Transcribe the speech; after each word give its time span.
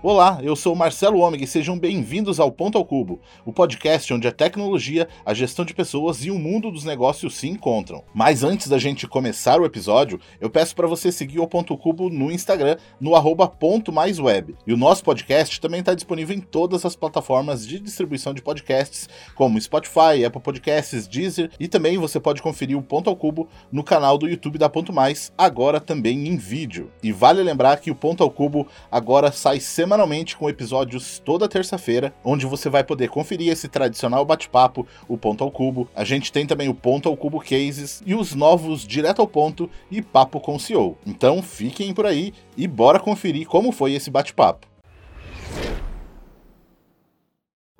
Olá, 0.00 0.38
eu 0.44 0.54
sou 0.54 0.76
Marcelo 0.76 1.18
Ômega 1.18 1.42
e 1.42 1.46
sejam 1.48 1.76
bem-vindos 1.76 2.38
ao 2.38 2.52
Ponto 2.52 2.78
ao 2.78 2.84
Cubo, 2.84 3.20
o 3.44 3.52
podcast 3.52 4.14
onde 4.14 4.28
a 4.28 4.32
tecnologia, 4.32 5.08
a 5.26 5.34
gestão 5.34 5.64
de 5.64 5.74
pessoas 5.74 6.24
e 6.24 6.30
o 6.30 6.38
mundo 6.38 6.70
dos 6.70 6.84
negócios 6.84 7.34
se 7.34 7.48
encontram. 7.48 8.04
Mas 8.14 8.44
antes 8.44 8.68
da 8.68 8.78
gente 8.78 9.08
começar 9.08 9.60
o 9.60 9.64
episódio, 9.64 10.20
eu 10.40 10.48
peço 10.48 10.76
para 10.76 10.86
você 10.86 11.10
seguir 11.10 11.40
o 11.40 11.48
Ponto 11.48 11.76
Cubo 11.76 12.08
no 12.08 12.30
Instagram, 12.30 12.76
no 13.00 13.16
arroba 13.16 13.48
ponto 13.48 13.92
mais 13.92 14.20
web. 14.20 14.54
E 14.64 14.72
o 14.72 14.76
nosso 14.76 15.02
podcast 15.02 15.60
também 15.60 15.80
está 15.80 15.94
disponível 15.94 16.36
em 16.36 16.40
todas 16.40 16.84
as 16.84 16.94
plataformas 16.94 17.66
de 17.66 17.80
distribuição 17.80 18.32
de 18.32 18.40
podcasts, 18.40 19.08
como 19.34 19.60
Spotify, 19.60 20.24
Apple 20.24 20.40
Podcasts, 20.40 21.08
Deezer, 21.08 21.50
e 21.58 21.66
também 21.66 21.98
você 21.98 22.20
pode 22.20 22.40
conferir 22.40 22.78
o 22.78 22.82
Ponto 22.82 23.10
ao 23.10 23.16
Cubo 23.16 23.48
no 23.72 23.82
canal 23.82 24.16
do 24.16 24.28
YouTube 24.28 24.58
da 24.58 24.68
Ponto 24.68 24.92
Mais, 24.92 25.32
agora 25.36 25.80
também 25.80 26.28
em 26.28 26.36
vídeo. 26.36 26.88
E 27.02 27.10
vale 27.10 27.42
lembrar 27.42 27.78
que 27.78 27.90
o 27.90 27.96
Ponto 27.96 28.22
ao 28.22 28.30
Cubo 28.30 28.68
agora 28.92 29.32
sai 29.32 29.58
semanalmente 29.58 29.87
semanalmente 29.88 30.36
com 30.36 30.50
episódios 30.50 31.18
toda 31.18 31.48
terça-feira, 31.48 32.12
onde 32.22 32.44
você 32.44 32.68
vai 32.68 32.84
poder 32.84 33.08
conferir 33.08 33.50
esse 33.50 33.68
tradicional 33.68 34.22
bate-papo, 34.22 34.86
o 35.08 35.16
Ponto 35.16 35.42
ao 35.42 35.50
Cubo. 35.50 35.88
A 35.96 36.04
gente 36.04 36.30
tem 36.30 36.46
também 36.46 36.68
o 36.68 36.74
Ponto 36.74 37.08
ao 37.08 37.16
Cubo 37.16 37.40
Cases 37.40 38.02
e 38.04 38.14
os 38.14 38.34
novos 38.34 38.86
Direto 38.86 39.22
ao 39.22 39.26
Ponto 39.26 39.70
e 39.90 40.02
Papo 40.02 40.40
com 40.40 40.56
o 40.56 40.60
CEO. 40.60 40.98
Então 41.06 41.40
fiquem 41.40 41.94
por 41.94 42.04
aí 42.04 42.34
e 42.54 42.68
bora 42.68 43.00
conferir 43.00 43.46
como 43.46 43.72
foi 43.72 43.94
esse 43.94 44.10
bate-papo. 44.10 44.66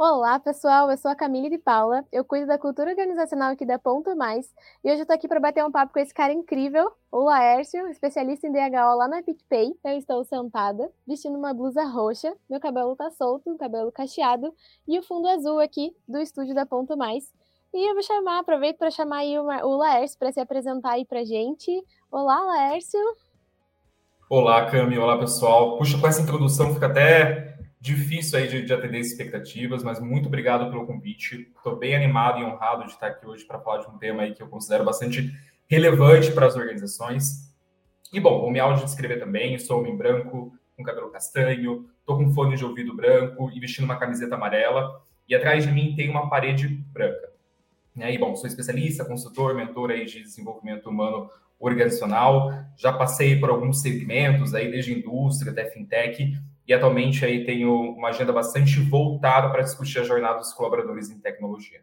Olá, 0.00 0.38
pessoal. 0.38 0.88
Eu 0.88 0.96
sou 0.96 1.10
a 1.10 1.16
Camille 1.16 1.50
de 1.50 1.58
Paula. 1.58 2.04
Eu 2.12 2.24
cuido 2.24 2.46
da 2.46 2.56
cultura 2.56 2.90
organizacional 2.90 3.50
aqui 3.50 3.66
da 3.66 3.80
Ponto 3.80 4.14
Mais. 4.14 4.48
E 4.84 4.92
hoje 4.92 5.02
eu 5.02 5.06
tô 5.06 5.12
aqui 5.12 5.26
para 5.26 5.40
bater 5.40 5.64
um 5.64 5.72
papo 5.72 5.92
com 5.92 5.98
esse 5.98 6.14
cara 6.14 6.32
incrível, 6.32 6.88
o 7.10 7.24
Laércio, 7.24 7.84
especialista 7.88 8.46
em 8.46 8.52
DHO 8.52 8.96
lá 8.96 9.08
na 9.08 9.24
PicPay. 9.24 9.74
Eu 9.84 9.98
estou 9.98 10.22
sentada, 10.22 10.88
vestindo 11.04 11.36
uma 11.36 11.52
blusa 11.52 11.82
roxa, 11.82 12.32
meu 12.48 12.60
cabelo 12.60 12.94
tá 12.94 13.10
solto, 13.10 13.50
um 13.50 13.56
cabelo 13.56 13.90
cacheado 13.90 14.54
e 14.86 14.96
o 15.00 15.02
fundo 15.02 15.26
azul 15.26 15.58
aqui 15.58 15.92
do 16.06 16.20
estúdio 16.20 16.54
da 16.54 16.64
Ponto 16.64 16.96
Mais. 16.96 17.24
E 17.74 17.90
eu 17.90 17.94
vou 17.94 18.02
chamar, 18.04 18.38
aproveito 18.38 18.78
para 18.78 18.92
chamar 18.92 19.22
aí 19.22 19.36
o 19.36 19.76
Laércio 19.76 20.16
para 20.16 20.30
se 20.30 20.38
apresentar 20.38 20.92
aí 20.92 21.04
pra 21.04 21.24
gente. 21.24 21.72
Olá, 22.08 22.40
Laércio. 22.40 23.00
Olá, 24.30 24.64
Cami. 24.70 24.96
Olá, 24.96 25.18
pessoal. 25.18 25.76
Puxa, 25.76 25.98
com 25.98 26.06
essa 26.06 26.22
introdução 26.22 26.72
fica 26.72 26.86
até 26.86 27.57
difícil 27.80 28.38
aí 28.38 28.48
de, 28.48 28.62
de 28.62 28.72
atender 28.72 28.98
expectativas, 28.98 29.82
mas 29.82 30.00
muito 30.00 30.26
obrigado 30.26 30.70
pelo 30.70 30.86
convite. 30.86 31.50
Estou 31.56 31.76
bem 31.76 31.94
animado 31.94 32.40
e 32.40 32.44
honrado 32.44 32.84
de 32.84 32.92
estar 32.92 33.08
aqui 33.08 33.26
hoje 33.26 33.44
para 33.44 33.60
falar 33.60 33.78
de 33.78 33.88
um 33.88 33.98
tema 33.98 34.22
aí 34.22 34.34
que 34.34 34.42
eu 34.42 34.48
considero 34.48 34.84
bastante 34.84 35.32
relevante 35.68 36.32
para 36.32 36.46
as 36.46 36.56
organizações. 36.56 37.52
E 38.12 38.18
bom, 38.18 38.40
vou 38.40 38.50
me 38.50 38.58
auto-descrever 38.58 39.20
também, 39.20 39.58
sou 39.58 39.80
homem 39.80 39.96
branco, 39.96 40.56
com 40.76 40.82
cabelo 40.82 41.10
castanho, 41.10 41.88
estou 42.00 42.16
com 42.16 42.32
fone 42.32 42.56
de 42.56 42.64
ouvido 42.64 42.94
branco 42.94 43.50
e 43.52 43.60
vestindo 43.60 43.84
uma 43.84 43.98
camiseta 43.98 44.34
amarela, 44.34 45.02
e 45.28 45.34
atrás 45.34 45.66
de 45.66 45.72
mim 45.72 45.94
tem 45.94 46.08
uma 46.08 46.30
parede 46.30 46.68
branca. 46.92 47.28
E 47.96 48.16
bom, 48.16 48.34
sou 48.36 48.46
especialista, 48.46 49.04
consultor, 49.04 49.54
mentor 49.54 49.90
aí 49.90 50.06
de 50.06 50.22
desenvolvimento 50.22 50.88
humano 50.88 51.28
organizacional, 51.58 52.52
já 52.76 52.92
passei 52.92 53.38
por 53.38 53.50
alguns 53.50 53.82
segmentos 53.82 54.54
aí, 54.54 54.70
desde 54.70 54.96
indústria 54.96 55.50
até 55.50 55.64
fintech, 55.68 56.38
e 56.68 56.74
atualmente 56.74 57.24
aí 57.24 57.46
tenho 57.46 57.72
uma 57.92 58.10
agenda 58.10 58.30
bastante 58.30 58.78
voltada 58.78 59.50
para 59.50 59.62
discutir 59.62 60.00
a 60.00 60.04
jornada 60.04 60.38
dos 60.38 60.52
colaboradores 60.52 61.08
em 61.08 61.18
tecnologia. 61.18 61.80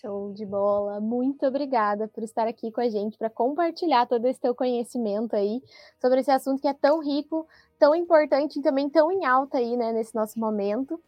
Show 0.00 0.32
de 0.32 0.46
bola! 0.46 1.00
Muito 1.00 1.44
obrigada 1.44 2.06
por 2.06 2.22
estar 2.22 2.46
aqui 2.46 2.70
com 2.70 2.80
a 2.80 2.88
gente 2.88 3.18
para 3.18 3.28
compartilhar 3.28 4.06
todo 4.06 4.28
esse 4.28 4.40
teu 4.40 4.54
conhecimento 4.54 5.34
aí 5.34 5.60
sobre 6.00 6.20
esse 6.20 6.30
assunto 6.30 6.62
que 6.62 6.68
é 6.68 6.72
tão 6.72 7.02
rico, 7.02 7.48
tão 7.80 7.96
importante 7.96 8.60
e 8.60 8.62
também 8.62 8.88
tão 8.88 9.10
em 9.10 9.26
alta 9.26 9.58
aí, 9.58 9.76
né, 9.76 9.92
nesse 9.92 10.14
nosso 10.14 10.38
momento. 10.38 11.02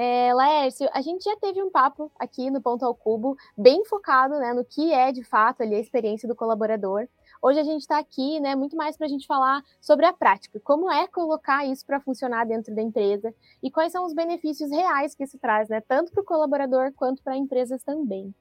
É, 0.00 0.32
Laércio, 0.32 0.88
a 0.92 1.00
gente 1.00 1.24
já 1.24 1.36
teve 1.38 1.60
um 1.60 1.72
papo 1.72 2.12
aqui 2.16 2.48
no 2.48 2.62
Ponto 2.62 2.84
ao 2.84 2.94
Cubo, 2.94 3.36
bem 3.56 3.84
focado 3.84 4.38
né, 4.38 4.52
no 4.52 4.64
que 4.64 4.92
é 4.92 5.10
de 5.10 5.24
fato 5.24 5.64
ali, 5.64 5.74
a 5.74 5.80
experiência 5.80 6.28
do 6.28 6.36
colaborador. 6.36 7.08
Hoje 7.40 7.60
a 7.60 7.62
gente 7.62 7.82
está 7.82 7.98
aqui, 7.98 8.40
né, 8.40 8.56
muito 8.56 8.76
mais 8.76 8.96
para 8.96 9.06
a 9.06 9.08
gente 9.08 9.26
falar 9.26 9.62
sobre 9.80 10.04
a 10.06 10.12
prática, 10.12 10.60
como 10.60 10.90
é 10.90 11.06
colocar 11.06 11.64
isso 11.64 11.86
para 11.86 12.00
funcionar 12.00 12.44
dentro 12.44 12.74
da 12.74 12.82
empresa 12.82 13.32
e 13.62 13.70
quais 13.70 13.92
são 13.92 14.04
os 14.04 14.12
benefícios 14.12 14.70
reais 14.70 15.14
que 15.14 15.22
isso 15.22 15.38
traz, 15.38 15.68
né, 15.68 15.80
tanto 15.80 16.10
para 16.10 16.20
o 16.20 16.24
colaborador 16.24 16.92
quanto 16.96 17.22
para 17.22 17.36
empresas 17.36 17.82
também. 17.82 18.34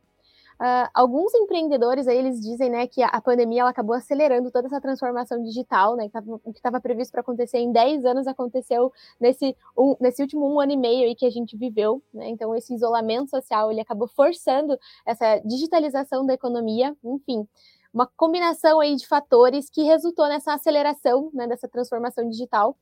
Uh, 0.59 0.89
alguns 0.91 1.31
empreendedores 1.35 2.07
aí 2.07 2.17
eles 2.17 2.41
dizem 2.41 2.71
né, 2.71 2.87
que 2.87 3.03
a, 3.03 3.21
pandemia 3.21 3.61
ela 3.61 3.69
acabou 3.69 3.95
acelerando 3.95 4.49
toda 4.49 4.65
essa 4.65 4.81
transformação 4.81 5.43
digital, 5.43 5.95
né? 5.95 6.09
O 6.43 6.51
que 6.51 6.57
estava 6.57 6.81
previsto 6.81 7.11
para 7.11 7.21
acontecer 7.21 7.59
em 7.59 7.71
10 7.71 8.03
anos 8.05 8.25
aconteceu 8.25 8.91
nesse, 9.19 9.55
um, 9.77 9.95
nesse 9.99 10.19
último 10.19 10.51
um 10.51 10.59
ano 10.59 10.71
e 10.71 10.77
meio 10.77 11.03
aí 11.05 11.13
que 11.13 11.27
a 11.27 11.29
gente 11.29 11.55
viveu. 11.55 12.01
Né? 12.11 12.29
Então, 12.29 12.55
esse 12.55 12.73
isolamento 12.73 13.29
social 13.29 13.71
ele 13.71 13.81
acabou 13.81 14.07
forçando 14.07 14.75
essa 15.05 15.37
digitalização 15.45 16.25
da 16.25 16.33
economia, 16.33 16.97
enfim 17.03 17.47
uma 17.93 18.07
combinação 18.15 18.79
aí 18.79 18.95
de 18.95 19.07
fatores 19.07 19.69
que 19.69 19.83
resultou 19.83 20.27
nessa 20.27 20.53
aceleração 20.53 21.29
né, 21.33 21.47
dessa 21.47 21.67
transformação 21.67 22.27
digital. 22.29 22.77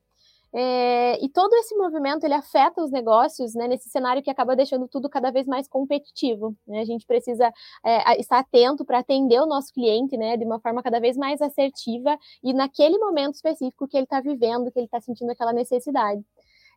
É, 0.57 1.21
e 1.21 1.27
todo 1.27 1.53
esse 1.55 1.75
movimento 1.75 2.23
ele 2.23 2.33
afeta 2.33 2.81
os 2.81 2.89
negócios 2.89 3.53
né, 3.53 3.67
nesse 3.67 3.89
cenário 3.89 4.23
que 4.23 4.29
acaba 4.29 4.55
deixando 4.55 4.87
tudo 4.87 5.09
cada 5.09 5.29
vez 5.29 5.45
mais 5.45 5.67
competitivo. 5.67 6.55
Né? 6.65 6.79
A 6.79 6.85
gente 6.85 7.05
precisa 7.05 7.51
é, 7.83 8.17
estar 8.21 8.39
atento 8.39 8.85
para 8.85 8.99
atender 8.99 9.41
o 9.41 9.45
nosso 9.45 9.73
cliente 9.73 10.15
né, 10.15 10.37
de 10.37 10.45
uma 10.45 10.59
forma 10.61 10.81
cada 10.81 10.97
vez 10.99 11.17
mais 11.17 11.41
assertiva 11.41 12.17
e 12.41 12.53
naquele 12.53 12.97
momento 12.97 13.35
específico 13.35 13.85
que 13.85 13.97
ele 13.97 14.05
está 14.05 14.21
vivendo, 14.21 14.71
que 14.71 14.79
ele 14.79 14.85
está 14.85 15.01
sentindo 15.01 15.29
aquela 15.29 15.51
necessidade. 15.51 16.23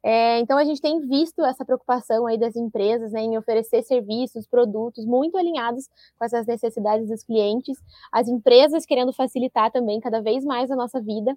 É, 0.04 0.38
então 0.38 0.56
a 0.56 0.64
gente 0.64 0.81
tem 0.81 1.00
visto 1.00 1.44
essa 1.44 1.64
preocupação 1.64 2.26
aí 2.26 2.38
das 2.38 2.56
empresas 2.56 3.12
né, 3.12 3.20
em 3.20 3.36
oferecer 3.36 3.82
serviços, 3.82 4.47
produtos 4.47 5.04
muito 5.04 5.36
alinhados 5.36 5.88
com 6.19 6.25
essas 6.25 6.47
necessidades 6.47 7.09
dos 7.09 7.25
clientes, 7.25 7.78
as 8.12 8.28
empresas 8.28 8.86
querendo 8.86 9.12
facilitar 9.12 9.70
também 9.72 10.00
cada 10.00 10.20
vez 10.20 10.44
mais 10.44 10.70
a 10.70 10.76
nossa 10.76 11.00
vida. 11.00 11.36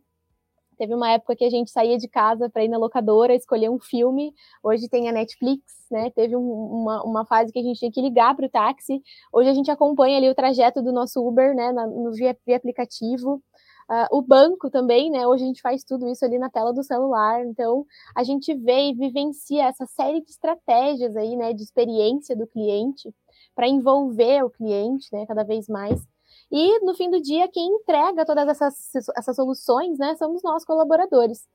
Teve 0.82 0.96
uma 0.96 1.12
época 1.12 1.36
que 1.36 1.46
a 1.46 1.50
gente 1.50 1.70
saía 1.70 1.96
de 1.96 2.08
casa 2.08 2.50
para 2.50 2.64
ir 2.64 2.68
na 2.68 2.78
locadora, 2.78 3.36
escolher 3.36 3.70
um 3.70 3.80
filme. 3.80 4.34
Hoje 4.64 4.90
tem 4.90 5.08
a 5.08 5.12
Netflix, 5.12 5.62
né? 5.92 6.10
Teve 6.10 6.36
um, 6.36 6.42
uma, 6.42 7.04
uma 7.04 7.24
fase 7.24 7.54
que 7.54 7.60
a 7.60 7.62
gente 7.62 7.78
tinha 7.78 7.92
que 7.92 8.02
ligar 8.02 8.36
para 8.36 8.48
o 8.48 8.50
táxi. 8.50 9.00
Hoje 9.32 9.48
a 9.48 9.54
gente 9.54 9.70
acompanha 9.70 10.18
ali 10.18 10.28
o 10.28 10.34
trajeto 10.34 10.82
do 10.82 10.92
nosso 10.92 11.24
Uber, 11.24 11.54
né? 11.54 11.72
no 11.72 12.12
via, 12.14 12.36
via 12.48 12.58
aplicativo. 12.58 13.44
Uh, 13.92 14.08
o 14.10 14.22
banco 14.22 14.70
também, 14.70 15.12
né? 15.12 15.28
Hoje 15.28 15.44
a 15.44 15.48
gente 15.48 15.62
faz 15.62 15.84
tudo 15.84 16.08
isso 16.08 16.24
ali 16.24 16.40
na 16.40 16.50
tela 16.50 16.72
do 16.72 16.82
celular. 16.82 17.46
Então, 17.46 17.86
a 18.16 18.24
gente 18.24 18.54
vê 18.54 18.90
e 18.90 18.94
vivencia 18.94 19.66
essa 19.66 19.86
série 19.86 20.22
de 20.22 20.32
estratégias 20.32 21.18
aí, 21.18 21.36
né? 21.36 21.52
De 21.52 21.62
experiência 21.62 22.34
do 22.34 22.48
cliente 22.48 23.14
para 23.54 23.68
envolver 23.68 24.46
o 24.46 24.50
cliente, 24.50 25.10
né? 25.12 25.26
Cada 25.26 25.44
vez 25.44 25.68
mais. 25.68 26.08
E 26.50 26.80
no 26.86 26.96
fim 26.96 27.10
do 27.10 27.22
dia, 27.22 27.50
quem 27.50 27.68
entrega 27.68 28.26
todas 28.26 28.48
essas, 28.48 28.96
essas 29.18 29.36
soluções, 29.36 30.00
né? 30.00 30.16
Somos 30.16 30.42
nós, 30.42 30.64
colaboradores. 30.64 31.46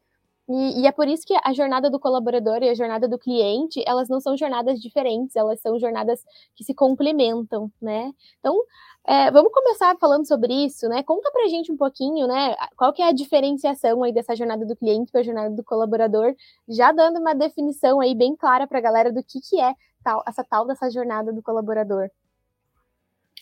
E, 0.48 0.82
e, 0.82 0.86
é 0.86 0.92
por 0.92 1.08
isso 1.08 1.26
que 1.26 1.34
a 1.44 1.52
jornada 1.52 1.90
do 1.90 1.98
colaborador 1.98 2.62
e 2.62 2.68
a 2.68 2.74
jornada 2.74 3.08
do 3.08 3.18
cliente, 3.18 3.82
elas 3.86 4.08
não 4.08 4.20
são 4.20 4.36
jornadas 4.36 4.80
diferentes, 4.80 5.34
elas 5.34 5.60
são 5.60 5.78
jornadas 5.78 6.24
que 6.54 6.62
se 6.62 6.72
complementam, 6.72 7.70
né? 7.82 8.12
Então, 8.38 8.56
é, 9.04 9.30
vamos 9.30 9.52
começar 9.52 9.96
falando 9.98 10.26
sobre 10.26 10.52
isso, 10.52 10.88
né? 10.88 11.02
Conta 11.02 11.30
pra 11.32 11.48
gente 11.48 11.72
um 11.72 11.76
pouquinho, 11.76 12.26
né? 12.28 12.54
Qual 12.76 12.92
que 12.92 13.02
é 13.02 13.08
a 13.08 13.12
diferenciação 13.12 14.02
aí 14.04 14.12
dessa 14.12 14.36
jornada 14.36 14.64
do 14.64 14.76
cliente 14.76 15.10
para 15.10 15.20
a 15.20 15.24
jornada 15.24 15.50
do 15.54 15.64
colaborador, 15.64 16.34
já 16.68 16.92
dando 16.92 17.18
uma 17.20 17.34
definição 17.34 18.00
aí 18.00 18.14
bem 18.14 18.36
clara 18.36 18.66
para 18.66 18.78
a 18.78 18.82
galera 18.82 19.12
do 19.12 19.22
que, 19.24 19.40
que 19.40 19.60
é 19.60 19.74
tal, 20.02 20.22
essa 20.26 20.44
tal 20.44 20.66
dessa 20.66 20.90
jornada 20.90 21.32
do 21.32 21.42
colaborador. 21.42 22.08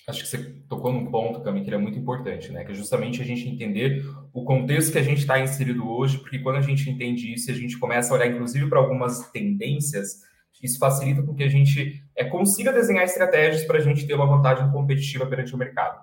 Acho 0.06 0.22
que 0.22 0.28
você 0.28 0.38
tocou 0.68 0.92
num 0.92 1.06
ponto, 1.06 1.40
Cami, 1.40 1.64
que 1.64 1.72
é 1.72 1.78
muito 1.78 1.98
importante, 1.98 2.52
né? 2.52 2.64
Que 2.64 2.72
é 2.72 2.74
justamente 2.74 3.22
a 3.22 3.24
gente 3.24 3.48
entender 3.48 4.04
o 4.32 4.44
contexto 4.44 4.92
que 4.92 4.98
a 4.98 5.02
gente 5.02 5.20
está 5.20 5.38
inserido 5.38 5.88
hoje, 5.88 6.18
porque 6.18 6.38
quando 6.38 6.56
a 6.56 6.60
gente 6.60 6.90
entende 6.90 7.32
isso, 7.32 7.50
a 7.50 7.54
gente 7.54 7.78
começa 7.78 8.12
a 8.12 8.16
olhar, 8.16 8.26
inclusive, 8.26 8.68
para 8.68 8.78
algumas 8.78 9.30
tendências 9.30 10.22
isso 10.64 10.78
facilita 10.78 11.22
com 11.22 11.34
que 11.34 11.44
a 11.44 11.48
gente 11.48 12.02
é, 12.16 12.24
consiga 12.24 12.72
desenhar 12.72 13.04
estratégias 13.04 13.64
para 13.64 13.78
a 13.78 13.80
gente 13.82 14.06
ter 14.06 14.14
uma 14.14 14.26
vantagem 14.26 14.70
competitiva 14.70 15.26
perante 15.26 15.54
o 15.54 15.58
mercado. 15.58 16.02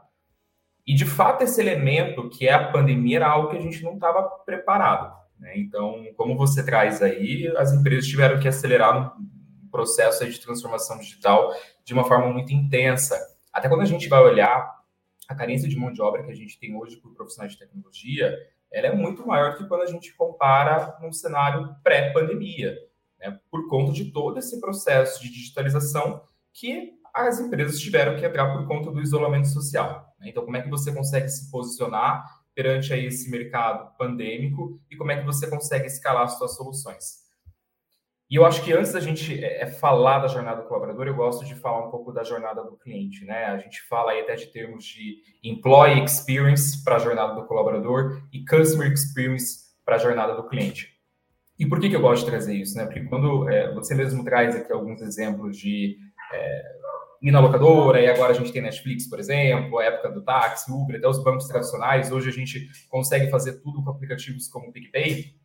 E, 0.85 0.93
de 0.93 1.05
fato, 1.05 1.43
esse 1.43 1.59
elemento, 1.59 2.29
que 2.29 2.47
é 2.47 2.53
a 2.53 2.71
pandemia, 2.71 3.17
era 3.17 3.29
algo 3.29 3.49
que 3.49 3.57
a 3.57 3.61
gente 3.61 3.83
não 3.83 3.95
estava 3.95 4.21
preparado. 4.45 5.15
Né? 5.39 5.53
Então, 5.57 6.05
como 6.15 6.37
você 6.37 6.63
traz 6.63 7.01
aí, 7.01 7.51
as 7.57 7.73
empresas 7.73 8.07
tiveram 8.07 8.39
que 8.39 8.47
acelerar 8.47 9.19
um 9.19 9.69
processo 9.71 10.29
de 10.29 10.39
transformação 10.39 10.99
digital 10.99 11.51
de 11.83 11.93
uma 11.93 12.03
forma 12.03 12.27
muito 12.27 12.53
intensa. 12.53 13.17
Até 13.51 13.67
quando 13.67 13.81
a 13.81 13.85
gente 13.85 14.07
vai 14.07 14.21
olhar 14.21 14.81
a 15.27 15.35
carência 15.35 15.67
de 15.67 15.75
mão 15.75 15.91
de 15.91 16.01
obra 16.01 16.23
que 16.23 16.31
a 16.31 16.35
gente 16.35 16.59
tem 16.59 16.75
hoje 16.75 16.97
por 16.97 17.13
profissionais 17.13 17.53
de 17.53 17.59
tecnologia, 17.59 18.37
ela 18.71 18.87
é 18.87 18.95
muito 18.95 19.25
maior 19.25 19.57
que 19.57 19.67
quando 19.67 19.81
a 19.81 19.87
gente 19.87 20.13
compara 20.13 20.97
num 21.01 21.11
cenário 21.11 21.75
pré-pandemia 21.83 22.77
né, 23.19 23.39
por 23.49 23.67
conta 23.67 23.91
de 23.91 24.11
todo 24.11 24.39
esse 24.39 24.59
processo 24.59 25.21
de 25.21 25.29
digitalização 25.29 26.21
que 26.53 26.93
as 27.13 27.39
empresas 27.39 27.79
tiveram 27.79 28.17
que 28.17 28.25
entrar 28.25 28.53
por 28.53 28.65
conta 28.67 28.89
do 28.89 29.01
isolamento 29.01 29.47
social. 29.47 30.13
Né? 30.19 30.29
Então, 30.29 30.43
como 30.43 30.55
é 30.57 30.61
que 30.61 30.69
você 30.69 30.93
consegue 30.93 31.29
se 31.29 31.51
posicionar 31.51 32.25
perante 32.55 32.93
aí 32.93 33.05
esse 33.05 33.29
mercado 33.29 33.95
pandêmico 33.97 34.79
e 34.89 34.95
como 34.95 35.11
é 35.11 35.17
que 35.17 35.25
você 35.25 35.49
consegue 35.49 35.87
escalar 35.87 36.23
as 36.23 36.37
suas 36.37 36.55
soluções? 36.55 37.20
E 38.31 38.35
eu 38.37 38.45
acho 38.45 38.63
que 38.63 38.71
antes 38.71 38.93
da 38.93 39.01
gente 39.01 39.43
é, 39.43 39.63
é, 39.63 39.67
falar 39.67 40.19
da 40.19 40.29
jornada 40.29 40.61
do 40.61 40.67
colaborador, 40.69 41.05
eu 41.05 41.13
gosto 41.13 41.43
de 41.43 41.53
falar 41.53 41.85
um 41.85 41.91
pouco 41.91 42.13
da 42.13 42.23
jornada 42.23 42.63
do 42.63 42.77
cliente, 42.77 43.25
né? 43.25 43.47
A 43.47 43.57
gente 43.57 43.81
fala 43.89 44.13
aí 44.13 44.21
até 44.21 44.35
de 44.35 44.47
termos 44.47 44.85
de 44.85 45.17
employee 45.43 46.01
experience 46.05 46.81
para 46.81 46.95
a 46.95 46.99
jornada 46.99 47.35
do 47.35 47.45
colaborador 47.45 48.21
e 48.31 48.45
customer 48.45 48.89
experience 48.89 49.75
para 49.83 49.97
a 49.97 49.99
jornada 49.99 50.33
do 50.33 50.47
cliente. 50.47 50.97
E 51.59 51.65
por 51.65 51.77
que, 51.81 51.89
que 51.89 51.95
eu 51.95 51.99
gosto 51.99 52.23
de 52.23 52.31
trazer 52.31 52.55
isso, 52.55 52.77
né? 52.77 52.85
Porque 52.85 53.01
quando 53.01 53.49
é, 53.49 53.73
você 53.73 53.93
mesmo 53.93 54.23
traz 54.23 54.55
aqui 54.55 54.71
alguns 54.71 55.01
exemplos 55.01 55.57
de 55.57 55.97
é, 56.31 56.61
ir 57.21 57.31
na 57.31 57.41
locadora, 57.41 57.99
e 57.99 58.07
agora 58.07 58.31
a 58.31 58.35
gente 58.35 58.53
tem 58.53 58.61
Netflix, 58.61 59.09
por 59.09 59.19
exemplo, 59.19 59.77
a 59.77 59.83
época 59.83 60.09
do 60.09 60.23
táxi, 60.23 60.71
Uber, 60.71 60.95
até 60.95 61.07
os 61.07 61.21
bancos 61.21 61.49
tradicionais, 61.49 62.09
hoje 62.13 62.29
a 62.29 62.33
gente 62.33 62.69
consegue 62.87 63.29
fazer 63.29 63.59
tudo 63.59 63.83
com 63.83 63.89
aplicativos 63.89 64.47
como 64.47 64.69
o 64.69 64.71
PicPay, 64.71 65.35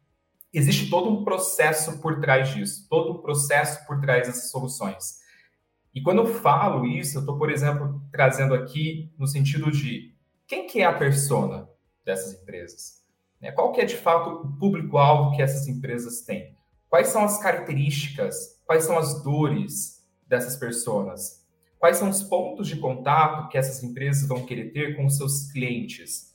existe 0.56 0.88
todo 0.88 1.10
um 1.10 1.22
processo 1.22 1.98
por 1.98 2.18
trás 2.20 2.48
disso, 2.48 2.86
todo 2.88 3.12
um 3.12 3.22
processo 3.22 3.86
por 3.86 4.00
trás 4.00 4.26
dessas 4.26 4.50
soluções. 4.50 5.20
E 5.94 6.00
quando 6.00 6.18
eu 6.18 6.26
falo 6.26 6.86
isso, 6.86 7.18
eu 7.18 7.20
estou, 7.20 7.36
por 7.38 7.50
exemplo, 7.50 8.02
trazendo 8.10 8.54
aqui 8.54 9.12
no 9.18 9.26
sentido 9.26 9.70
de 9.70 10.14
quem 10.46 10.66
que 10.66 10.80
é 10.80 10.84
a 10.84 10.92
persona 10.92 11.68
dessas 12.04 12.40
empresas? 12.40 13.02
Né? 13.40 13.52
Qual 13.52 13.72
que 13.72 13.80
é, 13.80 13.84
de 13.84 13.96
fato, 13.96 14.46
o 14.46 14.58
público-alvo 14.58 15.36
que 15.36 15.42
essas 15.42 15.68
empresas 15.68 16.22
têm? 16.22 16.56
Quais 16.88 17.08
são 17.08 17.24
as 17.24 17.38
características, 17.38 18.62
quais 18.64 18.84
são 18.84 18.96
as 18.96 19.22
dores 19.22 20.06
dessas 20.26 20.56
pessoas? 20.56 21.44
Quais 21.78 21.98
são 21.98 22.08
os 22.08 22.22
pontos 22.22 22.68
de 22.68 22.76
contato 22.76 23.48
que 23.48 23.58
essas 23.58 23.82
empresas 23.82 24.26
vão 24.26 24.46
querer 24.46 24.72
ter 24.72 24.96
com 24.96 25.04
os 25.04 25.16
seus 25.16 25.50
clientes? 25.52 26.34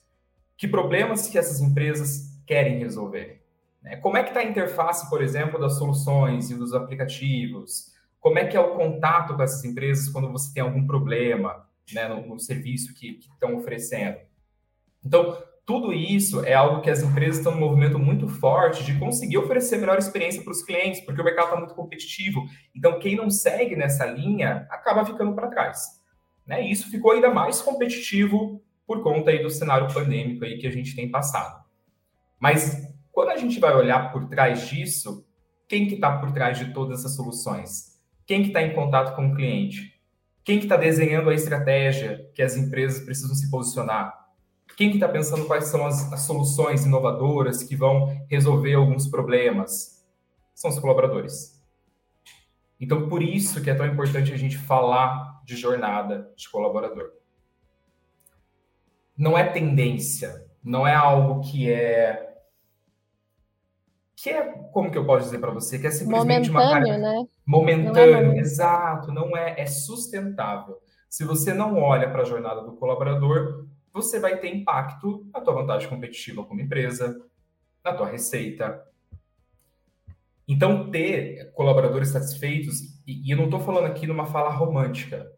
Que 0.56 0.68
problemas 0.68 1.28
que 1.28 1.38
essas 1.38 1.60
empresas 1.60 2.40
querem 2.46 2.78
resolver? 2.78 3.41
Né? 3.82 3.96
Como 3.98 4.18
é 4.18 4.24
que 4.24 4.30
está 4.30 4.42
a 4.42 4.46
interface, 4.46 5.10
por 5.10 5.22
exemplo, 5.22 5.60
das 5.60 5.78
soluções 5.78 6.52
e 6.52 6.56
dos 6.56 6.74
aplicativos? 6.74 7.92
Como 8.20 8.38
é 8.38 8.46
que 8.46 8.56
é 8.56 8.60
o 8.60 8.76
contato 8.76 9.36
com 9.36 9.42
essas 9.42 9.64
empresas 9.64 10.10
quando 10.10 10.32
você 10.32 10.54
tem 10.54 10.62
algum 10.62 10.86
problema 10.86 11.66
né, 11.94 12.08
no, 12.08 12.28
no 12.28 12.40
serviço 12.40 12.94
que, 12.94 13.20
estão 13.20 13.56
oferecendo? 13.56 14.18
Então, 15.04 15.42
tudo 15.66 15.94
isso 15.94 16.44
é 16.46 16.54
algo 16.54 16.82
que 16.82 16.90
as 16.90 17.02
empresas 17.02 17.38
estão 17.38 17.54
num 17.54 17.60
movimento 17.60 17.98
muito 17.98 18.28
forte 18.28 18.84
de 18.84 18.98
conseguir 19.00 19.38
oferecer 19.38 19.78
melhor 19.78 19.98
experiência 19.98 20.44
para 20.44 20.52
os 20.52 20.62
clientes, 20.62 21.02
porque 21.02 21.22
o 21.22 21.24
mercado 21.24 21.46
está 21.46 21.58
muito 21.58 21.74
competitivo. 21.74 22.46
Então, 22.76 23.00
quem 23.00 23.16
não 23.16 23.30
segue 23.30 23.76
nessa 23.76 24.06
linha 24.06 24.68
acaba 24.70 25.06
ficando 25.06 25.34
para 25.34 25.48
trás. 25.48 26.02
Né? 26.46 26.68
E 26.68 26.72
isso 26.72 26.90
ficou 26.92 27.12
ainda 27.12 27.34
mais 27.34 27.62
competitivo 27.62 28.62
por 28.86 29.02
conta 29.02 29.32
aí 29.32 29.42
do 29.42 29.50
cenário 29.50 29.92
pandêmico 29.92 30.44
aí 30.44 30.58
que 30.58 30.68
a 30.68 30.72
gente 30.72 30.96
tem 30.96 31.10
passado. 31.10 31.64
Mas 32.40 32.91
quando 33.12 33.30
a 33.30 33.38
gente 33.38 33.60
vai 33.60 33.76
olhar 33.76 34.12
por 34.12 34.28
trás 34.28 34.68
disso, 34.68 35.26
quem 35.68 35.88
que 35.88 35.96
está 35.96 36.18
por 36.18 36.32
trás 36.32 36.58
de 36.58 36.74
todas 36.74 37.00
essas 37.00 37.16
soluções? 37.16 38.00
Quem 38.26 38.42
que 38.42 38.48
está 38.50 38.62
em 38.62 38.74
contato 38.74 39.16
com 39.16 39.28
o 39.28 39.36
cliente? 39.36 40.00
Quem 40.44 40.58
que 40.58 40.66
está 40.66 40.78
desenhando 40.78 41.30
a 41.30 41.34
estratégia 41.34 42.30
que 42.34 42.42
as 42.42 42.56
empresas 42.56 43.04
precisam 43.04 43.36
se 43.36 43.50
posicionar? 43.50 44.22
Quem 44.76 44.90
que 44.90 44.96
está 44.96 45.08
pensando 45.08 45.46
quais 45.46 45.66
são 45.66 45.86
as, 45.86 46.12
as 46.12 46.22
soluções 46.22 46.86
inovadoras 46.86 47.62
que 47.62 47.76
vão 47.76 48.26
resolver 48.30 48.74
alguns 48.74 49.08
problemas? 49.08 50.04
São 50.56 50.72
os 50.72 50.80
colaboradores. 50.80 51.62
Então, 52.80 53.08
por 53.08 53.22
isso 53.22 53.62
que 53.62 53.70
é 53.70 53.76
tão 53.76 53.86
importante 53.86 54.34
a 54.34 54.38
gente 54.38 54.58
falar 54.58 55.42
de 55.46 55.56
jornada 55.56 56.32
de 56.36 56.50
colaborador. 56.50 57.12
Não 59.16 59.38
é 59.38 59.44
tendência, 59.44 60.48
não 60.64 60.88
é 60.88 60.96
algo 60.96 61.42
que 61.42 61.72
é 61.72 62.31
que 64.22 64.30
é, 64.30 64.44
como 64.72 64.92
que 64.92 64.98
eu 64.98 65.06
posso 65.06 65.26
dizer 65.26 65.40
para 65.40 65.52
você, 65.52 65.80
que 65.80 65.88
é 65.88 65.92
simplesmente 65.92 66.52
momentâneo, 66.52 66.88
uma 66.88 66.98
né? 67.00 67.28
momentâneo, 67.44 68.28
não 68.28 68.34
é 68.34 68.38
exato, 68.38 69.12
não 69.12 69.36
é, 69.36 69.60
é 69.60 69.66
sustentável. 69.66 70.78
Se 71.10 71.24
você 71.26 71.56
não 71.56 71.82
olha 71.82 72.08
para 72.08 72.22
a 72.22 72.26
jornada 72.26 72.62
do 72.62 72.74
colaborador, 72.74 73.66
você 73.92 74.20
vai 74.20 74.38
ter 74.38 74.54
impacto 74.54 75.28
na 75.34 75.42
tua 75.42 75.56
vantagem 75.56 75.90
competitiva 75.90 76.44
como 76.44 76.62
empresa, 76.62 77.20
na 77.84 77.94
tua 77.96 78.06
receita. 78.06 78.86
Então, 80.48 80.92
ter 80.92 81.52
colaboradores 81.54 82.10
satisfeitos, 82.10 83.02
e, 83.08 83.28
e 83.28 83.32
eu 83.32 83.38
não 83.38 83.46
estou 83.46 83.60
falando 83.60 83.86
aqui 83.86 84.06
numa 84.06 84.28
fala 84.28 84.52
romântica, 84.52 85.32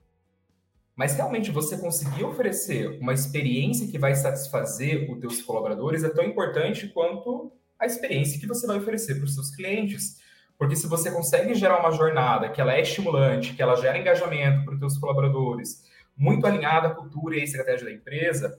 mas 0.94 1.16
realmente 1.16 1.52
você 1.52 1.78
conseguir 1.78 2.26
oferecer 2.26 3.00
uma 3.00 3.14
experiência 3.14 3.88
que 3.88 3.98
vai 3.98 4.14
satisfazer 4.14 5.10
os 5.10 5.20
teus 5.20 5.42
colaboradores 5.42 6.04
é 6.04 6.10
tão 6.10 6.26
importante 6.26 6.90
quanto 6.90 7.54
a 7.84 7.88
experiência 7.88 8.40
que 8.40 8.48
você 8.48 8.66
vai 8.66 8.78
oferecer 8.78 9.16
para 9.16 9.26
os 9.26 9.36
seus 9.36 9.56
clientes. 9.56 10.22
Porque 10.58 10.76
se 10.76 10.88
você 10.88 11.12
consegue 11.12 11.54
gerar 11.56 11.80
uma 11.80 11.92
jornada 11.92 12.50
que 12.50 12.62
ela 12.62 12.74
é 12.74 12.82
estimulante, 12.82 13.54
que 13.54 13.62
ela 13.62 13.76
gera 13.76 13.98
engajamento 13.98 14.66
para 14.66 14.74
os 14.74 14.80
seus 14.80 14.98
colaboradores, 14.98 15.84
muito 16.16 16.46
alinhada 16.46 16.88
à 16.88 16.92
cultura 16.92 17.36
e 17.36 17.42
à 17.42 17.44
estratégia 17.44 17.86
da 17.86 17.92
empresa, 17.92 18.56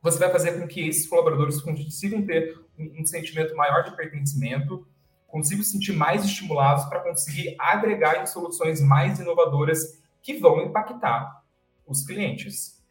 você 0.00 0.18
vai 0.18 0.30
fazer 0.30 0.58
com 0.58 0.66
que 0.66 0.86
esses 0.86 1.06
colaboradores 1.06 1.60
consigam 1.60 2.22
ter 2.24 2.58
um, 2.78 3.02
um 3.02 3.06
sentimento 3.06 3.56
maior 3.56 3.82
de 3.82 3.96
pertencimento, 3.96 4.86
consigam 5.26 5.64
se 5.64 5.70
sentir 5.70 5.92
mais 5.92 6.24
estimulados 6.24 6.84
para 6.84 7.00
conseguir 7.00 7.56
agregar 7.58 8.22
em 8.22 8.26
soluções 8.26 8.80
mais 8.80 9.18
inovadoras 9.18 10.02
que 10.20 10.34
vão 10.34 10.60
impactar 10.62 11.42
os 11.86 12.04
clientes. 12.04 12.81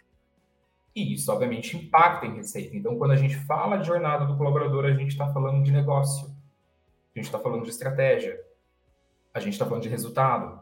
E 0.95 1.13
isso, 1.13 1.31
obviamente, 1.31 1.77
impacta 1.77 2.25
em 2.25 2.35
receita. 2.35 2.75
Então, 2.75 2.97
quando 2.97 3.11
a 3.11 3.15
gente 3.15 3.35
fala 3.45 3.77
de 3.77 3.87
jornada 3.87 4.25
do 4.25 4.37
colaborador, 4.37 4.85
a 4.85 4.93
gente 4.93 5.11
está 5.11 5.31
falando 5.31 5.63
de 5.63 5.71
negócio, 5.71 6.27
a 6.27 7.19
gente 7.19 7.25
está 7.25 7.39
falando 7.39 7.63
de 7.63 7.69
estratégia, 7.69 8.39
a 9.33 9.39
gente 9.39 9.53
está 9.53 9.65
falando 9.65 9.83
de 9.83 9.89
resultado. 9.89 10.61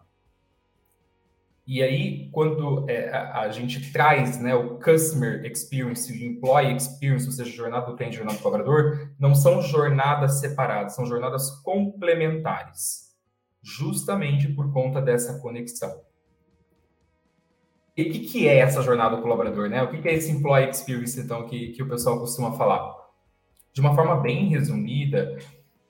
E 1.66 1.84
aí, 1.84 2.30
quando 2.31 2.90
é, 2.90 3.10
a, 3.10 3.42
a, 3.42 3.50
gente 3.52 3.92
traz 3.92 4.40
né, 4.40 4.56
o 4.56 4.80
customer 4.80 5.46
experience 5.46 6.12
e 6.12 6.28
o 6.28 6.31
employee 6.31 6.76
experience, 6.76 7.28
ou 7.28 7.31
seja, 7.31 7.52
jornada 7.52 7.86
do 7.86 7.96
cliente 7.96 8.16
jornada 8.16 8.38
do 8.38 8.42
colaborador, 8.42 9.12
não 9.20 9.36
são 9.36 9.62
jornadas 9.62 10.40
separadas, 10.40 10.96
são 10.96 11.06
jornadas 11.06 11.52
complementares, 11.62 13.16
justamente 13.62 14.48
por 14.48 14.74
conta 14.74 15.00
dessa 15.00 15.40
conexão. 15.40 16.08
E 18.00 18.04
o 18.04 18.12
que, 18.13 18.19
que 18.19 18.48
é 18.48 18.60
essa 18.60 18.81
jornada 18.81 19.18
do 19.18 19.22
colaborador, 19.22 19.68
né? 19.68 19.84
O 19.84 19.90
que, 19.90 20.01
que 20.01 20.07
é 20.07 20.13
esse 20.13 20.31
employee 20.31 20.69
experience, 20.69 21.19
então, 21.19 21.46
que, 21.46 21.74
que 21.74 21.84
o 21.84 21.90
pessoal 21.90 22.18
costuma 22.18 22.54
falar? 22.54 22.96
De 23.74 23.81
uma 23.81 23.94
forma 23.94 24.16
bem 24.21 24.47
resumida, 24.47 25.38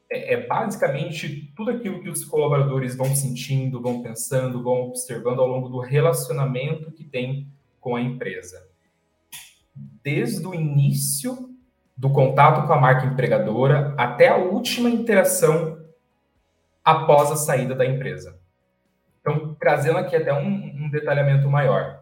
é, 0.10 0.33
é, 0.33 0.48
basicamente 0.48 1.53
tudo 1.55 1.69
aquilo 1.69 2.01
que 2.01 2.10
os 2.10 2.25
colaboradores 2.25 2.95
vão 2.95 3.13
sentindo, 3.13 3.79
vão 3.79 4.01
pensando, 4.01 4.63
vão 4.63 4.88
observando 4.88 5.39
ao 5.39 5.45
longo 5.45 5.69
do 5.69 5.79
relacionamento 5.79 6.91
que 6.91 7.03
tem 7.03 7.48
com 7.79 7.95
a 7.95 8.01
empresa. 8.01 8.57
Desde 10.03 10.48
o 10.48 10.55
início 10.55 11.51
do 11.95 12.10
contato 12.10 12.65
com 12.65 12.74
a 12.74 12.81
marca 12.81 13.05
empregadora 13.05 13.93
até 13.95 14.29
a 14.29 14.38
última 14.38 14.89
interação 14.89 15.77
após 16.83 17.29
a 17.29 17.36
saída 17.36 17.75
da 17.75 17.86
empresa. 17.86 18.39
Então, 19.22 19.55
trazendo 19.60 20.00
aqui 20.00 20.15
até 20.15 20.33
um, 20.33 20.86
um 20.86 20.89
detalhamento 20.89 21.48
maior 21.48 21.99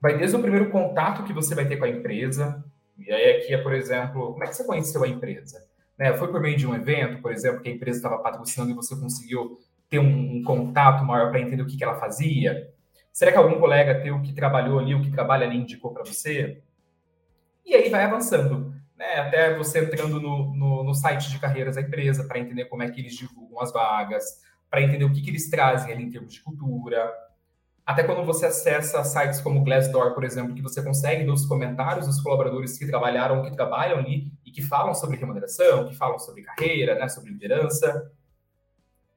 vai 0.00 0.16
desde 0.16 0.36
o 0.36 0.40
primeiro 0.40 0.70
contato 0.70 1.24
que 1.24 1.32
você 1.32 1.54
vai 1.54 1.66
ter 1.66 1.76
com 1.76 1.84
a 1.84 1.88
empresa, 1.88 2.64
e 2.98 3.12
aí 3.12 3.38
aqui 3.38 3.54
é, 3.54 3.58
por 3.58 3.74
exemplo, 3.74 4.32
como 4.32 4.44
é 4.44 4.46
que 4.46 4.54
você 4.54 4.64
conheceu 4.64 5.04
a 5.04 5.08
empresa? 5.08 5.64
Né? 5.98 6.14
Foi 6.14 6.28
por 6.28 6.40
meio 6.40 6.56
de 6.56 6.66
um 6.66 6.74
evento, 6.74 7.20
por 7.20 7.32
exemplo, 7.32 7.60
que 7.60 7.68
a 7.68 7.72
empresa 7.72 7.98
estava 7.98 8.18
patrocinando 8.18 8.72
e 8.72 8.74
você 8.74 8.96
conseguiu 8.96 9.58
ter 9.88 9.98
um, 9.98 10.36
um 10.36 10.42
contato 10.42 11.04
maior 11.04 11.30
para 11.30 11.40
entender 11.40 11.62
o 11.62 11.66
que, 11.66 11.76
que 11.76 11.84
ela 11.84 11.98
fazia? 11.98 12.72
Será 13.12 13.32
que 13.32 13.38
algum 13.38 13.58
colega 13.58 14.00
teu 14.00 14.22
que 14.22 14.32
trabalhou 14.32 14.78
ali, 14.78 14.94
o 14.94 15.02
que 15.02 15.10
trabalha 15.10 15.46
ali, 15.46 15.58
indicou 15.58 15.92
para 15.92 16.04
você? 16.04 16.62
E 17.66 17.74
aí 17.74 17.90
vai 17.90 18.04
avançando, 18.04 18.72
né? 18.96 19.20
Até 19.20 19.56
você 19.56 19.80
entrando 19.80 20.20
no, 20.20 20.54
no, 20.54 20.84
no 20.84 20.94
site 20.94 21.28
de 21.30 21.38
carreiras 21.38 21.76
da 21.76 21.82
empresa 21.82 22.24
para 22.24 22.38
entender 22.38 22.66
como 22.66 22.82
é 22.82 22.90
que 22.90 23.00
eles 23.00 23.16
divulgam 23.16 23.60
as 23.60 23.72
vagas, 23.72 24.24
para 24.70 24.80
entender 24.80 25.04
o 25.04 25.12
que, 25.12 25.20
que 25.20 25.30
eles 25.30 25.50
trazem 25.50 25.92
ali 25.92 26.04
em 26.04 26.10
termos 26.10 26.32
de 26.32 26.40
cultura, 26.40 27.12
até 27.90 28.04
quando 28.04 28.24
você 28.24 28.46
acessa 28.46 29.02
sites 29.02 29.40
como 29.40 29.64
Glassdoor, 29.64 30.14
por 30.14 30.22
exemplo, 30.22 30.54
que 30.54 30.62
você 30.62 30.80
consegue 30.80 31.24
ver 31.24 31.32
os 31.32 31.44
comentários 31.44 32.06
dos 32.06 32.20
colaboradores 32.20 32.78
que 32.78 32.86
trabalharam, 32.86 33.42
que 33.42 33.50
trabalham 33.50 33.98
ali 33.98 34.32
e 34.46 34.52
que 34.52 34.62
falam 34.62 34.94
sobre 34.94 35.16
remuneração, 35.16 35.88
que 35.88 35.96
falam 35.96 36.16
sobre 36.16 36.42
carreira, 36.42 36.94
né, 36.94 37.08
sobre 37.08 37.32
liderança. 37.32 38.08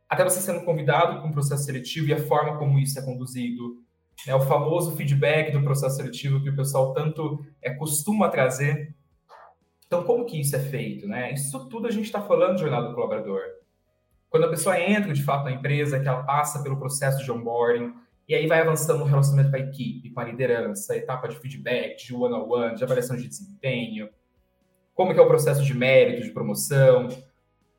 Até 0.10 0.24
você 0.24 0.42
sendo 0.42 0.65
convidado 0.65 1.20
para 1.20 1.30
um 1.30 1.32
processo 1.32 1.65
seletivo 1.65 2.08
e 2.08 2.13
a 2.13 2.24
forma 2.25 2.58
como 2.58 2.80
isso 2.80 2.98
é 2.98 3.03
conduzido. 3.03 3.77
Né, 4.25 4.34
o 4.34 4.42
famoso 4.42 4.96
feedback 4.96 5.51
do 5.51 5.62
processo 5.62 5.98
seletivo 5.98 6.42
que 6.42 6.50
o 6.50 6.56
pessoal 6.56 6.94
tanto 6.94 7.46
é, 7.62 7.72
costuma 7.75 8.27
trazer. 8.27 8.96
Então, 9.86 10.03
como 10.03 10.25
que 10.25 10.42
isso 10.42 10.56
é 10.56 10.60
feito? 10.60 11.08
Né? 11.08 11.32
Isso 11.32 11.70
tudo 11.70 11.88
a 11.88 11.92
gente 11.92 12.06
está 12.06 12.24
falando 12.24 12.56
de 12.56 12.62
jornada 12.62 12.88
do 12.88 12.96
colaborador. 12.96 13.39
Quando 14.32 14.46
a 14.46 14.50
pessoa 14.50 14.82
entra, 14.82 15.13
de 15.13 15.22
fato, 15.22 15.44
na 15.44 15.51
empresa, 15.51 16.00
que 16.00 16.08
ela 16.08 16.24
passa 16.24 16.63
pelo 16.63 16.80
processo 16.80 17.24
de 17.24 17.32
onboarding, 17.32 18.01
e 18.27 18.36
aí 18.36 18.48
vai 18.48 18.62
avançando 18.62 19.00
no 19.00 19.06
relacionamento 19.06 19.51
com 19.51 19.58
a 19.58 19.60
equipe, 19.60 20.10
com 20.10 20.20
a 20.20 20.24
liderança, 20.24 20.96
etapa 20.96 21.27
de 21.27 21.38
feedback, 21.39 22.06
de 22.06 22.13
one-on-one, 22.13 22.46
-on 22.46 22.70
-one, 22.70 22.75
de 22.75 22.84
avaliação 22.84 23.15
de 23.15 23.27
desempenho, 23.27 24.10
como 24.94 25.13
que 25.13 25.20
é 25.20 25.24
o 25.24 25.27
processo 25.27 25.63
de 25.63 25.74
mérito, 25.74 26.24
de 26.24 26.32
promoção, 26.32 27.08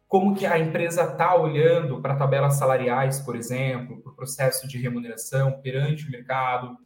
como 0.06 0.34
que 0.34 0.46
a 0.46 0.58
empresa 0.58 1.02
está 1.02 1.34
olhando 1.34 2.00
para 2.00 2.16
tabelas 2.16 2.54
salariais, 2.54 3.20
por 3.20 3.34
exemplo, 3.34 4.00
para 4.00 4.12
o 4.12 4.14
processo 4.14 4.68
de 4.68 4.78
remuneração 4.78 5.60
perante 5.60 6.06
o 6.06 6.10
mercado. 6.10 6.76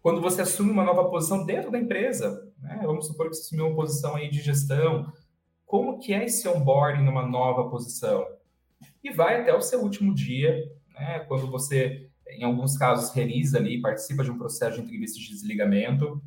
Quando 0.00 0.20
você 0.20 0.42
assume 0.42 0.72
uma 0.72 0.84
nova 0.84 1.08
posição 1.08 1.44
dentro 1.44 1.70
da 1.70 1.78
empresa, 1.78 2.50
né? 2.60 2.80
vamos 2.82 3.06
supor 3.06 3.28
que 3.28 3.36
você 3.36 3.42
assumiu 3.42 3.68
uma 3.68 3.76
posição 3.76 4.16
aí 4.16 4.28
de 4.28 4.40
gestão, 4.40 5.12
como 5.64 5.98
que 6.00 6.12
é 6.12 6.24
esse 6.24 6.48
onboarding 6.48 7.04
numa 7.04 7.24
nova 7.24 7.70
posição? 7.70 8.26
E 9.02 9.12
vai 9.12 9.40
até 9.40 9.54
o 9.54 9.62
seu 9.62 9.80
último 9.80 10.12
dia, 10.12 10.56
né? 10.94 11.20
quando 11.20 11.48
você, 11.48 12.10
em 12.28 12.44
alguns 12.44 12.76
casos, 12.76 13.12
realiza 13.14 13.58
ali, 13.58 13.80
participa 13.80 14.24
de 14.24 14.30
um 14.30 14.38
processo 14.38 14.76
de 14.76 14.84
entrevista 14.84 15.18
de 15.18 15.28
desligamento, 15.28 16.22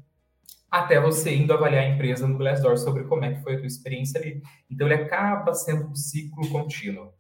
até 0.70 1.00
você 1.00 1.36
indo 1.36 1.54
avaliar 1.54 1.84
a 1.84 1.90
empresa 1.90 2.28
no 2.28 2.38
Glassdoor 2.38 2.78
sobre 2.78 3.06
como 3.06 3.24
é 3.24 3.34
que 3.34 3.42
foi 3.42 3.56
a 3.56 3.58
tua 3.58 3.68
experiência 3.68 4.20
ali. 4.20 4.42
Então, 4.70 4.88
ele 4.88 5.02
acaba 5.02 5.54
sendo 5.54 5.88
um 5.88 5.96
ciclo 5.96 6.50
contínuo. 6.50 7.14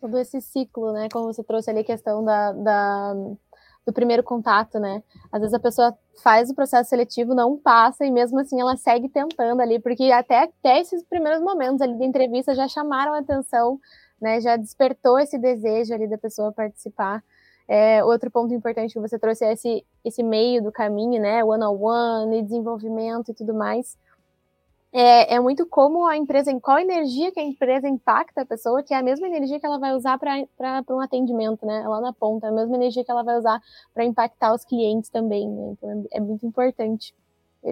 Todo 0.00 0.18
esse 0.18 0.40
ciclo, 0.40 0.92
né? 0.92 1.08
Como 1.12 1.32
você 1.32 1.44
trouxe 1.44 1.70
ali 1.70 1.80
a 1.80 1.84
questão 1.84 2.24
da, 2.24 2.52
da, 2.52 3.14
do 3.86 3.92
primeiro 3.92 4.22
contato, 4.22 4.78
né? 4.78 5.02
Às 5.30 5.40
vezes 5.40 5.54
a 5.54 5.60
pessoa 5.60 5.96
faz 6.22 6.50
o 6.50 6.54
processo 6.54 6.90
seletivo, 6.90 7.34
não 7.34 7.56
passa, 7.56 8.04
e 8.04 8.10
mesmo 8.10 8.38
assim 8.40 8.60
ela 8.60 8.76
segue 8.76 9.08
tentando 9.08 9.60
ali, 9.60 9.78
porque 9.78 10.10
até, 10.10 10.44
até 10.44 10.80
esses 10.80 11.02
primeiros 11.04 11.42
momentos 11.42 11.80
ali 11.80 11.98
da 11.98 12.04
entrevista 12.04 12.54
já 12.54 12.66
chamaram 12.66 13.12
a 13.12 13.18
atenção, 13.18 13.78
né? 14.20 14.40
Já 14.40 14.56
despertou 14.56 15.18
esse 15.18 15.38
desejo 15.38 15.94
ali 15.94 16.08
da 16.08 16.18
pessoa 16.18 16.52
participar. 16.52 17.22
É, 17.72 18.02
outro 18.02 18.28
ponto 18.32 18.52
importante 18.52 18.92
que 18.92 18.98
você 18.98 19.16
trouxe 19.16 19.44
é 19.44 19.52
esse, 19.52 19.86
esse 20.04 20.24
meio 20.24 20.60
do 20.60 20.72
caminho, 20.72 21.22
né? 21.22 21.44
One-on-one, 21.44 22.26
-on 22.26 22.28
-one, 22.28 22.42
desenvolvimento 22.42 23.30
e 23.30 23.34
tudo 23.34 23.54
mais. 23.54 23.96
É, 24.92 25.36
é, 25.36 25.38
muito 25.38 25.64
como 25.64 26.04
a 26.04 26.16
empresa, 26.16 26.50
em 26.50 26.58
qual 26.58 26.80
energia 26.80 27.30
que 27.30 27.38
a 27.38 27.44
empresa 27.44 27.88
impacta 27.88 28.42
a 28.42 28.44
pessoa, 28.44 28.82
que 28.82 28.92
é 28.92 28.96
a 28.96 29.02
mesma 29.04 29.28
energia 29.28 29.60
que 29.60 29.64
ela 29.64 29.78
vai 29.78 29.94
usar 29.94 30.18
para 30.18 30.82
um 30.90 31.00
atendimento, 31.00 31.64
né? 31.64 31.86
Lá 31.86 32.00
na 32.00 32.12
ponta, 32.12 32.48
é 32.48 32.50
a 32.50 32.52
mesma 32.52 32.74
energia 32.74 33.04
que 33.04 33.10
ela 33.10 33.22
vai 33.22 33.38
usar 33.38 33.60
para 33.94 34.04
impactar 34.04 34.52
os 34.52 34.64
clientes 34.64 35.08
também, 35.08 35.48
né? 35.48 35.68
Então 35.70 36.08
é, 36.10 36.16
é, 36.16 36.20
muito 36.20 36.44
importante 36.44 37.14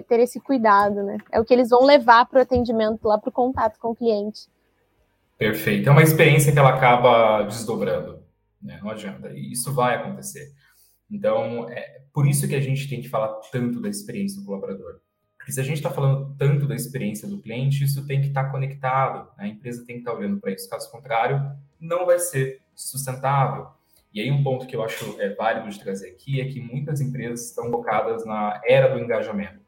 ter 0.07 0.21
esse 0.21 0.39
cuidado, 0.39 1.03
né? 1.03 1.17
É 1.29 1.41
o 1.41 1.43
que 1.43 1.53
eles 1.53 1.69
vão 1.69 1.83
levar 1.83 2.25
para 2.25 2.39
o 2.39 2.41
atendimento, 2.41 3.05
lá 3.05 3.17
para 3.17 3.27
o 3.27 3.33
contato 3.33 3.77
com 3.77 3.89
o 3.89 3.95
cliente. 3.95 4.47
Perfeito. 5.37 5.89
É 5.89 5.91
uma 5.91 6.03
experiência 6.03 6.53
que 6.53 6.59
ela 6.59 6.69
acaba 6.69 7.43
desdobrando. 7.43 8.28
Né? 8.61 8.79
Não 8.81 8.89
adianta. 8.89 9.31
E 9.31 9.51
isso 9.51 9.73
vai 9.73 9.95
acontecer. 9.95 10.53
Então, 11.09 11.69
é 11.69 12.01
por 12.13 12.27
isso 12.27 12.47
que 12.47 12.55
a 12.55 12.61
gente 12.61 12.87
tem 12.87 13.01
que 13.01 13.09
falar 13.09 13.39
tanto 13.51 13.81
da 13.81 13.89
experiência 13.89 14.39
do 14.39 14.45
colaborador. 14.45 14.99
Porque 15.37 15.51
se 15.51 15.59
a 15.59 15.63
gente 15.63 15.77
está 15.77 15.89
falando 15.89 16.35
tanto 16.37 16.67
da 16.67 16.75
experiência 16.75 17.27
do 17.27 17.41
cliente, 17.41 17.83
isso 17.83 18.05
tem 18.05 18.21
que 18.21 18.27
estar 18.27 18.45
tá 18.45 18.51
conectado. 18.51 19.29
Né? 19.37 19.45
A 19.45 19.47
empresa 19.47 19.85
tem 19.85 19.95
que 19.95 20.01
estar 20.01 20.11
tá 20.11 20.17
olhando 20.17 20.39
para 20.39 20.51
isso. 20.51 20.69
Caso 20.69 20.91
contrário, 20.91 21.41
não 21.79 22.05
vai 22.05 22.19
ser 22.19 22.61
sustentável. 22.75 23.67
E 24.13 24.19
aí 24.19 24.31
um 24.31 24.43
ponto 24.43 24.65
que 24.65 24.75
eu 24.75 24.83
acho 24.83 25.19
é 25.21 25.33
válido 25.33 25.69
de 25.69 25.79
trazer 25.79 26.09
aqui 26.09 26.41
é 26.41 26.45
que 26.45 26.59
muitas 26.59 26.99
empresas 26.99 27.47
estão 27.47 27.69
focadas 27.69 28.25
na 28.25 28.59
era 28.65 28.87
do 28.87 28.99
engajamento. 28.99 29.59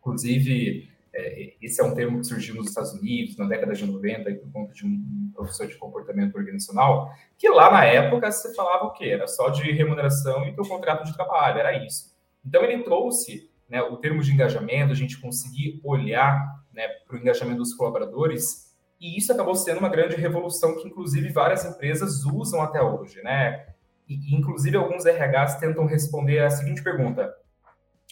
Inclusive, 0.00 0.90
é, 1.18 1.54
esse 1.60 1.80
é 1.80 1.84
um 1.84 1.94
termo 1.94 2.20
que 2.20 2.26
surgiu 2.26 2.54
nos 2.54 2.68
Estados 2.68 2.92
Unidos 2.92 3.36
na 3.36 3.46
década 3.46 3.74
de 3.74 3.84
90 3.84 4.34
por 4.36 4.52
conta 4.52 4.72
de 4.72 4.86
um 4.86 5.32
professor 5.34 5.66
de 5.66 5.76
comportamento 5.76 6.36
organizacional, 6.36 7.10
que 7.36 7.48
lá 7.48 7.70
na 7.70 7.84
época 7.84 8.30
você 8.30 8.54
falava 8.54 8.84
o 8.84 8.92
quê? 8.92 9.06
Era 9.06 9.26
só 9.26 9.48
de 9.48 9.70
remuneração 9.72 10.46
e 10.46 10.54
teu 10.54 10.64
contrato 10.64 11.04
de 11.04 11.14
trabalho, 11.14 11.58
era 11.58 11.84
isso. 11.84 12.16
Então 12.44 12.62
ele 12.62 12.84
trouxe 12.84 13.50
né, 13.68 13.82
o 13.82 13.96
termo 13.96 14.22
de 14.22 14.32
engajamento, 14.32 14.92
a 14.92 14.96
gente 14.96 15.20
conseguir 15.20 15.80
olhar 15.84 16.64
né, 16.72 16.86
para 17.06 17.16
o 17.16 17.18
engajamento 17.18 17.58
dos 17.58 17.74
colaboradores, 17.74 18.68
e 19.00 19.18
isso 19.18 19.32
acabou 19.32 19.54
sendo 19.54 19.78
uma 19.78 19.88
grande 19.88 20.16
revolução 20.16 20.76
que, 20.76 20.86
inclusive, 20.86 21.30
várias 21.30 21.64
empresas 21.64 22.24
usam 22.24 22.60
até 22.60 22.82
hoje, 22.82 23.22
né? 23.22 23.66
E, 24.08 24.34
inclusive, 24.34 24.76
alguns 24.76 25.04
RHs 25.04 25.56
tentam 25.60 25.86
responder 25.86 26.40
a 26.40 26.50
seguinte 26.50 26.82
pergunta: 26.82 27.32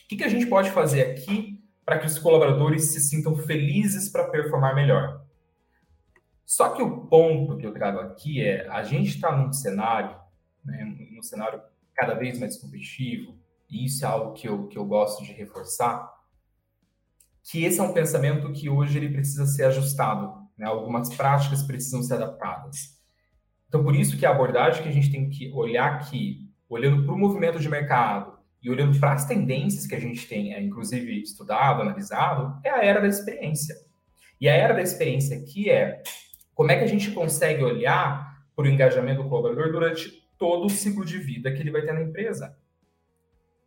o 0.04 0.08
que, 0.08 0.16
que 0.16 0.22
a 0.24 0.28
gente 0.28 0.46
pode 0.46 0.70
fazer 0.70 1.02
aqui 1.02 1.60
para 1.86 2.00
que 2.00 2.06
os 2.06 2.18
colaboradores 2.18 2.92
se 2.92 3.00
sintam 3.00 3.36
felizes 3.36 4.08
para 4.08 4.28
performar 4.28 4.74
melhor. 4.74 5.24
Só 6.44 6.70
que 6.70 6.82
o 6.82 7.06
ponto 7.06 7.56
que 7.56 7.64
eu 7.64 7.72
trago 7.72 8.00
aqui 8.00 8.42
é 8.42 8.68
a 8.68 8.82
gente 8.82 9.10
está 9.10 9.34
num 9.34 9.52
cenário, 9.52 10.16
né, 10.64 10.84
num 11.12 11.22
cenário 11.22 11.62
cada 11.94 12.14
vez 12.14 12.40
mais 12.40 12.56
competitivo, 12.56 13.38
e 13.70 13.86
isso 13.86 14.04
é 14.04 14.08
algo 14.08 14.32
que 14.32 14.48
eu, 14.48 14.66
que 14.66 14.76
eu 14.76 14.84
gosto 14.84 15.24
de 15.24 15.32
reforçar, 15.32 16.12
que 17.44 17.64
esse 17.64 17.78
é 17.78 17.82
um 17.82 17.92
pensamento 17.92 18.52
que 18.52 18.68
hoje 18.68 18.98
ele 18.98 19.08
precisa 19.08 19.46
ser 19.46 19.64
ajustado, 19.64 20.44
né? 20.58 20.66
algumas 20.66 21.14
práticas 21.14 21.62
precisam 21.62 22.02
ser 22.02 22.14
adaptadas. 22.14 23.00
Então, 23.68 23.82
por 23.84 23.94
isso 23.94 24.16
que 24.16 24.26
a 24.26 24.30
abordagem 24.30 24.82
que 24.82 24.88
a 24.88 24.92
gente 24.92 25.10
tem 25.10 25.28
que 25.28 25.52
olhar 25.52 25.94
aqui, 25.94 26.50
olhando 26.68 27.04
para 27.04 27.14
o 27.14 27.18
movimento 27.18 27.60
de 27.60 27.68
mercado, 27.68 28.35
e 28.66 28.70
olhando 28.70 28.98
para 28.98 29.12
as 29.12 29.24
tendências 29.26 29.86
que 29.86 29.94
a 29.94 30.00
gente 30.00 30.26
tem, 30.26 30.52
é, 30.52 30.60
inclusive 30.60 31.22
estudado, 31.22 31.82
analisado, 31.82 32.60
é 32.64 32.70
a 32.70 32.82
era 32.82 33.00
da 33.00 33.06
experiência. 33.06 33.76
E 34.40 34.48
a 34.48 34.54
era 34.54 34.74
da 34.74 34.82
experiência 34.82 35.38
aqui 35.38 35.70
é 35.70 36.02
como 36.52 36.72
é 36.72 36.76
que 36.76 36.82
a 36.82 36.88
gente 36.88 37.12
consegue 37.12 37.62
olhar 37.62 38.44
para 38.56 38.64
o 38.64 38.68
engajamento 38.68 39.22
do 39.22 39.28
colaborador 39.28 39.70
durante 39.70 40.10
todo 40.36 40.66
o 40.66 40.68
ciclo 40.68 41.04
de 41.04 41.16
vida 41.16 41.52
que 41.52 41.60
ele 41.60 41.70
vai 41.70 41.82
ter 41.82 41.92
na 41.92 42.02
empresa. 42.02 42.58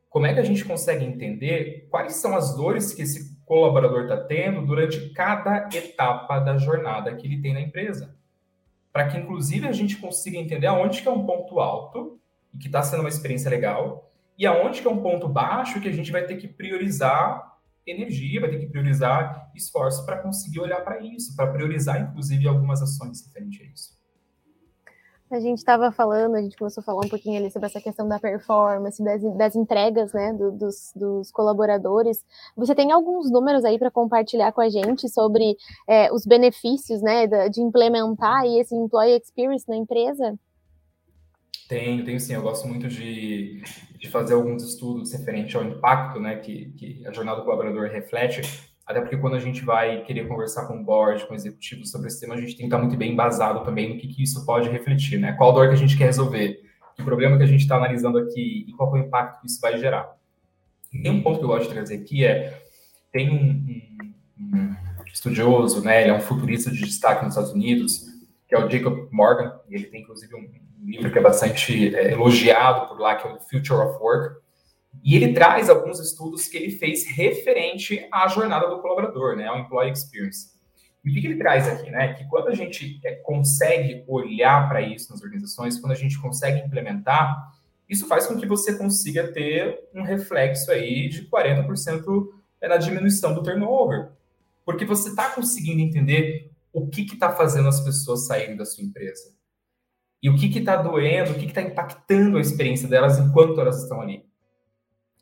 Como 0.09 0.25
é 0.25 0.33
que 0.33 0.41
a 0.41 0.43
gente 0.43 0.65
consegue 0.65 1.05
entender 1.05 1.87
quais 1.89 2.15
são 2.15 2.35
as 2.35 2.53
dores 2.57 2.93
que 2.93 3.03
esse 3.03 3.39
colaborador 3.45 4.03
está 4.03 4.17
tendo 4.17 4.65
durante 4.65 5.11
cada 5.11 5.69
etapa 5.73 6.39
da 6.39 6.57
jornada 6.57 7.15
que 7.15 7.25
ele 7.25 7.41
tem 7.41 7.53
na 7.53 7.61
empresa? 7.61 8.17
Para 8.91 9.07
que, 9.07 9.17
inclusive, 9.17 9.65
a 9.65 9.71
gente 9.71 9.95
consiga 9.95 10.37
entender 10.37 10.67
aonde 10.67 11.01
que 11.01 11.07
é 11.07 11.11
um 11.11 11.25
ponto 11.25 11.57
alto 11.61 12.19
e 12.53 12.57
que 12.57 12.67
está 12.67 12.83
sendo 12.83 12.99
uma 12.99 13.07
experiência 13.07 13.49
legal 13.49 14.08
e 14.39 14.47
aonde 14.47 14.81
que 14.81 14.87
é 14.87 14.89
um 14.89 15.01
ponto 15.01 15.27
baixo 15.27 15.81
que 15.81 15.89
a 15.89 15.91
gente 15.91 16.13
vai 16.13 16.25
ter 16.25 16.37
que 16.37 16.47
priorizar 16.47 17.57
energia, 17.85 18.39
vai 18.39 18.49
ter 18.49 18.59
que 18.59 18.67
priorizar 18.67 19.51
esforço 19.53 20.05
para 20.05 20.19
conseguir 20.19 20.61
olhar 20.61 20.81
para 20.81 21.01
isso, 21.01 21.35
para 21.35 21.51
priorizar, 21.51 22.01
inclusive, 22.01 22.47
algumas 22.47 22.81
ações 22.81 23.25
referente 23.25 23.61
a 23.61 23.65
isso. 23.65 23.99
A 25.29 25.39
gente 25.39 25.59
estava 25.59 25.91
falando, 25.91 26.35
a 26.35 26.41
gente 26.41 26.57
começou 26.57 26.81
a 26.81 26.83
falar 26.83 27.05
um 27.05 27.09
pouquinho 27.09 27.37
ali 27.37 27.51
sobre 27.51 27.67
essa 27.67 27.79
questão 27.79 28.07
da 28.07 28.17
performance, 28.17 29.03
das, 29.03 29.21
das 29.37 29.55
entregas, 29.55 30.11
né, 30.11 30.33
do, 30.33 30.51
dos, 30.51 30.91
dos, 30.95 31.31
colaboradores. 31.31 32.23
Você 32.55 32.73
tem 32.73 32.91
alguns 32.91 33.29
números 33.29 33.63
aí 33.63 33.77
para 33.77 33.91
compartilhar 33.91 34.51
com 34.53 34.61
a 34.61 34.69
gente 34.69 35.07
sobre 35.07 35.55
é, 35.87 36.11
os 36.11 36.25
benefícios, 36.25 37.01
né, 37.01 37.27
de 37.49 37.61
implementar 37.61 38.45
esse 38.45 38.73
employee 38.73 39.17
experience 39.17 39.67
na 39.67 39.75
empresa? 39.75 40.39
Tenho, 41.69 42.03
tenho 42.03 42.19
sim. 42.19 42.33
Eu 42.33 42.41
gosto 42.41 42.67
muito 42.67 42.87
de, 42.87 43.61
de 43.95 44.09
fazer 44.09 44.33
alguns 44.33 44.63
estudos 44.63 45.13
referentes 45.13 45.55
ao 45.55 45.63
impacto 45.63 46.19
né, 46.19 46.37
que, 46.37 46.71
que 46.71 47.05
a 47.05 47.13
jornada 47.13 47.37
do 47.37 47.45
colaborador 47.45 47.87
reflete. 47.91 48.41
Até 48.87 48.99
porque 48.99 49.17
quando 49.17 49.35
a 49.35 49.39
gente 49.39 49.63
vai 49.63 50.01
querer 50.01 50.27
conversar 50.27 50.65
com 50.65 50.81
o 50.81 50.83
board, 50.83 51.27
com 51.27 51.35
executivos 51.35 51.91
sobre 51.91 52.07
esse 52.07 52.19
tema, 52.19 52.33
a 52.33 52.41
gente 52.41 52.57
tem 52.57 52.67
que 52.67 52.73
estar 52.73 52.79
muito 52.79 52.97
bem 52.97 53.13
embasado 53.13 53.63
também 53.63 53.87
no 53.87 53.99
que, 53.99 54.07
que 54.07 54.23
isso 54.23 54.43
pode 54.47 54.67
refletir, 54.67 55.19
né? 55.19 55.33
Qual 55.33 55.53
dor 55.53 55.67
que 55.67 55.75
a 55.75 55.77
gente 55.77 55.95
quer 55.95 56.05
resolver, 56.05 56.59
que 56.95 57.03
problema 57.03 57.37
que 57.37 57.43
a 57.43 57.47
gente 57.47 57.61
está 57.61 57.75
analisando 57.75 58.17
aqui 58.17 58.65
e 58.67 58.73
qual 58.73 58.97
é 58.97 59.01
o 59.01 59.05
impacto 59.05 59.41
que 59.41 59.45
isso 59.45 59.61
vai 59.61 59.77
gerar. 59.77 60.11
Tem 60.91 61.11
um 61.11 61.21
ponto 61.21 61.37
que 61.37 61.45
eu 61.45 61.49
gosto 61.49 61.67
de 61.67 61.73
trazer 61.75 61.97
aqui 61.97 62.25
é, 62.25 62.63
tem 63.11 63.29
um, 63.29 64.15
um, 64.39 64.57
um 64.57 64.75
estudioso, 65.13 65.83
né, 65.83 66.01
ele 66.01 66.09
é 66.09 66.13
um 66.15 66.19
futurista 66.19 66.71
de 66.71 66.79
destaque 66.79 67.23
nos 67.23 67.35
Estados 67.35 67.51
Unidos, 67.51 68.07
que 68.47 68.55
é 68.55 68.57
o 68.57 68.67
Jacob 68.67 69.07
Morgan, 69.11 69.53
e 69.69 69.75
ele 69.75 69.85
tem 69.85 70.01
inclusive 70.01 70.33
um 70.33 70.49
livro 70.83 71.11
que 71.11 71.19
é 71.19 71.21
bastante 71.21 71.95
é, 71.95 72.11
elogiado 72.11 72.87
por 72.87 72.99
lá, 72.99 73.15
que 73.15 73.27
é 73.27 73.31
o 73.31 73.39
Future 73.39 73.81
of 73.81 74.01
Work. 74.01 74.39
E 75.03 75.15
ele 75.15 75.33
traz 75.33 75.69
alguns 75.69 75.99
estudos 75.99 76.47
que 76.47 76.57
ele 76.57 76.71
fez 76.71 77.05
referente 77.07 78.07
à 78.11 78.27
jornada 78.27 78.67
do 78.67 78.81
colaborador, 78.81 79.35
né, 79.35 79.47
ao 79.47 79.59
employee 79.59 79.91
experience. 79.91 80.57
E 81.03 81.09
o 81.09 81.13
que, 81.13 81.21
que 81.21 81.27
ele 81.27 81.37
traz 81.37 81.67
aqui, 81.67 81.89
né? 81.89 82.13
Que 82.13 82.25
quando 82.25 82.49
a 82.49 82.55
gente 82.55 82.99
é, 83.05 83.15
consegue 83.15 84.03
olhar 84.07 84.67
para 84.67 84.81
isso 84.81 85.11
nas 85.11 85.21
organizações, 85.21 85.79
quando 85.79 85.93
a 85.93 85.95
gente 85.95 86.19
consegue 86.19 86.59
implementar, 86.59 87.53
isso 87.87 88.05
faz 88.05 88.27
com 88.27 88.37
que 88.37 88.45
você 88.45 88.77
consiga 88.77 89.31
ter 89.31 89.79
um 89.93 90.03
reflexo 90.03 90.69
aí 90.71 91.07
de 91.07 91.29
40% 91.29 92.27
é, 92.59 92.67
na 92.67 92.75
diminuição 92.75 93.33
do 93.33 93.41
turnover. 93.41 94.11
Porque 94.65 94.83
você 94.83 95.09
está 95.09 95.29
conseguindo 95.29 95.79
entender 95.79 96.51
o 96.73 96.87
que 96.87 97.01
está 97.01 97.31
fazendo 97.31 97.69
as 97.69 97.79
pessoas 97.79 98.27
saírem 98.27 98.57
da 98.57 98.65
sua 98.65 98.83
empresa 98.83 99.38
e 100.21 100.29
o 100.29 100.35
que 100.35 100.47
está 100.57 100.75
doendo, 100.75 101.31
o 101.31 101.35
que 101.35 101.45
está 101.45 101.61
impactando 101.61 102.37
a 102.37 102.41
experiência 102.41 102.87
delas 102.87 103.17
enquanto 103.17 103.59
elas 103.59 103.83
estão 103.83 104.01
ali. 104.01 104.25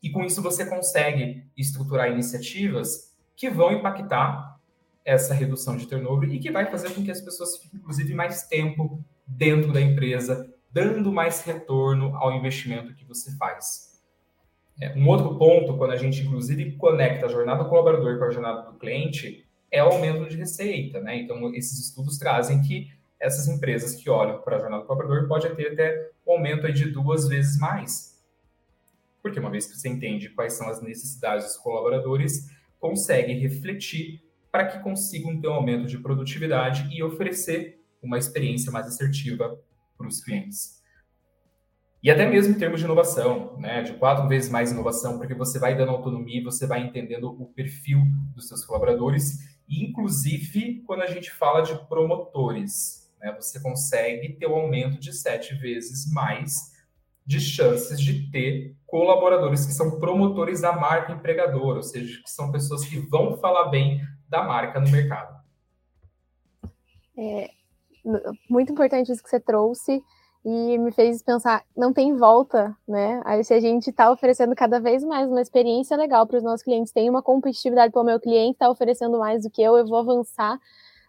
E 0.02 0.10
com 0.10 0.24
isso 0.24 0.42
você 0.42 0.66
consegue 0.66 1.44
estruturar 1.56 2.12
iniciativas 2.12 3.16
que 3.36 3.50
vão 3.50 3.72
impactar 3.72 4.58
essa 5.06 5.34
redução 5.34 5.78
de 5.78 5.88
turnover 5.88 6.30
e 6.32 6.40
que 6.40 6.52
vai 6.52 6.70
fazer 6.70 6.90
com 6.94 7.04
que 7.04 7.12
as 7.12 7.22
pessoas 7.22 7.58
fiquem, 7.58 7.80
inclusive, 7.80 8.14
mais 8.14 8.44
tempo 8.44 9.04
dentro 9.26 9.72
da 9.72 9.80
empresa, 9.80 10.54
dando 10.72 11.12
mais 11.12 11.44
retorno 11.44 12.16
ao 12.18 12.34
investimento 12.34 12.94
que 12.94 13.06
você 13.06 13.36
faz. 13.38 14.02
É, 14.80 14.94
um 14.96 15.08
outro 15.08 15.38
ponto, 15.38 15.78
quando 15.78 15.92
a 15.92 15.96
gente, 15.96 16.22
inclusive, 16.22 16.74
conecta 16.74 17.26
a 17.26 17.30
jornada 17.30 17.64
do 17.64 17.70
colaborador 17.70 18.20
com 18.20 18.26
a 18.26 18.32
jornada 18.32 18.70
do 18.70 18.78
cliente, 18.78 19.48
é 19.72 19.84
o 19.84 19.88
aumento 19.88 20.28
de 20.30 20.38
receita, 20.38 21.00
né? 21.00 21.18
Então, 21.18 21.54
esses 21.56 21.80
estudos 21.80 22.18
trazem 22.18 22.62
que 22.62 22.90
essas 23.20 23.48
empresas 23.48 23.96
que 23.96 24.10
olham 24.10 24.42
para 24.42 24.58
a 24.58 24.60
jornada 24.60 24.84
do 24.84 24.88
colaborador 24.88 25.28
pode 25.28 25.50
ter 25.56 25.74
até 25.74 26.12
um 26.26 26.34
aumento 26.34 26.72
de 26.72 26.86
duas 26.92 27.28
vezes 27.28 27.58
mais. 27.58 28.18
Porque 29.22 29.40
uma 29.40 29.50
vez 29.50 29.66
que 29.66 29.78
você 29.78 29.90
entende 29.90 30.30
quais 30.30 30.54
são 30.54 30.70
as 30.70 30.82
necessidades 30.82 31.46
dos 31.46 31.58
colaboradores, 31.58 32.50
consegue 32.80 33.34
refletir 33.34 34.22
para 34.52 34.68
que 34.68 34.80
consigam 34.80 35.40
ter 35.40 35.48
um 35.48 35.54
aumento 35.54 35.88
de 35.88 35.98
produtividade 35.98 36.88
e 36.96 37.04
oferecer 37.04 37.84
uma 38.02 38.18
experiência 38.18 38.72
mais 38.72 38.88
assertiva 38.88 39.60
para 39.98 40.08
os 40.08 40.24
clientes. 40.24 40.78
E 42.02 42.12
até 42.12 42.30
mesmo 42.30 42.56
em 42.56 42.58
termos 42.58 42.80
de 42.80 42.86
inovação, 42.86 43.58
né? 43.58 43.82
de 43.82 43.94
quatro 43.94 44.28
vezes 44.28 44.50
mais 44.50 44.72
inovação, 44.72 45.18
porque 45.18 45.34
você 45.34 45.60
vai 45.60 45.76
dando 45.76 45.92
autonomia, 45.92 46.44
você 46.44 46.68
vai 46.68 46.82
entendendo 46.82 47.30
o 47.30 47.48
perfil 47.48 48.02
dos 48.36 48.48
seus 48.48 48.64
colaboradores, 48.64 49.60
e 49.68 49.84
inclusive 49.84 50.84
quando 50.86 51.02
a 51.02 51.08
gente 51.08 51.32
fala 51.32 51.62
de 51.62 51.76
promotores, 51.88 53.07
né? 53.20 53.36
você 53.40 53.60
consegue 53.60 54.34
ter 54.34 54.48
um 54.48 54.56
aumento 54.56 55.00
de 55.00 55.14
sete 55.14 55.56
vezes 55.56 56.12
mais 56.12 56.76
de 57.26 57.42
chances 57.42 58.00
de 58.00 58.32
ter 58.32 58.76
colaboradores 58.86 59.66
que 59.66 59.74
são 59.74 60.00
promotores 60.00 60.62
da 60.62 60.72
marca 60.72 61.12
empregadora, 61.12 61.78
ou 61.78 61.84
seja, 61.84 62.22
que 62.24 62.30
são 62.30 62.52
pessoas 62.52 62.86
que 62.86 63.00
vão 63.00 63.38
falar 63.38 63.66
bem 63.66 64.02
da 64.30 64.44
marca 64.44 64.80
no 64.80 64.90
mercado. 64.90 65.38
É 67.18 67.52
muito 68.50 68.72
importante 68.72 69.12
isso 69.12 69.22
que 69.22 69.30
você 69.30 69.40
trouxe 69.40 70.02
e 70.46 70.78
me 70.78 70.92
fez 70.94 71.22
pensar, 71.22 71.66
não 71.76 71.92
tem 71.92 72.16
volta, 72.16 72.74
né? 72.88 73.22
Aí 73.26 73.44
se 73.44 73.54
a 73.54 73.60
gente 73.60 73.90
está 73.90 74.10
oferecendo 74.10 74.56
cada 74.56 74.80
vez 74.80 75.04
mais 75.04 75.30
uma 75.30 75.42
experiência 75.42 75.98
legal 75.98 76.26
para 76.26 76.38
os 76.38 76.44
nossos 76.44 76.64
clientes, 76.64 76.94
tem 76.94 77.10
uma 77.10 77.22
competitividade 77.22 77.92
para 77.92 78.02
o 78.02 78.06
meu 78.06 78.20
cliente 78.20 78.54
está 78.54 78.70
oferecendo 78.70 79.20
mais 79.20 79.44
do 79.44 79.50
que 79.50 79.62
eu, 79.62 79.76
eu 79.76 79.86
vou 79.86 79.98
avançar. 79.98 80.58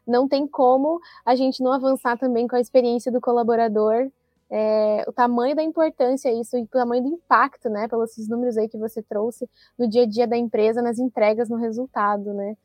Não 0.09 0.27
tem 0.27 0.47
como 0.47 0.99
a 1.25 1.37
gente 1.37 1.63
não 1.63 1.73
avançar 1.73 2.19
também 2.19 2.49
com 2.49 2.57
a 2.57 2.61
experiência 2.61 3.13
do 3.13 3.21
colaborador. 3.21 4.11
É, 4.51 5.05
o 5.07 5.13
tamanho 5.13 5.55
da 5.55 5.63
importância 5.63 6.33
isso 6.33 6.57
e 6.57 6.63
o 6.63 6.67
tamanho 6.67 7.03
do 7.03 7.09
impacto, 7.11 7.69
né? 7.69 7.87
Pelos 7.87 8.17
números 8.27 8.57
aí 8.57 8.67
que 8.67 8.79
você 8.79 9.03
trouxe 9.03 9.49
no 9.79 9.87
dia 9.87 10.05
a 10.05 10.07
dia 10.07 10.27
da 10.27 10.39
empresa, 10.39 10.81
nas 10.81 10.99
entregas, 10.99 11.51
no 11.51 11.57
resultado, 11.57 12.33
né? 12.33 12.57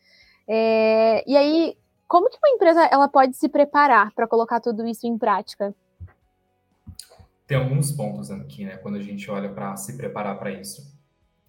É, 0.48 1.30
e 1.30 1.36
aí, 1.36 1.78
como 2.08 2.30
que 2.30 2.38
uma 2.38 2.56
empresa 2.56 2.86
ela 2.86 3.10
pode 3.10 3.36
se 3.36 3.50
preparar 3.50 4.14
para 4.14 4.28
colocar 4.28 4.62
tudo 4.62 4.88
isso 4.88 5.06
em 5.06 5.18
prática? 5.18 5.76
Tem 7.46 7.58
alguns 7.58 7.92
pontos 7.92 8.32
aqui, 8.32 8.64
né? 8.64 8.78
Quando 8.78 8.96
a 8.96 9.02
gente 9.02 9.30
olha 9.30 9.50
para 9.50 9.76
se 9.76 9.98
preparar 9.98 10.40
para 10.40 10.52
isso. 10.52 10.82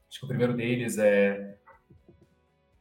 Acho 0.09 0.19
que 0.19 0.25
o 0.25 0.29
primeiro 0.29 0.55
deles 0.55 0.99
é 0.99 1.57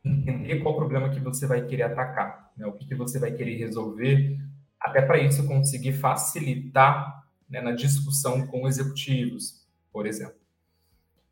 entender 0.03 0.59
qual 0.59 0.75
problema 0.75 1.09
que 1.09 1.19
você 1.19 1.47
vai 1.47 1.65
querer 1.65 1.83
atacar, 1.83 2.51
né? 2.57 2.65
O 2.67 2.73
que, 2.73 2.85
que 2.85 2.95
você 2.95 3.19
vai 3.19 3.31
querer 3.31 3.55
resolver, 3.55 4.37
até 4.79 5.01
para 5.01 5.17
isso 5.19 5.47
conseguir 5.47 5.93
facilitar 5.93 7.23
né, 7.49 7.61
na 7.61 7.71
discussão 7.71 8.45
com 8.47 8.67
executivos, 8.67 9.65
por 9.91 10.05
exemplo. 10.05 10.43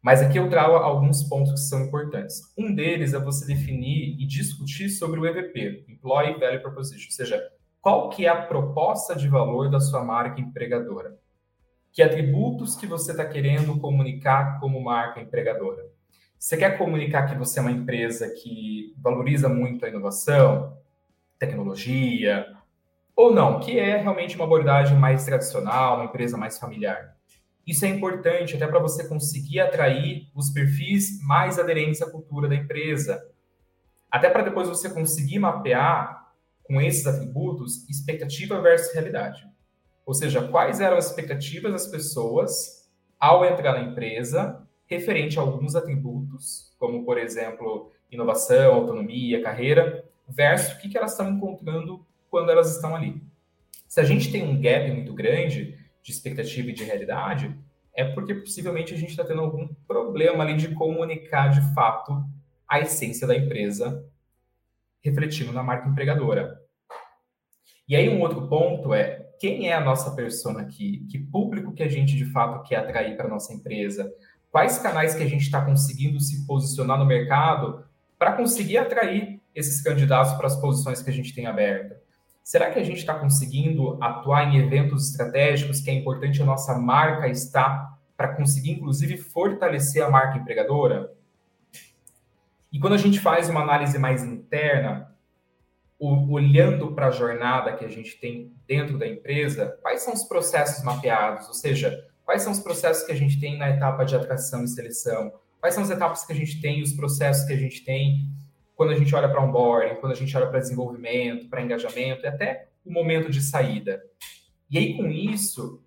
Mas 0.02 0.22
aqui 0.22 0.40
eu 0.40 0.50
trago 0.50 0.76
alguns 0.76 1.22
pontos 1.24 1.54
que 1.54 1.60
são 1.60 1.86
importantes. 1.86 2.42
Um 2.58 2.74
deles 2.74 3.14
é 3.14 3.20
você 3.20 3.46
definir 3.46 4.20
e 4.20 4.26
discutir 4.26 4.90
sobre 4.90 5.20
o 5.20 5.26
EVP, 5.28 5.86
Employee 5.88 6.40
Value 6.40 6.62
Proposition, 6.62 7.08
ou 7.08 7.12
seja, 7.12 7.52
qual 7.80 8.10
que 8.10 8.26
é 8.26 8.30
a 8.30 8.42
proposta 8.42 9.16
de 9.16 9.28
valor 9.28 9.70
da 9.70 9.80
sua 9.80 10.04
marca 10.04 10.42
empregadora. 10.42 11.20
Que 11.92 12.02
atributos 12.02 12.76
que 12.76 12.88
você 12.88 13.12
está 13.12 13.26
querendo 13.26 13.80
comunicar 13.80 14.60
como 14.60 14.82
marca 14.82 15.20
empregadora. 15.20 15.84
Você 16.42 16.58
quer 16.58 16.76
comunicar 16.76 17.28
que 17.28 17.38
você 17.38 17.60
é 17.60 17.62
uma 17.62 17.72
empresa 17.72 18.28
que 18.28 18.96
valoriza 18.98 19.48
muito 19.48 19.86
a 19.86 19.90
inovação, 19.90 20.76
tecnologia, 21.38 22.48
ou 23.16 23.32
não, 23.32 23.60
que 23.60 23.78
é 23.78 23.98
realmente 23.98 24.36
uma 24.36 24.46
abordagem 24.46 24.98
mais 24.98 25.24
tradicional, 25.24 25.98
uma 25.98 26.06
empresa 26.06 26.36
mais 26.38 26.58
familiar. 26.58 27.16
Isso 27.66 27.86
é 27.86 27.90
importante 27.90 28.56
até 28.56 28.66
para 28.66 28.80
você 28.80 29.08
conseguir 29.08 29.60
atrair 29.60 30.32
os 30.34 30.50
perfis 30.50 31.24
mais 31.24 31.60
aderentes 31.60 32.02
à 32.02 32.10
cultura 32.10 32.50
da 32.50 32.56
empresa. 32.56 33.24
Até 34.10 34.28
para 34.28 34.42
depois 34.42 34.68
você 34.68 34.90
conseguir 34.90 35.38
mapear 35.38 36.28
com 36.64 36.82
esses 36.82 37.06
atributos 37.06 37.88
expectativa 37.88 38.60
versus 38.60 38.92
realidade. 38.96 39.48
Ou 40.08 40.16
seja, 40.16 40.48
quais 40.48 40.82
eram 40.82 40.98
as 40.98 41.06
expectativas 41.06 41.72
das 41.72 41.86
pessoas 41.86 42.90
ao 43.20 43.46
entrar 43.46 43.74
na 43.74 43.92
empresa 43.92 44.68
referente 44.92 45.40
a 45.40 45.42
alguns 45.42 45.74
atributos, 45.74 46.76
como 46.78 47.06
por 47.06 47.18
exemplo, 47.18 47.92
inovação, 48.12 48.74
autonomia, 48.74 49.42
carreira, 49.42 50.04
versus 50.28 50.74
o 50.74 50.80
que 50.80 50.98
elas 50.98 51.12
estão 51.12 51.30
encontrando 51.30 52.06
quando 52.30 52.52
elas 52.52 52.76
estão 52.76 52.94
ali. 52.94 53.24
Se 53.88 54.02
a 54.02 54.04
gente 54.04 54.30
tem 54.30 54.44
um 54.44 54.62
gap 54.62 54.92
muito 54.92 55.14
grande, 55.14 55.78
de 56.04 56.12
expectativa 56.12 56.70
e 56.70 56.74
de 56.74 56.84
realidade, 56.84 57.56
é 57.94 58.04
porque 58.04 58.36
possivelmente 58.36 58.94
a 58.94 58.98
gente 58.98 59.12
está 59.12 59.24
tendo 59.24 59.42
algum 59.42 59.70
problema 59.88 60.44
ali 60.44 60.58
de 60.58 60.74
comunicar 60.76 61.50
de 61.50 61.74
fato 61.74 62.24
a 62.68 62.80
essência 62.82 63.26
da 63.26 63.36
empresa, 63.36 64.06
refletindo 65.02 65.54
na 65.54 65.64
marca 65.64 65.88
empregadora. 65.88 66.60
E 67.88 67.96
aí 67.96 68.10
um 68.10 68.20
outro 68.22 68.48
ponto 68.50 68.94
é 68.94 69.32
quem 69.40 69.70
é 69.70 69.74
a 69.74 69.82
nossa 69.82 70.12
persona 70.12 70.62
aqui? 70.62 71.04
Que 71.10 71.18
público 71.18 71.74
que 71.74 71.82
a 71.82 71.90
gente 71.90 72.16
de 72.16 72.26
fato 72.26 72.62
quer 72.68 72.76
atrair 72.76 73.18
para 73.18 73.28
nossa 73.28 73.52
empresa? 73.52 74.14
Quais 74.52 74.78
canais 74.80 75.16
que 75.16 75.24
a 75.24 75.28
gente 75.28 75.44
está 75.44 75.64
conseguindo 75.64 76.20
se 76.20 76.46
posicionar 76.46 77.00
no 77.00 77.06
mercado 77.06 77.86
para 78.20 78.34
conseguir 78.34 78.78
atrair 78.78 79.42
esses 79.56 79.82
candidatos 79.82 80.34
para 80.34 80.48
as 80.48 80.58
posições 80.58 81.02
que 81.02 81.10
a 81.10 81.14
gente 81.14 81.34
tem 81.34 81.46
aberta? 81.46 82.02
Será 82.44 82.70
que 82.70 82.78
a 82.78 82.84
gente 82.84 82.98
está 82.98 83.14
conseguindo 83.14 83.98
atuar 84.04 84.44
em 84.44 84.58
eventos 84.58 85.10
estratégicos 85.10 85.80
que 85.80 85.90
é 85.90 85.94
importante 85.94 86.42
a 86.42 86.46
nossa 86.46 86.78
marca 86.78 87.30
estar 87.30 87.98
para 88.18 88.36
conseguir, 88.36 88.72
inclusive, 88.72 89.16
fortalecer 89.18 90.04
a 90.04 90.10
marca 90.10 90.38
empregadora? 90.38 91.14
E 92.72 92.78
quando 92.78 92.94
a 92.94 92.98
gente 92.98 93.22
faz 93.22 93.48
uma 93.48 93.62
análise 93.62 93.98
mais 93.98 94.22
interna, 94.24 95.16
olhando 95.98 96.94
para 96.94 97.08
a 97.08 97.12
jornada 97.12 97.74
que 97.74 97.86
a 97.86 97.90
gente 97.90 98.20
tem 98.20 98.54
dentro 98.68 98.98
da 98.98 99.08
empresa, 99.08 99.78
quais 99.82 100.02
são 100.02 100.14
os 100.14 100.24
processos 100.26 100.84
mapeados? 100.84 101.48
Ou 101.48 101.54
seja, 101.54 102.06
quais 102.32 102.44
são 102.44 102.54
os 102.54 102.62
processos 102.62 103.04
que 103.04 103.12
a 103.12 103.16
gente 103.16 103.38
tem 103.42 103.58
na 103.58 103.70
etapa 103.70 104.06
de 104.06 104.16
atração 104.16 104.64
e 104.64 104.68
seleção? 104.70 105.34
Quais 105.60 105.76
são 105.76 105.84
as 105.84 105.90
etapas 105.90 106.26
que 106.26 106.32
a 106.32 106.36
gente 106.36 106.62
tem, 106.62 106.82
os 106.82 106.94
processos 106.94 107.46
que 107.46 107.52
a 107.52 107.58
gente 107.58 107.84
tem 107.84 108.26
quando 108.74 108.92
a 108.92 108.96
gente 108.96 109.14
olha 109.14 109.28
para 109.28 109.44
onboarding, 109.44 109.96
quando 109.96 110.14
a 110.14 110.16
gente 110.16 110.36
olha 110.38 110.48
para 110.48 110.62
desenvolvimento, 110.62 111.50
para 111.50 111.62
engajamento 111.62 112.24
e 112.24 112.28
até 112.28 112.70
o 112.86 112.92
momento 112.92 113.30
de 113.30 113.42
saída. 113.42 114.02
E 114.70 114.78
aí, 114.78 114.96
com 114.96 115.10
isso, 115.10 115.84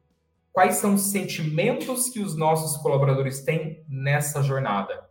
quais 0.52 0.74
são 0.74 0.92
os 0.92 1.10
sentimentos 1.10 2.10
que 2.10 2.20
os 2.20 2.36
nossos 2.36 2.76
colaboradores 2.82 3.42
têm 3.42 3.82
nessa 3.88 4.42
jornada? 4.42 5.08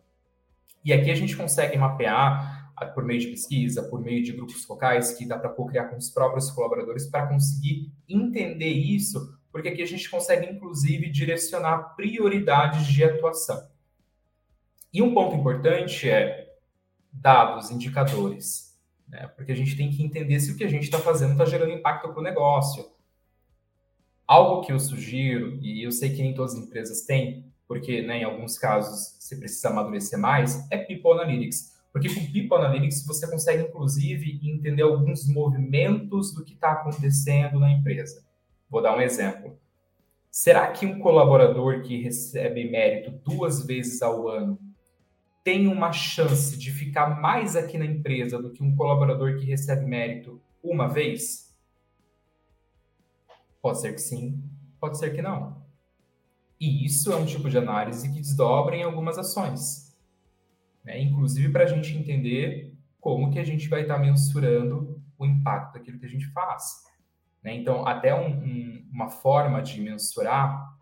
E 0.86 0.94
aqui 0.94 1.10
a 1.10 1.16
gente 1.16 1.36
consegue 1.36 1.76
mapear 1.80 2.72
ah, 2.78 2.86
por 2.86 3.04
meio 3.04 3.22
de 3.22 3.28
pesquisa, 3.30 3.82
por 3.82 4.00
meio 4.00 4.24
de 4.24 4.34
grupos 4.34 4.64
focais 4.66 5.14
que 5.14 5.26
dá 5.26 5.40
para 5.40 5.50
co-criar 5.50 5.86
com 5.86 5.98
os 5.98 6.12
próprios 6.12 6.52
colaboradores 6.52 7.08
para 7.08 7.26
conseguir 7.26 7.92
entender 8.08 8.70
isso, 8.70 9.36
porque 9.54 9.70
aqui 9.70 9.84
a 9.84 9.86
gente 9.86 10.10
consegue 10.10 10.52
inclusive 10.52 11.12
direcionar 11.12 11.96
prioridades 11.96 12.88
de 12.88 13.04
atuação. 13.04 13.70
E 14.92 15.00
um 15.00 15.14
ponto 15.14 15.36
importante 15.36 16.10
é 16.10 16.52
dados, 17.12 17.70
indicadores, 17.70 18.76
né? 19.08 19.28
porque 19.28 19.52
a 19.52 19.56
gente 19.56 19.78
tem 19.78 19.92
que 19.92 20.04
entender 20.04 20.40
se 20.40 20.52
o 20.52 20.58
que 20.58 20.64
a 20.64 20.68
gente 20.68 20.86
está 20.86 20.98
fazendo 20.98 21.34
está 21.34 21.46
gerando 21.46 21.72
impacto 21.72 22.10
para 22.10 22.20
o 22.20 22.24
negócio. 22.24 22.92
Algo 24.26 24.66
que 24.66 24.72
eu 24.72 24.80
sugiro, 24.80 25.60
e 25.62 25.86
eu 25.86 25.92
sei 25.92 26.16
que 26.16 26.24
nem 26.24 26.34
todas 26.34 26.56
as 26.56 26.60
empresas 26.60 27.06
têm, 27.06 27.46
porque 27.68 28.02
né, 28.02 28.22
em 28.22 28.24
alguns 28.24 28.58
casos 28.58 29.18
você 29.20 29.36
precisa 29.36 29.70
amadurecer 29.70 30.18
mais, 30.18 30.68
é 30.72 30.78
People 30.80 31.12
Analytics. 31.12 31.74
Porque 31.92 32.10
com 32.10 32.26
People 32.26 32.58
Analytics 32.58 33.06
você 33.06 33.30
consegue, 33.30 33.62
inclusive, 33.62 34.40
entender 34.44 34.82
alguns 34.82 35.28
movimentos 35.28 36.34
do 36.34 36.44
que 36.44 36.54
está 36.54 36.72
acontecendo 36.72 37.60
na 37.60 37.72
empresa. 37.72 38.33
Vou 38.74 38.82
dar 38.82 38.98
um 38.98 39.02
exemplo. 39.02 39.56
Será 40.32 40.72
que 40.72 40.84
um 40.84 40.98
colaborador 40.98 41.84
que 41.84 42.02
recebe 42.02 42.68
mérito 42.68 43.12
duas 43.24 43.64
vezes 43.64 44.02
ao 44.02 44.28
ano 44.28 44.60
tem 45.44 45.68
uma 45.68 45.92
chance 45.92 46.58
de 46.58 46.72
ficar 46.72 47.22
mais 47.22 47.56
aqui 47.56 47.78
na 47.78 47.86
empresa 47.86 48.42
do 48.42 48.52
que 48.52 48.64
um 48.64 48.76
colaborador 48.76 49.38
que 49.38 49.46
recebe 49.46 49.86
mérito 49.86 50.42
uma 50.64 50.88
vez? 50.88 51.56
Pode 53.62 53.80
ser 53.80 53.94
que 53.94 54.02
sim, 54.02 54.44
pode 54.80 54.98
ser 54.98 55.14
que 55.14 55.22
não. 55.22 55.64
E 56.60 56.84
isso 56.84 57.14
é 57.14 57.16
um 57.16 57.28
tipo 57.28 57.52
de 57.52 57.60
análise 57.60 58.12
que 58.12 58.22
desdobra 58.22 58.76
em 58.76 58.82
algumas 58.82 59.20
ações. 59.20 59.96
Né? 60.84 61.00
Inclusive 61.00 61.52
para 61.52 61.66
a 61.66 61.68
gente 61.68 61.96
entender 61.96 62.74
como 63.00 63.30
que 63.30 63.38
a 63.38 63.46
gente 63.46 63.70
vai 63.70 63.84
estar 63.84 63.98
tá 63.98 64.02
mensurando 64.02 65.00
o 65.16 65.28
impacto 65.28 65.74
daquilo 65.74 66.00
que 66.00 66.08
a 66.08 66.10
gente 66.10 66.26
faz. 66.32 66.92
Né? 67.44 67.56
Então, 67.56 67.86
até 67.86 68.16
um, 68.16 68.28
um, 68.28 68.86
uma 68.92 69.10
forma 69.10 69.62
de 69.62 69.82
mensurar 69.82 70.74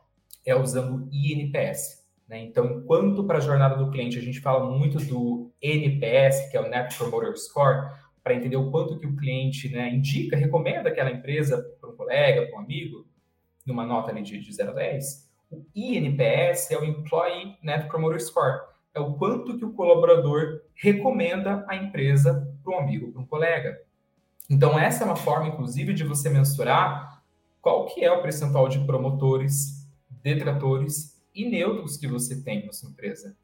é 0.46 0.56
usando 0.56 0.96
o 0.96 1.10
INPS, 1.12 2.02
né? 2.28 2.40
Então, 2.40 2.66
enquanto 2.66 3.26
para 3.26 3.38
a 3.38 3.42
jornada 3.42 3.76
do 3.76 3.92
cliente 3.92 4.18
a 4.18 4.22
gente 4.22 4.40
fala 4.40 4.66
muito 4.66 4.98
do 5.00 5.52
NPS, 5.62 6.50
que 6.50 6.56
é 6.56 6.62
o 6.62 6.70
Net 6.70 6.98
Promoter 6.98 7.38
Score, 7.38 7.92
para 8.24 8.34
entender 8.34 8.56
o 8.56 8.72
quanto 8.72 8.98
que 8.98 9.06
o 9.06 9.16
cliente 9.16 9.68
né, 9.70 9.90
indica, 9.94 10.38
recomenda 10.38 10.90
aquela 10.90 11.12
empresa 11.12 11.62
para 11.80 11.90
um 11.90 11.96
colega, 11.96 12.48
para 12.48 12.58
um 12.58 12.64
amigo, 12.64 13.06
numa 13.66 13.86
nota 13.86 14.12
ali 14.12 14.22
de, 14.22 14.40
de 14.40 14.54
0 14.54 14.72
a 14.72 14.74
10, 14.74 15.30
o 15.52 15.66
INPS 15.76 16.72
é 16.72 16.78
o 16.78 16.86
Employee 16.86 17.58
Net 17.62 17.88
Promoter 17.88 18.22
Score. 18.22 18.62
É 18.94 19.00
o 19.00 19.14
quanto 19.14 19.58
que 19.58 19.66
o 19.66 19.74
colaborador 19.74 20.62
recomenda 20.76 21.66
a 21.68 21.76
empresa 21.76 22.48
para 22.64 22.74
um 22.74 22.80
amigo, 22.80 23.12
para 23.12 23.22
um 23.22 23.26
colega. 23.26 23.78
Então, 24.50 24.78
essa 24.78 25.04
é 25.04 25.06
uma 25.06 25.16
forma, 25.16 25.48
inclusive, 25.48 25.94
de 25.94 26.04
você 26.04 26.30
mensurar 26.30 27.24
qual 27.62 27.86
que 27.86 28.04
é 28.04 28.12
o 28.12 28.22
percentual 28.22 28.68
de 28.68 28.80
promotores, 28.86 29.88
detratores 30.10 31.22
e 31.34 31.50
neutros 31.50 31.98
que 31.98 32.08
você 32.08 32.42
tem 32.42 32.66
na 32.66 32.74
sua 32.74 32.90
empresa. 32.90 33.36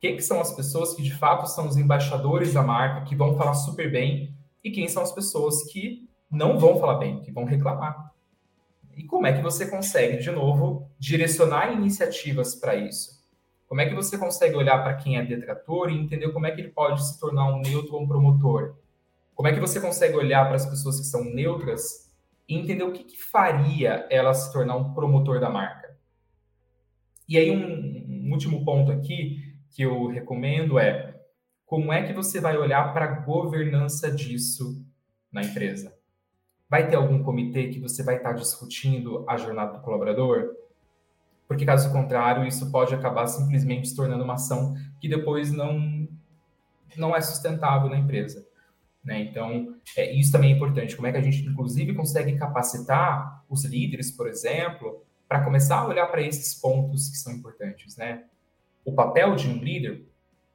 Quem 0.00 0.16
que 0.16 0.22
são 0.22 0.40
as 0.40 0.52
pessoas 0.54 0.94
que, 0.94 1.02
de 1.02 1.14
fato, 1.14 1.46
são 1.46 1.68
os 1.68 1.76
embaixadores 1.76 2.52
da 2.52 2.62
marca, 2.62 3.04
que 3.04 3.14
vão 3.14 3.36
falar 3.36 3.54
super 3.54 3.90
bem, 3.90 4.34
e 4.62 4.70
quem 4.70 4.88
são 4.88 5.02
as 5.02 5.12
pessoas 5.12 5.64
que 5.64 6.08
não 6.30 6.58
vão 6.58 6.78
falar 6.78 6.98
bem, 6.98 7.20
que 7.20 7.30
vão 7.30 7.44
reclamar. 7.44 8.12
E 8.96 9.04
como 9.04 9.26
é 9.26 9.32
que 9.32 9.42
você 9.42 9.66
consegue, 9.66 10.18
de 10.18 10.30
novo, 10.30 10.90
direcionar 10.98 11.72
iniciativas 11.72 12.54
para 12.54 12.74
isso? 12.74 13.16
Como 13.68 13.80
é 13.80 13.86
que 13.86 13.94
você 13.94 14.16
consegue 14.16 14.56
olhar 14.56 14.82
para 14.82 14.94
quem 14.94 15.18
é 15.18 15.24
detrator 15.24 15.90
e 15.90 15.98
entender 15.98 16.30
como 16.30 16.46
é 16.46 16.50
que 16.50 16.60
ele 16.60 16.70
pode 16.70 17.06
se 17.06 17.18
tornar 17.18 17.52
um 17.52 17.60
neutro 17.60 17.94
ou 17.94 18.02
um 18.02 18.08
promotor? 18.08 18.76
Como 19.36 19.48
é 19.48 19.52
que 19.52 19.60
você 19.60 19.78
consegue 19.78 20.16
olhar 20.16 20.46
para 20.46 20.56
as 20.56 20.64
pessoas 20.64 20.98
que 20.98 21.04
são 21.04 21.22
neutras 21.22 22.10
e 22.48 22.56
entender 22.56 22.84
o 22.84 22.92
que, 22.92 23.04
que 23.04 23.18
faria 23.18 24.06
ela 24.10 24.32
se 24.32 24.50
tornar 24.50 24.76
um 24.76 24.94
promotor 24.94 25.38
da 25.38 25.50
marca? 25.50 25.94
E 27.28 27.36
aí, 27.36 27.50
um, 27.50 28.28
um 28.28 28.32
último 28.32 28.64
ponto 28.64 28.90
aqui 28.90 29.54
que 29.70 29.82
eu 29.82 30.06
recomendo 30.06 30.78
é 30.78 31.20
como 31.66 31.92
é 31.92 32.02
que 32.02 32.14
você 32.14 32.40
vai 32.40 32.56
olhar 32.56 32.94
para 32.94 33.04
a 33.04 33.20
governança 33.20 34.10
disso 34.10 34.82
na 35.30 35.42
empresa? 35.42 35.94
Vai 36.66 36.88
ter 36.88 36.96
algum 36.96 37.22
comitê 37.22 37.68
que 37.68 37.78
você 37.78 38.02
vai 38.02 38.16
estar 38.16 38.32
discutindo 38.32 39.22
a 39.28 39.36
jornada 39.36 39.74
do 39.76 39.82
colaborador? 39.82 40.54
Porque, 41.46 41.66
caso 41.66 41.92
contrário, 41.92 42.46
isso 42.46 42.70
pode 42.70 42.94
acabar 42.94 43.26
simplesmente 43.26 43.88
se 43.88 43.94
tornando 43.94 44.24
uma 44.24 44.34
ação 44.34 44.74
que 44.98 45.08
depois 45.08 45.52
não, 45.52 46.08
não 46.96 47.14
é 47.14 47.20
sustentável 47.20 47.90
na 47.90 47.98
empresa. 47.98 48.46
Né? 49.06 49.20
Então, 49.20 49.76
é, 49.96 50.12
isso 50.12 50.32
também 50.32 50.52
é 50.52 50.56
importante. 50.56 50.96
Como 50.96 51.06
é 51.06 51.12
que 51.12 51.18
a 51.18 51.22
gente, 51.22 51.46
inclusive, 51.46 51.94
consegue 51.94 52.36
capacitar 52.36 53.44
os 53.48 53.64
líderes, 53.64 54.10
por 54.10 54.26
exemplo, 54.26 55.04
para 55.28 55.44
começar 55.44 55.78
a 55.78 55.86
olhar 55.86 56.08
para 56.08 56.20
esses 56.20 56.60
pontos 56.60 57.08
que 57.08 57.16
são 57.16 57.32
importantes, 57.32 57.96
né? 57.96 58.24
O 58.84 58.92
papel 58.92 59.36
de 59.36 59.48
um 59.48 59.58
líder, 59.58 60.04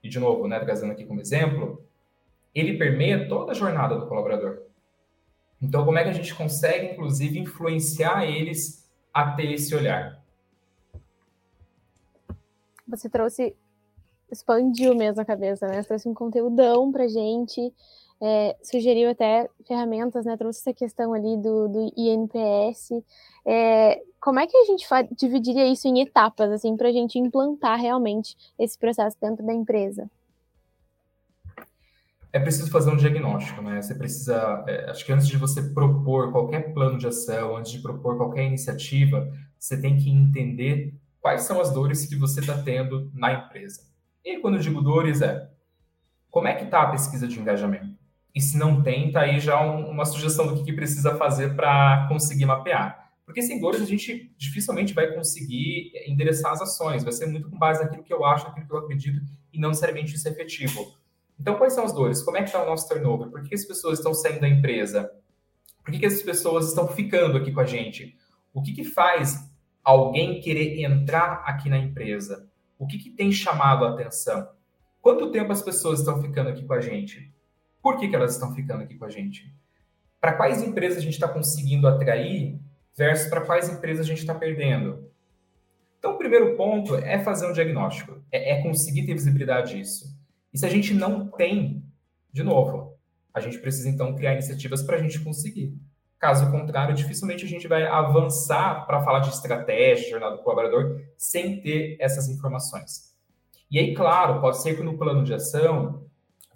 e 0.03 0.09
de 0.09 0.19
novo, 0.19 0.49
né, 0.49 0.59
trazendo 0.59 0.91
aqui 0.91 1.05
como 1.05 1.21
exemplo, 1.21 1.81
ele 2.53 2.77
permeia 2.77 3.27
toda 3.29 3.51
a 3.51 3.55
jornada 3.55 3.97
do 3.97 4.07
colaborador. 4.07 4.63
Então, 5.61 5.85
como 5.85 5.97
é 5.97 6.03
que 6.03 6.09
a 6.09 6.13
gente 6.13 6.35
consegue, 6.35 6.91
inclusive, 6.91 7.39
influenciar 7.39 8.25
eles 8.25 8.89
a 9.13 9.31
ter 9.31 9.53
esse 9.53 9.73
olhar? 9.73 10.21
Você 12.85 13.09
trouxe, 13.09 13.55
expandiu 14.29 14.93
mesmo 14.93 15.21
a 15.21 15.25
cabeça, 15.25 15.67
né? 15.67 15.81
Você 15.81 15.87
trouxe 15.87 16.09
um 16.09 16.13
conteúdão 16.13 16.91
pra 16.91 17.07
gente, 17.07 17.73
é, 18.21 18.55
sugeriu 18.61 19.09
até 19.09 19.49
ferramentas, 19.67 20.25
né? 20.25 20.37
Trouxe 20.37 20.59
essa 20.59 20.73
questão 20.73 21.13
ali 21.13 21.37
do, 21.37 21.67
do 21.67 21.93
INPS. 21.97 23.03
É, 23.45 24.01
como 24.19 24.39
é 24.39 24.47
que 24.47 24.55
a 24.55 24.65
gente 24.65 24.85
dividiria 25.17 25.67
isso 25.67 25.87
em 25.87 26.01
etapas, 26.01 26.51
assim, 26.51 26.77
para 26.77 26.89
a 26.89 26.91
gente 26.91 27.17
implantar 27.17 27.79
realmente 27.79 28.37
esse 28.59 28.77
processo 28.77 29.17
dentro 29.19 29.45
da 29.45 29.53
empresa? 29.53 30.09
é 32.33 32.39
preciso 32.39 32.71
fazer 32.71 32.89
um 32.91 32.95
diagnóstico, 32.95 33.61
né? 33.61 33.81
Você 33.81 33.93
precisa, 33.93 34.63
é, 34.67 34.89
acho 34.89 35.05
que 35.05 35.11
antes 35.11 35.27
de 35.27 35.37
você 35.37 35.61
propor 35.61 36.31
qualquer 36.31 36.73
plano 36.73 36.97
de 36.97 37.07
ação, 37.07 37.57
antes 37.57 37.71
de 37.71 37.79
propor 37.79 38.15
qualquer 38.15 38.45
iniciativa, 38.45 39.31
você 39.59 39.79
tem 39.79 39.97
que 39.97 40.09
entender 40.09 40.93
quais 41.19 41.41
são 41.41 41.59
as 41.59 41.71
dores 41.71 42.05
que 42.05 42.15
você 42.15 42.39
está 42.39 42.61
tendo 42.61 43.11
na 43.13 43.33
empresa. 43.33 43.81
E 44.23 44.37
quando 44.37 44.55
eu 44.55 44.61
digo 44.61 44.81
dores, 44.81 45.21
é 45.21 45.49
como 46.29 46.47
é 46.47 46.55
que 46.55 46.63
está 46.63 46.83
a 46.83 46.91
pesquisa 46.91 47.27
de 47.27 47.37
engajamento? 47.37 47.90
E 48.33 48.41
se 48.41 48.57
não 48.57 48.81
tem, 48.81 49.11
tá 49.11 49.21
aí 49.21 49.39
já 49.39 49.61
um, 49.61 49.89
uma 49.89 50.05
sugestão 50.05 50.47
do 50.47 50.55
que, 50.55 50.63
que 50.63 50.73
precisa 50.73 51.15
fazer 51.15 51.55
para 51.55 52.07
conseguir 52.07 52.45
mapear. 52.45 53.11
Porque 53.25 53.41
sem 53.41 53.59
dores 53.59 53.81
a 53.81 53.85
gente 53.85 54.33
dificilmente 54.37 54.93
vai 54.93 55.13
conseguir 55.13 55.91
endereçar 56.07 56.51
as 56.51 56.61
ações, 56.61 57.03
vai 57.03 57.13
ser 57.13 57.27
muito 57.27 57.49
com 57.49 57.57
base 57.57 57.81
naquilo 57.83 58.03
que 58.03 58.13
eu 58.13 58.25
acho, 58.25 58.45
naquilo 58.45 58.67
que 58.67 58.73
eu 58.73 58.79
acredito, 58.79 59.21
e 59.53 59.59
não 59.59 59.69
necessariamente 59.69 60.15
isso 60.15 60.27
é 60.27 60.31
efetivo. 60.31 60.95
Então, 61.39 61.55
quais 61.55 61.73
são 61.73 61.83
as 61.83 61.93
dores? 61.93 62.21
Como 62.21 62.37
é 62.37 62.41
que 62.41 62.49
está 62.49 62.61
o 62.61 62.65
nosso 62.65 62.87
turnover? 62.87 63.29
Por 63.29 63.41
que 63.41 63.55
as 63.55 63.65
pessoas 63.65 63.99
estão 63.99 64.13
saindo 64.13 64.41
da 64.41 64.47
empresa? 64.47 65.11
Por 65.83 65.91
que, 65.91 65.99
que 65.99 66.05
as 66.05 66.21
pessoas 66.21 66.67
estão 66.67 66.87
ficando 66.87 67.37
aqui 67.37 67.51
com 67.51 67.59
a 67.59 67.65
gente? 67.65 68.15
O 68.53 68.61
que, 68.61 68.73
que 68.73 68.83
faz 68.83 69.49
alguém 69.83 70.39
querer 70.39 70.81
entrar 70.83 71.43
aqui 71.45 71.69
na 71.69 71.77
empresa? 71.77 72.47
O 72.77 72.85
que, 72.85 72.97
que 72.97 73.09
tem 73.09 73.31
chamado 73.31 73.85
a 73.85 73.89
atenção? 73.89 74.49
Quanto 75.01 75.31
tempo 75.31 75.51
as 75.51 75.61
pessoas 75.61 75.99
estão 75.99 76.21
ficando 76.21 76.49
aqui 76.49 76.63
com 76.63 76.73
a 76.73 76.81
gente? 76.81 77.33
Por 77.81 77.97
que, 77.97 78.07
que 78.07 78.15
elas 78.15 78.33
estão 78.33 78.53
ficando 78.53 78.83
aqui 78.83 78.95
com 78.95 79.05
a 79.05 79.09
gente? 79.09 79.53
Para 80.19 80.33
quais 80.33 80.61
empresas 80.61 80.99
a 80.99 81.01
gente 81.01 81.13
está 81.13 81.27
conseguindo 81.27 81.87
atrair 81.87 82.59
versus 82.95 83.29
para 83.29 83.41
quais 83.41 83.69
empresas 83.69 84.05
a 84.05 84.09
gente 84.09 84.19
está 84.19 84.35
perdendo? 84.35 85.09
Então, 85.97 86.13
o 86.13 86.17
primeiro 86.17 86.55
ponto 86.55 86.95
é 86.95 87.19
fazer 87.19 87.47
um 87.47 87.53
diagnóstico, 87.53 88.23
é, 88.31 88.53
é 88.53 88.63
conseguir 88.63 89.05
ter 89.05 89.13
visibilidade 89.13 89.75
disso. 89.75 90.05
E 90.53 90.57
se 90.57 90.65
a 90.65 90.69
gente 90.69 90.93
não 90.93 91.27
tem, 91.27 91.83
de 92.31 92.43
novo, 92.43 92.97
a 93.33 93.39
gente 93.39 93.59
precisa 93.59 93.89
então 93.89 94.15
criar 94.15 94.33
iniciativas 94.33 94.81
para 94.83 94.97
a 94.97 94.99
gente 94.99 95.19
conseguir. 95.19 95.75
Caso 96.19 96.51
contrário, 96.51 96.93
dificilmente 96.93 97.45
a 97.45 97.47
gente 97.47 97.67
vai 97.67 97.85
avançar 97.85 98.85
para 98.85 99.01
falar 99.01 99.19
de 99.19 99.29
estratégia, 99.29 100.09
jornada 100.09 100.35
do 100.35 100.43
colaborador, 100.43 101.01
sem 101.17 101.61
ter 101.61 101.97
essas 101.99 102.29
informações. 102.29 103.15
E 103.71 103.79
aí, 103.79 103.95
claro, 103.95 104.41
pode 104.41 104.61
ser 104.61 104.75
que 104.75 104.83
no 104.83 104.97
plano 104.97 105.23
de 105.23 105.33
ação, 105.33 106.05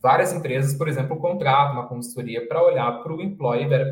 várias 0.06 0.32
empresas, 0.32 0.76
por 0.76 0.88
exemplo, 0.88 1.18
contratam 1.18 1.74
uma 1.74 1.88
consultoria 1.88 2.48
para 2.48 2.62
olhar 2.64 2.92
para 3.02 3.12
o 3.12 3.20
Employee 3.20 3.68
Value 3.68 3.90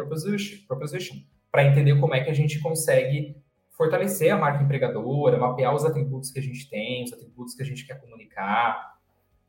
Proposition, 0.67 1.17
para 1.52 1.65
entender 1.65 1.99
como 1.99 2.13
é 2.13 2.23
que 2.23 2.30
a 2.30 2.34
gente 2.36 2.60
consegue 2.60 3.36
fortalecer 3.71 4.32
a 4.32 4.38
marca 4.38 4.63
empregadora, 4.63 5.39
mapear 5.39 5.73
os 5.73 5.84
atributos 5.84 6.30
que 6.30 6.38
a 6.38 6.41
gente 6.43 6.69
tem, 6.69 7.04
os 7.04 7.12
atributos 7.12 7.56
que 7.56 7.63
a 7.63 7.65
gente 7.65 7.88
quer 7.88 7.99
comunicar, 7.99 8.93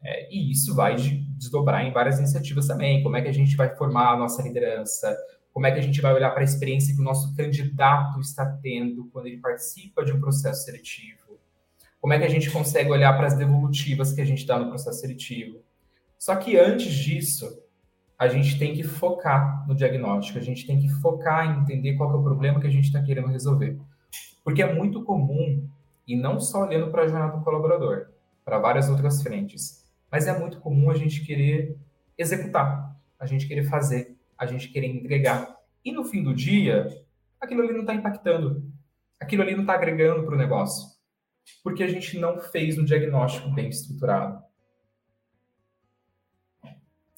é, 0.03 0.35
e 0.35 0.51
isso 0.51 0.75
vai 0.75 0.97
desdobrar 1.37 1.85
em 1.85 1.93
várias 1.93 2.19
iniciativas 2.19 2.67
também. 2.67 3.03
Como 3.03 3.15
é 3.15 3.21
que 3.21 3.29
a 3.29 3.35
gente 3.35 3.55
vai 3.57 3.69
formar 3.77 4.15
a 4.15 4.17
nossa 4.17 4.43
liderança? 4.43 5.15
Como 5.53 5.67
é 5.67 5.71
que 5.71 5.79
a 5.79 5.83
gente 5.83 6.01
vai 6.01 6.15
olhar 6.15 6.31
para 6.31 6.41
a 6.41 6.45
experiência 6.45 6.95
que 6.95 7.01
o 7.03 7.05
nosso 7.05 7.37
candidato 7.37 8.19
está 8.21 8.47
tendo 8.63 9.05
quando 9.13 9.27
ele 9.27 9.37
participa 9.37 10.03
de 10.03 10.13
um 10.13 10.21
processo 10.21 10.65
seletivo? 10.65 11.39
Como 12.01 12.15
é 12.15 12.19
que 12.19 12.25
a 12.25 12.31
gente 12.31 12.51
consegue 12.51 12.91
olhar 12.91 13.13
para 13.19 13.27
as 13.27 13.37
devolutivas 13.37 14.15
que 14.15 14.23
a 14.23 14.25
gente 14.25 14.47
dá 14.47 14.59
no 14.59 14.71
processo 14.71 15.01
seletivo? 15.01 15.63
Só 16.25 16.35
que 16.37 16.57
antes 16.57 16.91
disso, 16.91 17.47
a 18.19 18.29
gente 18.29 18.59
tem 18.59 18.73
que 18.73 18.83
focar 18.83 19.69
no 19.69 19.75
diagnóstico, 19.75 20.39
a 20.39 20.43
gente 20.43 20.67
tem 20.67 20.81
que 20.81 20.89
focar 20.89 21.45
em 21.45 21.61
entender 21.61 21.99
qual 21.99 22.11
é 22.11 22.17
o 22.17 22.23
problema 22.23 22.59
que 22.59 22.67
a 22.67 22.71
gente 22.71 22.87
está 22.87 23.03
querendo 23.03 23.29
resolver. 23.29 23.79
Porque 24.43 24.63
é 24.63 24.73
muito 24.73 25.05
comum, 25.05 25.69
e 26.09 26.17
não 26.17 26.41
só 26.41 26.63
olhando 26.63 26.91
para 26.91 27.03
a 27.03 27.09
jornada 27.09 27.37
do 27.37 27.45
colaborador, 27.45 28.07
para 28.43 28.59
várias 28.59 28.89
outras 28.89 29.23
frentes, 29.23 29.85
mas 30.11 30.27
é 30.27 30.39
muito 30.39 30.61
comum 30.61 30.89
a 30.89 30.95
gente 30.95 31.23
querer 31.27 31.77
executar, 32.17 32.99
a 33.21 33.27
gente 33.27 33.47
querer 33.47 33.65
fazer, 33.65 34.17
a 34.39 34.47
gente 34.47 34.69
querer 34.69 34.87
entregar. 34.87 35.55
E 35.85 35.93
no 35.93 36.05
fim 36.05 36.23
do 36.23 36.35
dia, 36.35 36.89
aquilo 37.39 37.61
ali 37.61 37.75
não 37.75 37.81
está 37.81 37.93
impactando, 37.93 38.65
aquilo 39.21 39.43
ali 39.43 39.53
não 39.53 39.61
está 39.61 39.75
agregando 39.75 40.25
para 40.25 40.35
o 40.35 40.39
negócio, 40.39 40.89
porque 41.63 41.83
a 41.83 41.89
gente 41.89 42.19
não 42.19 42.41
fez 42.41 42.79
um 42.79 42.85
diagnóstico 42.87 43.51
bem 43.51 43.69
estruturado. 43.69 44.43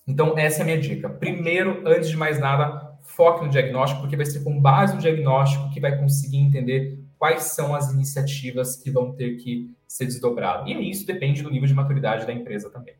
Então, 0.07 0.39
essa 0.39 0.61
é 0.61 0.63
a 0.63 0.65
minha 0.65 0.81
dica. 0.81 1.09
Primeiro, 1.09 1.83
antes 1.87 2.09
de 2.09 2.17
mais 2.17 2.39
nada, 2.39 2.97
foque 3.03 3.45
no 3.45 3.51
diagnóstico, 3.51 4.03
porque 4.03 4.17
vai 4.17 4.27
ser 4.27 4.45
com 4.45 4.61
base 4.61 4.95
no 4.95 5.01
diagnóstico 5.01 5.71
que 5.71 5.81
vai 5.81 5.99
conseguir 5.99 6.39
entender 6.39 7.01
quais 7.19 7.45
são 7.45 7.75
as 7.75 7.93
iniciativas 7.93 8.77
que 8.77 8.91
vão 8.91 9.13
ter 9.13 9.37
que 9.37 9.75
ser 9.87 10.05
desdobradas. 10.05 10.69
E 10.69 10.91
isso 10.91 11.07
depende 11.07 11.43
do 11.43 11.51
nível 11.51 11.67
de 11.67 11.75
maturidade 11.75 12.27
da 12.27 12.33
empresa 12.33 12.71
também. 12.71 12.95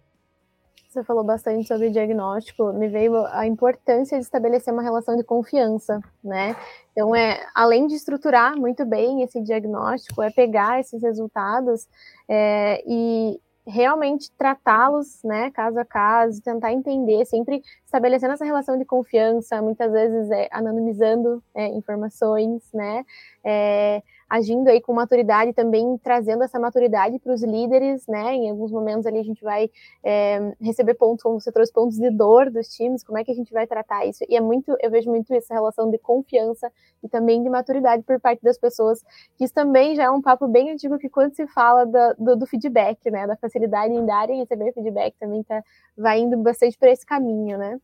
Você 0.89 1.05
falou 1.05 1.23
bastante 1.23 1.69
sobre 1.69 1.91
diagnóstico, 1.91 2.73
me 2.73 2.89
veio 2.89 3.27
a 3.27 3.47
importância 3.47 4.19
de 4.19 4.25
estabelecer 4.25 4.73
uma 4.73 4.83
relação 4.83 5.15
de 5.15 5.23
confiança, 5.23 6.01
né? 6.25 6.57
Então, 6.93 7.15
é, 7.15 7.47
além 7.55 7.87
de 7.87 7.95
estruturar 7.95 8.57
muito 8.57 8.83
bem 8.87 9.23
esse 9.23 9.43
diagnóstico, 9.43 10.23
é 10.23 10.31
pegar 10.31 10.81
esses 10.81 11.03
resultados 11.03 11.87
é, 12.27 12.83
e 12.87 13.39
realmente 13.67 14.31
tratá-los, 14.39 15.23
né, 15.25 15.51
caso 15.51 15.79
a 15.79 15.85
caso, 15.85 16.41
tentar 16.41 16.73
entender, 16.73 17.25
sempre 17.27 17.63
estabelecendo 17.85 18.35
essa 18.35 18.45
relação 18.45 18.79
de 18.79 18.85
confiança, 18.85 19.61
muitas 19.61 19.91
vezes 19.91 20.31
é, 20.31 20.49
anonimizando 20.53 21.43
é, 21.55 21.67
informações, 21.69 22.63
né, 22.73 23.05
é, 23.45 24.03
agindo 24.29 24.69
aí 24.69 24.81
com 24.81 24.93
maturidade, 24.93 25.53
também 25.53 25.97
trazendo 25.99 26.43
essa 26.43 26.59
maturidade 26.59 27.19
para 27.19 27.33
os 27.33 27.43
líderes, 27.43 28.07
né? 28.07 28.35
Em 28.35 28.51
alguns 28.51 28.73
momentos 28.73 29.07
ali 29.07 29.19
a 29.19 29.23
gente 29.23 29.43
vai 29.43 29.71
é, 30.05 30.55
receber 30.61 30.95
pontos, 30.95 31.23
como 31.23 31.41
você 31.41 31.53
trouxe, 31.53 31.73
pontos 31.73 31.97
de 31.97 32.11
dor 32.11 32.51
dos 32.51 32.69
times, 32.69 33.05
como 33.05 33.19
é 33.19 33.25
que 33.25 33.31
a 33.31 33.35
gente 33.35 33.53
vai 33.53 33.67
tratar 33.67 34.05
isso? 34.05 34.25
E 34.29 34.37
é 34.37 34.41
muito, 34.41 34.77
eu 34.81 34.91
vejo 34.91 35.09
muito 35.09 35.33
essa 35.33 35.55
relação 35.55 35.91
de 35.91 35.99
confiança 35.99 36.71
e 37.03 37.09
também 37.09 37.43
de 37.43 37.49
maturidade 37.49 38.03
por 38.03 38.21
parte 38.21 38.43
das 38.43 38.59
pessoas, 38.59 39.03
que 39.37 39.45
isso 39.45 39.55
também 39.55 39.95
já 39.95 40.05
é 40.05 40.11
um 40.11 40.21
papo 40.21 40.49
bem 40.49 40.73
antigo 40.73 40.99
que 40.99 41.09
quando 41.09 41.35
se 41.35 41.47
fala 41.47 41.85
do, 41.87 42.25
do, 42.25 42.37
do 42.37 42.47
feedback, 42.47 43.11
né? 43.11 43.27
Da 43.27 43.37
facilidade 43.37 43.95
em 43.95 44.05
dar 44.05 44.29
e 44.29 44.39
receber 44.39 44.73
feedback 44.73 45.15
também 45.21 45.43
tá, 45.45 45.63
vai 45.97 46.21
indo 46.21 46.37
bastante 46.39 46.77
para 46.77 46.91
esse 46.91 47.07
caminho, 47.07 47.59
né? 47.59 47.79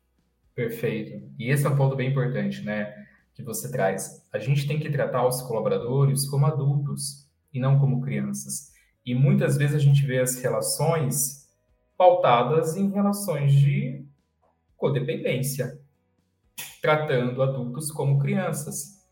Perfeito. 0.55 1.22
E 1.38 1.50
esse 1.50 1.66
é 1.66 1.70
um 1.70 1.76
ponto 1.76 1.96
bem 1.96 2.11
importante, 2.11 2.62
né? 2.64 2.92
Que 3.42 3.46
você 3.46 3.70
traz. 3.70 4.24
A 4.33 4.38
gente 4.38 4.68
tem 4.68 4.78
que 4.78 4.88
tratar 4.88 5.26
os 5.26 5.42
colaboradores 5.42 6.28
como 6.28 6.46
adultos 6.46 7.28
e 7.52 7.59
não 7.59 7.78
como 7.78 8.00
crianças. 8.00 8.70
E 9.05 9.14
muitas 9.14 9.57
vezes 9.57 9.74
a 9.74 9.81
gente 9.81 10.07
vê 10.07 10.20
as 10.20 10.37
relações 10.37 11.48
pautadas 11.98 12.76
em 12.76 12.90
relações 12.90 13.52
de 13.52 14.07
codependência, 14.76 15.81
tratando 16.81 17.42
adultos 17.42 17.90
como 17.90 18.20
crianças. 18.20 19.02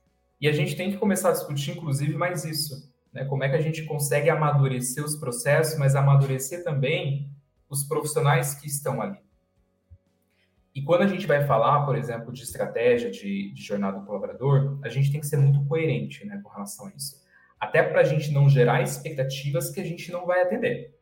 E 0.41 0.49
a 0.49 0.53
gente 0.53 0.77
tem 0.77 0.93
que 0.93 0.97
começar 0.97 1.31
a 1.31 1.33
discutir, 1.33 1.73
inclusive, 1.73 2.15
mais 2.15 2.45
isso. 2.45 2.89
Né? 3.13 3.25
Como 3.25 3.43
é 3.43 3.49
que 3.49 3.57
a 3.57 3.61
gente 3.61 3.85
consegue 3.85 4.31
amadurecer 4.31 5.05
os 5.05 5.17
processos, 5.17 5.77
mas 5.79 5.97
amadurecer 5.97 6.63
também 6.63 7.29
os 7.69 7.85
profissionais 7.85 8.55
que 8.55 8.67
estão 8.67 9.03
ali. 9.03 9.19
E 10.81 10.83
quando 10.83 11.03
a 11.03 11.07
gente 11.07 11.27
vai 11.27 11.45
falar, 11.45 11.85
por 11.85 11.95
exemplo, 11.95 12.33
de 12.33 12.43
estratégia 12.43 13.11
de, 13.11 13.53
de 13.53 13.63
jornada 13.63 14.01
do 14.01 14.07
colaborador, 14.07 14.79
a 14.83 14.89
gente 14.89 15.13
tem 15.13 15.21
que 15.21 15.27
ser 15.27 15.37
muito 15.37 15.63
coerente 15.67 16.25
né, 16.25 16.41
com 16.43 16.49
relação 16.49 16.87
a 16.87 16.93
isso. 16.97 17.23
Até 17.61 17.83
para 17.83 18.01
a 18.01 18.05
gente 18.05 18.33
não 18.33 18.49
gerar 18.49 18.81
expectativas 18.81 19.69
que 19.69 19.79
a 19.79 19.85
gente 19.85 20.11
não 20.11 20.25
vai 20.25 20.41
atender. 20.41 20.99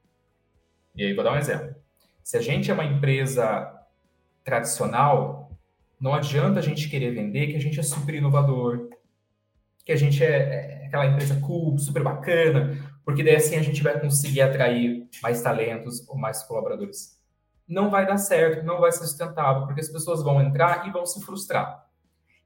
E 0.96 1.04
aí, 1.04 1.14
vou 1.14 1.22
dar 1.22 1.32
um 1.32 1.36
exemplo. 1.36 1.76
Se 2.24 2.36
a 2.36 2.40
gente 2.40 2.68
é 2.68 2.74
uma 2.74 2.84
empresa 2.84 3.72
tradicional, 4.42 5.56
não 6.00 6.12
adianta 6.12 6.58
a 6.58 6.62
gente 6.62 6.88
querer 6.88 7.12
vender 7.12 7.46
que 7.46 7.56
a 7.56 7.60
gente 7.60 7.78
é 7.78 7.82
super 7.84 8.16
inovador, 8.16 8.88
que 9.84 9.92
a 9.92 9.96
gente 9.96 10.24
é, 10.24 10.82
é 10.82 10.86
aquela 10.86 11.06
empresa 11.06 11.38
cool, 11.40 11.78
super 11.78 12.02
bacana, 12.02 12.76
porque 13.04 13.22
daí 13.22 13.36
assim 13.36 13.54
a 13.54 13.62
gente 13.62 13.80
vai 13.80 14.00
conseguir 14.00 14.40
atrair 14.40 15.08
mais 15.22 15.40
talentos 15.40 16.04
ou 16.08 16.18
mais 16.18 16.42
colaboradores 16.42 17.17
não 17.68 17.90
vai 17.90 18.06
dar 18.06 18.16
certo, 18.16 18.64
não 18.64 18.80
vai 18.80 18.90
ser 18.90 19.04
sustentável, 19.04 19.66
porque 19.66 19.80
as 19.80 19.88
pessoas 19.88 20.22
vão 20.22 20.40
entrar 20.40 20.88
e 20.88 20.90
vão 20.90 21.04
se 21.04 21.24
frustrar. 21.24 21.86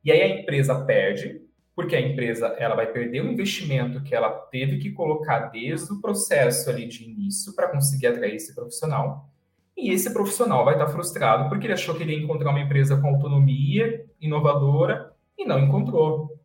E 0.05 0.11
aí 0.11 0.21
a 0.21 0.41
empresa 0.41 0.85
perde, 0.85 1.41
porque 1.75 1.95
a 1.95 2.01
empresa 2.01 2.49
ela 2.59 2.75
vai 2.75 2.87
perder 2.87 3.23
o 3.23 3.31
investimento 3.31 4.03
que 4.03 4.15
ela 4.15 4.31
teve 4.31 4.79
que 4.79 4.91
colocar 4.91 5.51
desde 5.51 5.93
o 5.93 6.01
processo 6.01 6.69
ali 6.69 6.87
de 6.87 7.05
início 7.05 7.55
para 7.55 7.69
conseguir 7.69 8.09
atrair 8.09 8.35
esse 8.35 8.55
profissional. 8.55 9.31
E 9.77 9.91
esse 9.91 10.13
profissional 10.13 10.65
vai 10.65 10.75
estar 10.75 10.89
frustrado 10.89 11.49
porque 11.49 11.67
ele 11.67 11.73
achou 11.73 11.95
que 11.95 12.03
ele 12.03 12.15
ia 12.15 12.23
encontrar 12.23 12.51
uma 12.51 12.61
empresa 12.61 12.97
com 12.97 13.09
autonomia, 13.09 14.05
inovadora, 14.21 15.13
e 15.39 15.45
não 15.47 15.59
encontrou. 15.59 16.39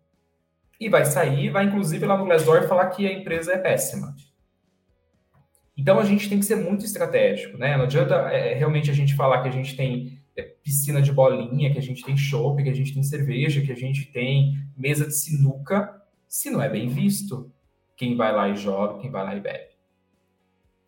E 0.79 0.87
vai 0.87 1.03
sair, 1.03 1.49
vai 1.49 1.65
inclusive 1.65 2.05
lá 2.05 2.17
no 2.17 2.25
Glassdoor 2.25 2.67
falar 2.67 2.87
que 2.89 3.05
a 3.07 3.11
empresa 3.11 3.53
é 3.53 3.57
péssima. 3.57 4.15
Então 5.77 5.99
a 5.99 6.03
gente 6.03 6.27
tem 6.27 6.39
que 6.39 6.45
ser 6.45 6.55
muito 6.55 6.83
estratégico, 6.83 7.57
né? 7.57 7.77
Não 7.77 7.83
adianta 7.83 8.15
é, 8.31 8.55
realmente 8.55 8.89
a 8.89 8.93
gente 8.93 9.15
falar 9.15 9.43
que 9.43 9.47
a 9.47 9.51
gente 9.51 9.77
tem 9.77 10.19
é, 10.35 10.41
piscina 10.41 11.01
de 11.01 11.13
bolinha, 11.13 11.71
que 11.71 11.77
a 11.77 11.81
gente 11.81 12.03
tem 12.03 12.17
chopp, 12.17 12.63
que 12.63 12.69
a 12.69 12.73
gente 12.73 12.93
tem 12.93 13.03
cerveja, 13.03 13.61
que 13.61 13.71
a 13.71 13.75
gente 13.75 14.11
tem 14.11 14.57
mesa 14.75 15.05
de 15.05 15.15
sinuca, 15.15 16.01
se 16.27 16.49
não 16.49 16.61
é 16.61 16.67
bem 16.67 16.89
visto 16.89 17.51
quem 17.95 18.15
vai 18.15 18.33
lá 18.33 18.49
e 18.49 18.55
joga, 18.55 18.99
quem 18.99 19.11
vai 19.11 19.23
lá 19.23 19.35
e 19.35 19.39
bebe. 19.39 19.69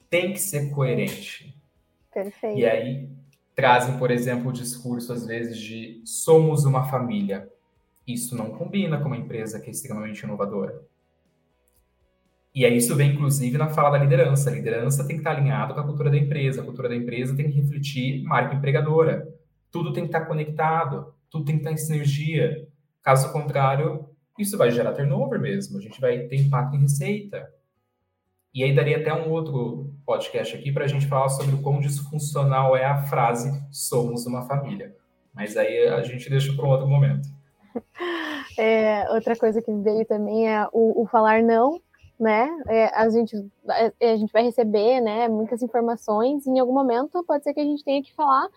Tem 0.09 0.33
que 0.33 0.39
ser 0.39 0.71
coerente. 0.71 1.55
Perfeito. 2.11 2.57
E 2.57 2.65
aí 2.65 3.09
trazem, 3.55 3.97
por 3.97 4.09
exemplo, 4.09 4.49
o 4.49 4.53
discurso 4.53 5.13
às 5.13 5.25
vezes 5.25 5.57
de 5.57 6.01
somos 6.03 6.65
uma 6.65 6.89
família. 6.89 7.47
Isso 8.07 8.35
não 8.35 8.51
combina 8.51 8.99
com 8.99 9.05
uma 9.05 9.17
empresa 9.17 9.59
que 9.59 9.67
é 9.67 9.71
extremamente 9.71 10.21
inovadora. 10.21 10.81
E 12.53 12.65
aí 12.65 12.77
isso 12.77 12.95
vem, 12.95 13.13
inclusive, 13.13 13.57
na 13.57 13.69
fala 13.69 13.91
da 13.91 13.97
liderança. 14.03 14.49
A 14.49 14.53
liderança 14.53 15.05
tem 15.05 15.15
que 15.15 15.21
estar 15.21 15.31
alinhado 15.31 15.73
com 15.73 15.79
a 15.79 15.85
cultura 15.85 16.09
da 16.09 16.17
empresa. 16.17 16.61
A 16.61 16.65
cultura 16.65 16.89
da 16.89 16.95
empresa 16.95 17.35
tem 17.35 17.49
que 17.49 17.59
refletir 17.59 18.23
marca 18.23 18.55
empregadora. 18.55 19.27
Tudo 19.71 19.93
tem 19.93 20.03
que 20.03 20.09
estar 20.09 20.25
conectado. 20.25 21.13
Tudo 21.29 21.45
tem 21.45 21.55
que 21.55 21.61
estar 21.61 21.71
em 21.71 21.77
sinergia. 21.77 22.67
Caso 23.03 23.31
contrário, 23.31 24.09
isso 24.37 24.57
vai 24.57 24.71
gerar 24.71 24.93
turnover 24.93 25.39
mesmo. 25.39 25.77
A 25.77 25.81
gente 25.81 26.01
vai 26.01 26.19
ter 26.19 26.37
impacto 26.37 26.75
em 26.75 26.81
receita. 26.81 27.47
E 28.53 28.63
aí 28.63 28.73
daria 28.73 28.97
até 28.97 29.13
um 29.13 29.29
outro 29.29 29.93
podcast 30.03 30.55
aqui 30.55 30.71
para 30.71 30.85
a 30.85 30.87
gente 30.87 31.05
falar 31.05 31.29
sobre 31.29 31.53
o 31.53 31.61
quão 31.61 31.79
disfuncional 31.79 32.75
é 32.75 32.83
a 32.83 33.03
frase 33.03 33.51
somos 33.71 34.25
uma 34.25 34.47
família. 34.47 34.95
Mas 35.33 35.55
aí 35.55 35.87
a 35.87 36.01
gente 36.01 36.29
deixa 36.29 36.51
para 36.53 36.65
um 36.65 36.69
outro 36.69 36.87
momento. 36.87 37.27
É, 38.57 39.09
outra 39.11 39.37
coisa 39.37 39.61
que 39.61 39.71
veio 39.71 40.03
também 40.05 40.49
é 40.53 40.67
o, 40.73 41.03
o 41.03 41.07
falar 41.07 41.41
não, 41.41 41.79
né? 42.19 42.49
É, 42.67 42.85
a, 42.93 43.09
gente, 43.09 43.35
a 43.67 44.15
gente 44.17 44.31
vai 44.31 44.43
receber 44.43 44.99
né, 45.01 45.27
muitas 45.27 45.61
informações 45.61 46.45
e 46.45 46.49
em 46.49 46.59
algum 46.59 46.73
momento 46.73 47.23
pode 47.23 47.43
ser 47.43 47.53
que 47.53 47.59
a 47.59 47.63
gente 47.63 47.83
tenha 47.83 48.03
que 48.03 48.13
falar 48.13 48.49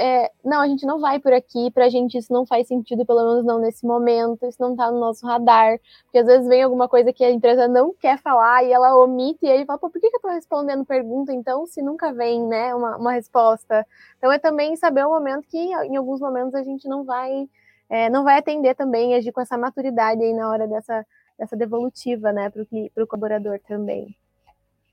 é, 0.00 0.30
não, 0.44 0.60
a 0.60 0.68
gente 0.68 0.86
não 0.86 1.00
vai 1.00 1.18
por 1.18 1.32
aqui, 1.32 1.72
pra 1.72 1.88
gente 1.88 2.16
isso 2.16 2.32
não 2.32 2.46
faz 2.46 2.68
sentido, 2.68 3.04
pelo 3.04 3.18
menos 3.18 3.44
não 3.44 3.58
nesse 3.58 3.84
momento, 3.84 4.46
isso 4.46 4.62
não 4.62 4.76
tá 4.76 4.92
no 4.92 5.00
nosso 5.00 5.26
radar, 5.26 5.80
porque 6.04 6.18
às 6.18 6.26
vezes 6.26 6.46
vem 6.46 6.62
alguma 6.62 6.88
coisa 6.88 7.12
que 7.12 7.24
a 7.24 7.30
empresa 7.32 7.66
não 7.66 7.92
quer 7.92 8.16
falar 8.18 8.62
e 8.62 8.72
ela 8.72 8.96
omite, 8.96 9.40
e 9.42 9.50
aí 9.50 9.64
fala, 9.66 9.76
pô, 9.76 9.90
por 9.90 10.00
que, 10.00 10.08
que 10.08 10.16
eu 10.16 10.20
tô 10.20 10.28
respondendo 10.28 10.84
pergunta 10.84 11.32
então, 11.32 11.66
se 11.66 11.82
nunca 11.82 12.12
vem, 12.12 12.46
né, 12.46 12.72
uma, 12.76 12.96
uma 12.96 13.12
resposta? 13.12 13.84
Então 14.18 14.30
é 14.30 14.38
também 14.38 14.76
saber 14.76 15.04
o 15.04 15.10
momento 15.10 15.48
que 15.48 15.58
em 15.58 15.96
alguns 15.96 16.20
momentos 16.20 16.54
a 16.54 16.62
gente 16.62 16.88
não 16.88 17.02
vai, 17.04 17.48
é, 17.90 18.08
não 18.08 18.22
vai 18.22 18.38
atender 18.38 18.76
também, 18.76 19.16
agir 19.16 19.32
com 19.32 19.40
essa 19.40 19.58
maturidade 19.58 20.22
aí 20.22 20.32
na 20.32 20.48
hora 20.48 20.68
dessa 20.68 21.04
essa 21.38 21.56
devolutiva, 21.56 22.32
né, 22.32 22.50
para 22.50 23.04
o 23.04 23.06
colaborador 23.06 23.60
também. 23.66 24.16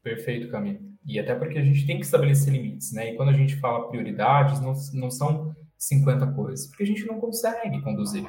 Perfeito, 0.03 0.49
Camila. 0.49 0.79
E 1.05 1.19
até 1.19 1.33
porque 1.33 1.57
a 1.57 1.63
gente 1.63 1.85
tem 1.85 1.97
que 1.97 2.05
estabelecer 2.05 2.53
limites, 2.53 2.93
né? 2.93 3.11
E 3.11 3.15
quando 3.15 3.29
a 3.29 3.33
gente 3.33 3.55
fala 3.55 3.89
prioridades, 3.89 4.61
não, 4.61 4.73
não 4.93 5.09
são 5.09 5.55
50 5.77 6.27
coisas, 6.27 6.67
porque 6.67 6.83
a 6.83 6.85
gente 6.87 7.05
não 7.05 7.19
consegue 7.19 7.81
conduzir. 7.81 8.23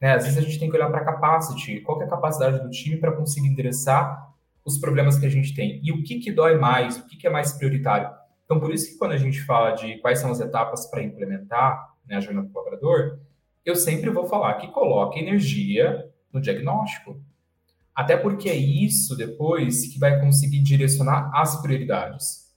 Né? 0.00 0.14
Às 0.14 0.24
vezes 0.24 0.38
a 0.38 0.42
gente 0.42 0.58
tem 0.58 0.68
que 0.68 0.76
olhar 0.76 0.90
para 0.90 1.04
capacity, 1.04 1.80
qual 1.80 2.00
é 2.02 2.04
a 2.04 2.08
capacidade 2.08 2.62
do 2.62 2.68
time 2.68 2.98
para 2.98 3.12
conseguir 3.12 3.48
endereçar 3.48 4.30
os 4.64 4.78
problemas 4.78 5.18
que 5.18 5.24
a 5.24 5.28
gente 5.30 5.54
tem. 5.54 5.80
E 5.82 5.92
o 5.92 6.02
que, 6.02 6.18
que 6.18 6.30
dói 6.30 6.58
mais, 6.58 6.98
o 6.98 7.06
que, 7.06 7.16
que 7.16 7.26
é 7.26 7.30
mais 7.30 7.52
prioritário. 7.52 8.10
Então, 8.44 8.60
por 8.60 8.72
isso 8.72 8.90
que 8.90 8.98
quando 8.98 9.12
a 9.12 9.16
gente 9.16 9.40
fala 9.42 9.72
de 9.72 9.98
quais 9.98 10.18
são 10.18 10.30
as 10.30 10.40
etapas 10.40 10.86
para 10.90 11.02
implementar 11.02 11.94
né, 12.06 12.16
a 12.16 12.20
jornada 12.20 12.46
do 12.46 12.52
colaborador, 12.52 13.18
eu 13.64 13.74
sempre 13.74 14.10
vou 14.10 14.26
falar 14.26 14.54
que 14.54 14.68
coloque 14.68 15.18
energia 15.18 16.10
no 16.32 16.40
diagnóstico. 16.40 17.20
Até 17.94 18.16
porque 18.16 18.48
é 18.48 18.56
isso 18.56 19.16
depois 19.16 19.86
que 19.86 19.98
vai 19.98 20.20
conseguir 20.20 20.60
direcionar 20.60 21.30
as 21.34 21.60
prioridades. 21.60 22.50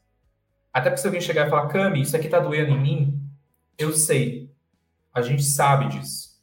Até 0.74 0.90
porque 0.90 1.02
se 1.02 1.08
alguém 1.08 1.22
chegar 1.22 1.48
e 1.48 1.50
falar, 1.50 1.68
Cami, 1.68 2.02
isso 2.02 2.16
aqui 2.16 2.28
tá 2.30 2.40
doendo 2.40 2.72
em 2.72 2.82
mim, 2.82 3.22
eu 3.78 3.94
sei. 3.94 4.52
A 5.14 5.22
gente 5.22 5.44
sabe 5.44 5.90
disso. 5.90 6.36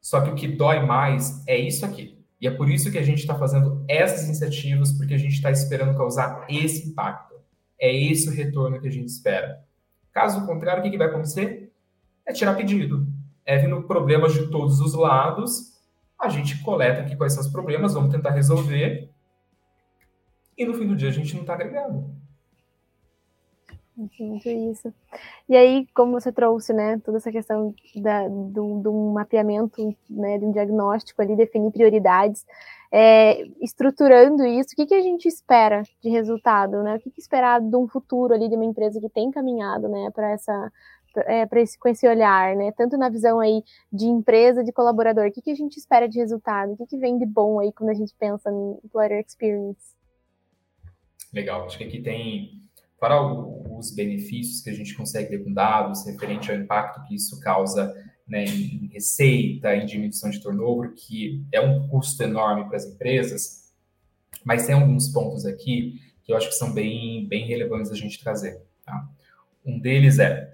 Só 0.00 0.20
que 0.20 0.30
o 0.30 0.34
que 0.34 0.48
dói 0.48 0.84
mais 0.84 1.42
é 1.46 1.58
isso 1.58 1.84
aqui. 1.84 2.14
E 2.40 2.46
é 2.46 2.50
por 2.50 2.68
isso 2.68 2.90
que 2.90 2.98
a 2.98 3.02
gente 3.02 3.20
está 3.20 3.34
fazendo 3.36 3.84
essas 3.88 4.24
iniciativas, 4.24 4.92
porque 4.92 5.14
a 5.14 5.18
gente 5.18 5.34
está 5.34 5.50
esperando 5.50 5.96
causar 5.96 6.44
esse 6.48 6.88
impacto. 6.88 7.34
É 7.80 7.92
esse 7.92 8.28
o 8.28 8.32
retorno 8.32 8.80
que 8.80 8.88
a 8.88 8.90
gente 8.90 9.08
espera. 9.08 9.64
Caso 10.12 10.46
contrário, 10.46 10.80
o 10.80 10.84
que, 10.84 10.90
que 10.90 10.98
vai 10.98 11.08
acontecer? 11.08 11.72
É 12.26 12.32
tirar 12.32 12.54
pedido. 12.54 13.06
É 13.44 13.58
vindo 13.58 13.82
problemas 13.82 14.32
de 14.32 14.46
todos 14.48 14.80
os 14.80 14.94
lados 14.94 15.73
a 16.20 16.28
gente 16.28 16.62
coleta 16.62 17.02
aqui 17.02 17.16
quais 17.16 17.32
são 17.32 17.42
os 17.42 17.50
problemas, 17.50 17.94
vamos 17.94 18.10
tentar 18.10 18.30
resolver, 18.30 19.10
e 20.56 20.64
no 20.64 20.74
fim 20.74 20.86
do 20.86 20.96
dia 20.96 21.08
a 21.08 21.12
gente 21.12 21.34
não 21.34 21.42
está 21.42 21.54
agregando. 21.54 22.14
Muito 23.96 24.48
isso. 24.48 24.92
E 25.48 25.56
aí, 25.56 25.86
como 25.94 26.12
você 26.12 26.32
trouxe, 26.32 26.72
né, 26.72 27.00
toda 27.04 27.18
essa 27.18 27.30
questão 27.30 27.72
da, 27.96 28.26
do, 28.26 28.80
do 28.80 28.92
mapeamento, 29.12 29.96
né, 30.10 30.36
de 30.36 30.44
um 30.44 30.50
diagnóstico 30.50 31.22
ali, 31.22 31.36
definir 31.36 31.70
prioridades, 31.70 32.44
é, 32.90 33.44
estruturando 33.60 34.44
isso, 34.44 34.70
o 34.72 34.76
que, 34.76 34.86
que 34.86 34.94
a 34.94 35.00
gente 35.00 35.28
espera 35.28 35.82
de 36.02 36.08
resultado, 36.08 36.82
né? 36.82 36.96
O 36.96 37.00
que, 37.00 37.10
que 37.10 37.20
esperar 37.20 37.60
de 37.60 37.76
um 37.76 37.88
futuro 37.88 38.34
ali 38.34 38.48
de 38.48 38.56
uma 38.56 38.64
empresa 38.64 39.00
que 39.00 39.08
tem 39.08 39.30
caminhado, 39.30 39.88
né, 39.88 40.10
para 40.12 40.30
essa 40.30 40.72
é, 41.20 41.48
esse, 41.60 41.78
com 41.78 41.88
esse 41.88 42.06
olhar, 42.06 42.56
né? 42.56 42.72
Tanto 42.72 42.96
na 42.96 43.08
visão 43.08 43.40
aí 43.40 43.62
de 43.92 44.06
empresa, 44.06 44.64
de 44.64 44.72
colaborador, 44.72 45.26
o 45.26 45.32
que, 45.32 45.42
que 45.42 45.50
a 45.50 45.54
gente 45.54 45.76
espera 45.76 46.08
de 46.08 46.18
resultado? 46.18 46.72
O 46.72 46.76
que, 46.76 46.86
que 46.86 46.98
vem 46.98 47.18
de 47.18 47.26
bom 47.26 47.60
aí 47.60 47.72
quando 47.72 47.90
a 47.90 47.94
gente 47.94 48.14
pensa 48.18 48.50
no 48.50 48.80
employer 48.84 49.20
experience? 49.20 49.94
Legal, 51.32 51.64
acho 51.64 51.78
que 51.78 51.84
aqui 51.84 52.00
tem 52.00 52.62
para 52.98 53.20
os 53.20 53.94
benefícios 53.94 54.62
que 54.62 54.70
a 54.70 54.72
gente 54.72 54.96
consegue 54.96 55.28
ter 55.28 55.44
com 55.44 55.52
dados 55.52 56.06
referente 56.06 56.50
ao 56.50 56.56
impacto 56.56 57.06
que 57.06 57.14
isso 57.14 57.38
causa 57.40 57.92
né, 58.26 58.44
em 58.44 58.88
receita, 58.92 59.74
em 59.74 59.84
diminuição 59.84 60.30
de 60.30 60.40
turnover, 60.40 60.94
que 60.94 61.44
é 61.52 61.60
um 61.60 61.86
custo 61.88 62.22
enorme 62.22 62.64
para 62.66 62.76
as 62.76 62.86
empresas, 62.86 63.70
Mas 64.44 64.66
tem 64.66 64.74
alguns 64.74 65.08
pontos 65.08 65.44
aqui 65.44 66.00
que 66.22 66.32
eu 66.32 66.36
acho 66.36 66.48
que 66.48 66.54
são 66.54 66.72
bem, 66.72 67.26
bem 67.28 67.46
relevantes 67.46 67.90
a 67.90 67.94
gente 67.94 68.22
trazer. 68.22 68.62
Tá? 68.84 69.08
Um 69.64 69.78
deles 69.78 70.18
é 70.18 70.53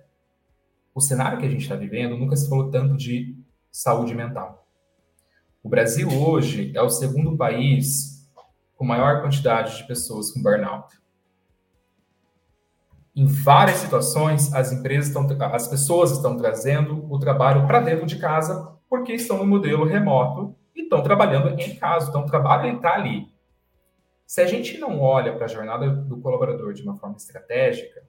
o 0.95 1.01
cenário 1.01 1.39
que 1.39 1.47
a 1.47 1.51
gente 1.51 1.63
está 1.63 1.77
vivendo, 1.77 2.17
nunca 2.17 2.37
se 2.37 2.49
falou 2.49 2.71
tanto 2.71 2.97
de 2.97 3.37
saúde 3.71 4.15
mental. 4.15 4.67
O 5.63 5.69
Brasil 5.69 6.09
hoje 6.09 6.73
é 6.75 6.83
o 6.83 6.89
segundo 6.89 7.37
país 7.37 8.29
com 8.77 8.85
maior 8.85 9.21
quantidade 9.21 9.77
de 9.77 9.87
pessoas 9.87 10.31
com 10.33 10.43
burnout. 10.43 10.99
Em 13.15 13.27
várias 13.27 13.77
situações, 13.77 14.53
as 14.55 14.73
empresas 14.73 15.09
estão, 15.09 15.27
as 15.53 15.69
pessoas 15.69 16.13
estão 16.13 16.37
trazendo 16.37 17.07
o 17.13 17.19
trabalho 17.19 17.67
para 17.67 17.81
dentro 17.81 18.07
de 18.07 18.19
casa 18.19 18.75
porque 18.89 19.13
estão 19.13 19.39
no 19.39 19.47
modelo 19.47 19.85
remoto 19.85 20.57
e 20.75 20.83
estão 20.83 21.03
trabalhando 21.03 21.61
em 21.61 21.77
casa. 21.77 22.09
Então, 22.09 22.23
o 22.23 22.27
trabalho 22.27 22.75
está 22.77 22.95
ali. 22.95 23.29
Se 24.27 24.41
a 24.41 24.47
gente 24.47 24.79
não 24.79 25.01
olha 25.01 25.35
para 25.35 25.45
a 25.45 25.49
jornada 25.49 25.91
do 25.91 26.21
colaborador 26.21 26.73
de 26.73 26.83
uma 26.83 26.97
forma 26.97 27.17
estratégica, 27.17 28.03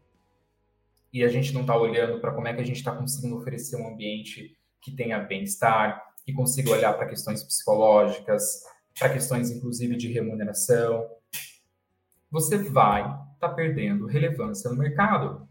e 1.13 1.23
a 1.23 1.27
gente 1.27 1.53
não 1.53 1.61
está 1.61 1.75
olhando 1.75 2.19
para 2.19 2.31
como 2.31 2.47
é 2.47 2.53
que 2.53 2.61
a 2.61 2.65
gente 2.65 2.77
está 2.77 2.95
conseguindo 2.95 3.37
oferecer 3.37 3.75
um 3.75 3.87
ambiente 3.87 4.57
que 4.81 4.91
tenha 4.91 5.19
bem-estar, 5.19 6.01
que 6.25 6.33
consiga 6.33 6.71
olhar 6.71 6.93
para 6.93 7.07
questões 7.07 7.43
psicológicas, 7.43 8.63
para 8.97 9.09
questões 9.09 9.49
inclusive 9.51 9.95
de 9.95 10.11
remuneração, 10.11 11.07
você 12.29 12.57
vai 12.57 13.01
estar 13.01 13.49
tá 13.49 13.49
perdendo 13.49 14.05
relevância 14.05 14.69
no 14.69 14.77
mercado. 14.77 15.47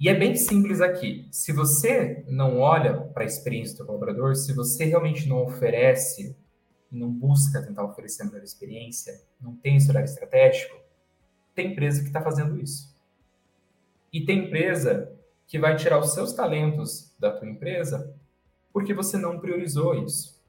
E 0.00 0.08
é 0.08 0.14
bem 0.14 0.34
simples 0.34 0.80
aqui. 0.80 1.28
Se 1.30 1.52
você 1.52 2.24
não 2.26 2.58
olha 2.58 2.94
para 2.98 3.22
a 3.22 3.26
experiência 3.26 3.78
do 3.78 3.86
colaborador, 3.86 4.34
se 4.34 4.52
você 4.52 4.84
realmente 4.86 5.28
não 5.28 5.44
oferece 5.44 6.36
não 6.92 7.10
busca 7.10 7.62
tentar 7.62 7.84
oferecer 7.84 8.22
a 8.22 8.26
melhor 8.26 8.42
experiência, 8.42 9.18
não 9.40 9.56
tem 9.56 9.76
esse 9.76 9.88
horário 9.88 10.04
estratégico, 10.04 10.76
tem 11.54 11.72
empresa 11.72 12.02
que 12.02 12.08
está 12.08 12.20
fazendo 12.20 12.60
isso. 12.60 12.91
E 14.12 14.24
tem 14.24 14.46
empresa 14.46 15.12
que 15.46 15.58
vai 15.58 15.76
tirar 15.76 15.98
os 15.98 16.12
seus 16.12 16.32
talentos 16.32 17.14
da 17.18 17.30
tua 17.30 17.48
empresa 17.48 18.14
porque 18.72 18.94
você 18.94 19.16
não 19.16 19.38
priorizou 19.38 19.94
isso. 19.94 20.40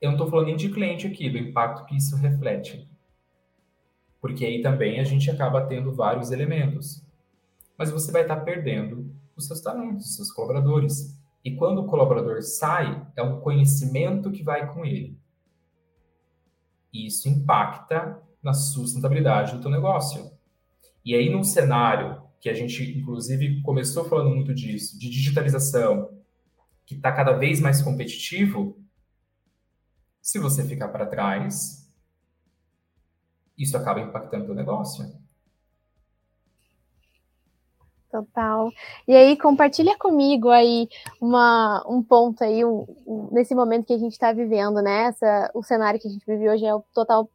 Eu 0.00 0.10
não 0.10 0.16
estou 0.16 0.30
falando 0.30 0.46
nem 0.46 0.56
de 0.56 0.70
cliente 0.70 1.06
aqui, 1.06 1.28
do 1.28 1.38
impacto 1.38 1.84
que 1.84 1.96
isso 1.96 2.16
reflete. 2.16 2.88
Porque 4.20 4.44
aí 4.44 4.62
também 4.62 5.00
a 5.00 5.04
gente 5.04 5.30
acaba 5.30 5.66
tendo 5.66 5.94
vários 5.94 6.30
elementos. 6.30 7.04
Mas 7.76 7.90
você 7.90 8.12
vai 8.12 8.22
estar 8.22 8.36
tá 8.36 8.42
perdendo 8.42 9.14
os 9.36 9.46
seus 9.46 9.60
talentos, 9.60 10.06
os 10.06 10.16
seus 10.16 10.30
colaboradores. 10.30 11.18
E 11.44 11.54
quando 11.54 11.80
o 11.80 11.86
colaborador 11.86 12.42
sai, 12.42 13.06
é 13.16 13.22
um 13.22 13.40
conhecimento 13.40 14.30
que 14.30 14.42
vai 14.42 14.72
com 14.72 14.84
ele. 14.84 15.18
E 16.92 17.06
isso 17.06 17.28
impacta 17.28 18.20
na 18.42 18.52
sustentabilidade 18.52 19.54
do 19.54 19.62
teu 19.62 19.70
negócio. 19.70 20.30
E 21.04 21.14
aí, 21.14 21.30
num 21.30 21.42
cenário 21.44 22.22
que 22.40 22.48
a 22.48 22.54
gente, 22.54 22.98
inclusive, 22.98 23.62
começou 23.62 24.04
falando 24.04 24.34
muito 24.34 24.54
disso, 24.54 24.98
de 24.98 25.10
digitalização, 25.10 26.10
que 26.86 26.94
está 26.94 27.12
cada 27.12 27.32
vez 27.32 27.60
mais 27.60 27.82
competitivo, 27.82 28.78
se 30.20 30.38
você 30.38 30.64
ficar 30.64 30.88
para 30.88 31.06
trás, 31.06 31.88
isso 33.56 33.76
acaba 33.76 34.00
impactando 34.00 34.52
o 34.52 34.54
negócio. 34.54 35.04
Total. 38.10 38.72
E 39.06 39.14
aí, 39.14 39.36
compartilha 39.36 39.96
comigo 39.96 40.48
aí 40.50 40.88
uma, 41.20 41.84
um 41.88 42.02
ponto 42.02 42.42
aí, 42.42 42.64
um, 42.64 42.84
um, 43.06 43.28
nesse 43.30 43.54
momento 43.54 43.86
que 43.86 43.92
a 43.92 43.98
gente 43.98 44.12
está 44.12 44.32
vivendo, 44.32 44.82
né? 44.82 45.04
Essa, 45.04 45.50
o 45.54 45.62
cenário 45.62 46.00
que 46.00 46.08
a 46.08 46.10
gente 46.10 46.26
vive 46.26 46.48
hoje 46.48 46.66
é 46.66 46.74
o 46.74 46.82
total 46.92 47.30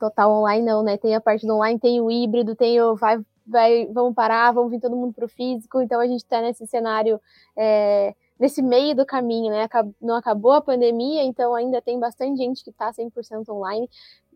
total 0.00 0.32
online 0.32 0.64
não, 0.64 0.82
né? 0.82 0.96
Tem 0.96 1.14
a 1.14 1.20
parte 1.20 1.46
do 1.46 1.54
online, 1.54 1.78
tem 1.78 2.00
o 2.00 2.10
híbrido, 2.10 2.56
tem 2.56 2.80
o 2.80 2.96
vai, 2.96 3.18
vai, 3.46 3.86
vamos 3.92 4.14
parar, 4.14 4.52
vamos 4.52 4.70
vir 4.70 4.80
todo 4.80 4.96
mundo 4.96 5.12
para 5.12 5.26
o 5.26 5.28
físico. 5.28 5.80
Então 5.80 6.00
a 6.00 6.06
gente 6.06 6.22
está 6.22 6.40
nesse 6.40 6.66
cenário, 6.66 7.20
é, 7.56 8.14
nesse 8.38 8.62
meio 8.62 8.96
do 8.96 9.04
caminho, 9.04 9.50
né? 9.50 9.68
Não 10.00 10.16
acabou 10.16 10.52
a 10.52 10.62
pandemia, 10.62 11.22
então 11.24 11.54
ainda 11.54 11.82
tem 11.82 12.00
bastante 12.00 12.38
gente 12.38 12.64
que 12.64 12.70
está 12.70 12.90
100% 12.90 13.48
online. 13.50 13.88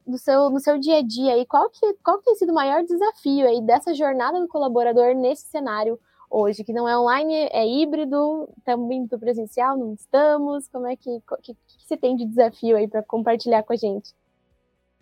No 0.06 0.18
seu, 0.18 0.50
no 0.50 0.60
seu 0.60 0.78
dia 0.78 0.98
a 0.98 1.02
dia 1.02 1.32
aí, 1.32 1.46
qual 1.46 1.70
que, 1.70 1.94
qual 2.04 2.18
que 2.18 2.26
tem 2.26 2.34
sido 2.34 2.50
o 2.50 2.54
maior 2.54 2.84
desafio 2.84 3.48
aí 3.48 3.62
dessa 3.62 3.94
jornada 3.94 4.38
do 4.38 4.46
colaborador 4.46 5.14
nesse 5.14 5.46
cenário 5.46 5.98
hoje, 6.30 6.64
que 6.64 6.72
não 6.72 6.88
é 6.88 6.98
online, 6.98 7.32
é 7.52 7.66
híbrido, 7.66 8.48
estamos 8.58 8.90
indo 8.94 9.18
presencial, 9.18 9.78
não 9.78 9.94
estamos, 9.94 10.68
como 10.68 10.86
é 10.86 10.96
que, 10.96 11.22
que, 11.42 11.54
que 11.54 11.86
você 11.86 11.96
tem 11.96 12.16
de 12.16 12.26
desafio 12.26 12.76
aí 12.76 12.88
para 12.88 13.02
compartilhar 13.02 13.62
com 13.62 13.72
a 13.72 13.76
gente? 13.76 14.12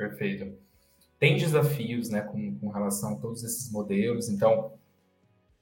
Perfeito. 0.09 0.59
Tem 1.17 1.37
desafios 1.37 2.11
né, 2.11 2.23
com, 2.23 2.59
com 2.59 2.69
relação 2.71 3.15
a 3.15 3.17
todos 3.21 3.45
esses 3.45 3.71
modelos, 3.71 4.29
então, 4.29 4.73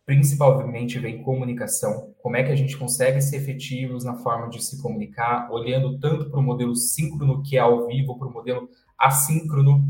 principalmente 0.07 0.99
vem 0.99 1.23
comunicação. 1.23 2.15
Como 2.23 2.37
é 2.37 2.43
que 2.43 2.51
a 2.51 2.57
gente 2.57 2.79
consegue 2.79 3.21
ser 3.21 3.37
efetivos 3.37 4.03
na 4.03 4.15
forma 4.15 4.49
de 4.49 4.63
se 4.65 4.81
comunicar, 4.81 5.53
olhando 5.53 5.99
tanto 5.99 6.31
para 6.31 6.41
o 6.41 6.43
modelo 6.43 6.75
síncrono, 6.75 7.43
que 7.43 7.59
é 7.59 7.61
ao 7.61 7.87
vivo, 7.87 8.19
para 8.19 8.29
o 8.29 8.33
modelo 8.33 8.71
assíncrono. 8.99 9.87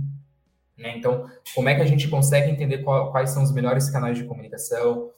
Né? 0.76 0.98
Então, 0.98 1.30
como 1.54 1.68
é 1.68 1.76
que 1.76 1.82
a 1.82 1.86
gente 1.86 2.08
consegue 2.08 2.50
entender 2.50 2.78
qual, 2.78 3.12
quais 3.12 3.30
são 3.30 3.44
os 3.44 3.52
melhores 3.52 3.88
canais 3.88 4.18
de 4.18 4.24
comunicação, 4.24 5.12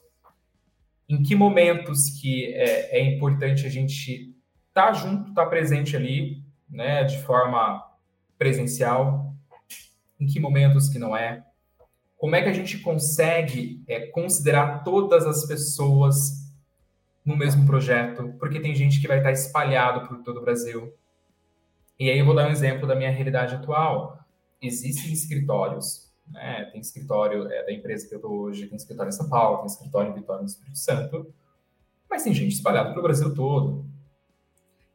em 1.09 1.23
que 1.23 1.33
momentos 1.33 2.11
que 2.21 2.53
é, 2.53 2.99
é 2.99 3.03
importante 3.03 3.65
a 3.65 3.69
gente 3.69 4.35
estar 4.67 4.87
tá 4.87 4.93
junto, 4.93 5.29
estar 5.29 5.45
tá 5.45 5.49
presente 5.49 5.95
ali, 5.95 6.43
né, 6.69 7.03
de 7.03 7.17
forma 7.23 7.83
presencial, 8.37 9.22
em 10.19 10.25
que 10.25 10.39
momentos 10.39 10.89
que 10.89 10.99
não 10.99 11.15
é, 11.15 11.43
como 12.23 12.37
é 12.37 12.41
que 12.41 12.47
a 12.47 12.53
gente 12.53 12.79
consegue 12.79 13.83
é, 13.85 14.07
considerar 14.07 14.83
todas 14.85 15.25
as 15.25 15.45
pessoas 15.45 16.43
no 17.25 17.35
mesmo 17.35 17.65
projeto, 17.65 18.33
porque 18.39 18.61
tem 18.61 18.73
gente 18.73 19.01
que 19.01 19.07
vai 19.07 19.17
estar 19.17 19.31
espalhado 19.31 20.07
por 20.07 20.23
todo 20.23 20.37
o 20.37 20.41
Brasil. 20.41 20.93
E 21.99 22.09
aí 22.09 22.17
eu 22.17 22.25
vou 22.25 22.33
dar 22.33 22.47
um 22.47 22.51
exemplo 22.51 22.87
da 22.87 22.95
minha 22.95 23.11
realidade 23.11 23.55
atual. 23.55 24.19
Existem 24.61 25.11
escritórios, 25.11 26.11
né? 26.29 26.69
tem 26.71 26.79
escritório 26.79 27.45
é, 27.51 27.65
da 27.65 27.73
empresa 27.73 28.07
que 28.07 28.15
eu 28.15 28.19
estou 28.19 28.31
hoje, 28.31 28.67
tem 28.67 28.75
escritório 28.77 29.09
em 29.09 29.13
São 29.13 29.29
Paulo, 29.29 29.57
tem 29.57 29.67
escritório 29.67 30.11
em 30.11 30.15
Vitória 30.15 30.41
no 30.41 30.47
Espírito 30.47 30.77
Santo, 30.77 31.33
mas 32.09 32.23
tem 32.23 32.33
gente 32.33 32.53
espalhada 32.53 32.91
pelo 32.91 33.03
Brasil 33.03 33.33
todo. 33.33 33.85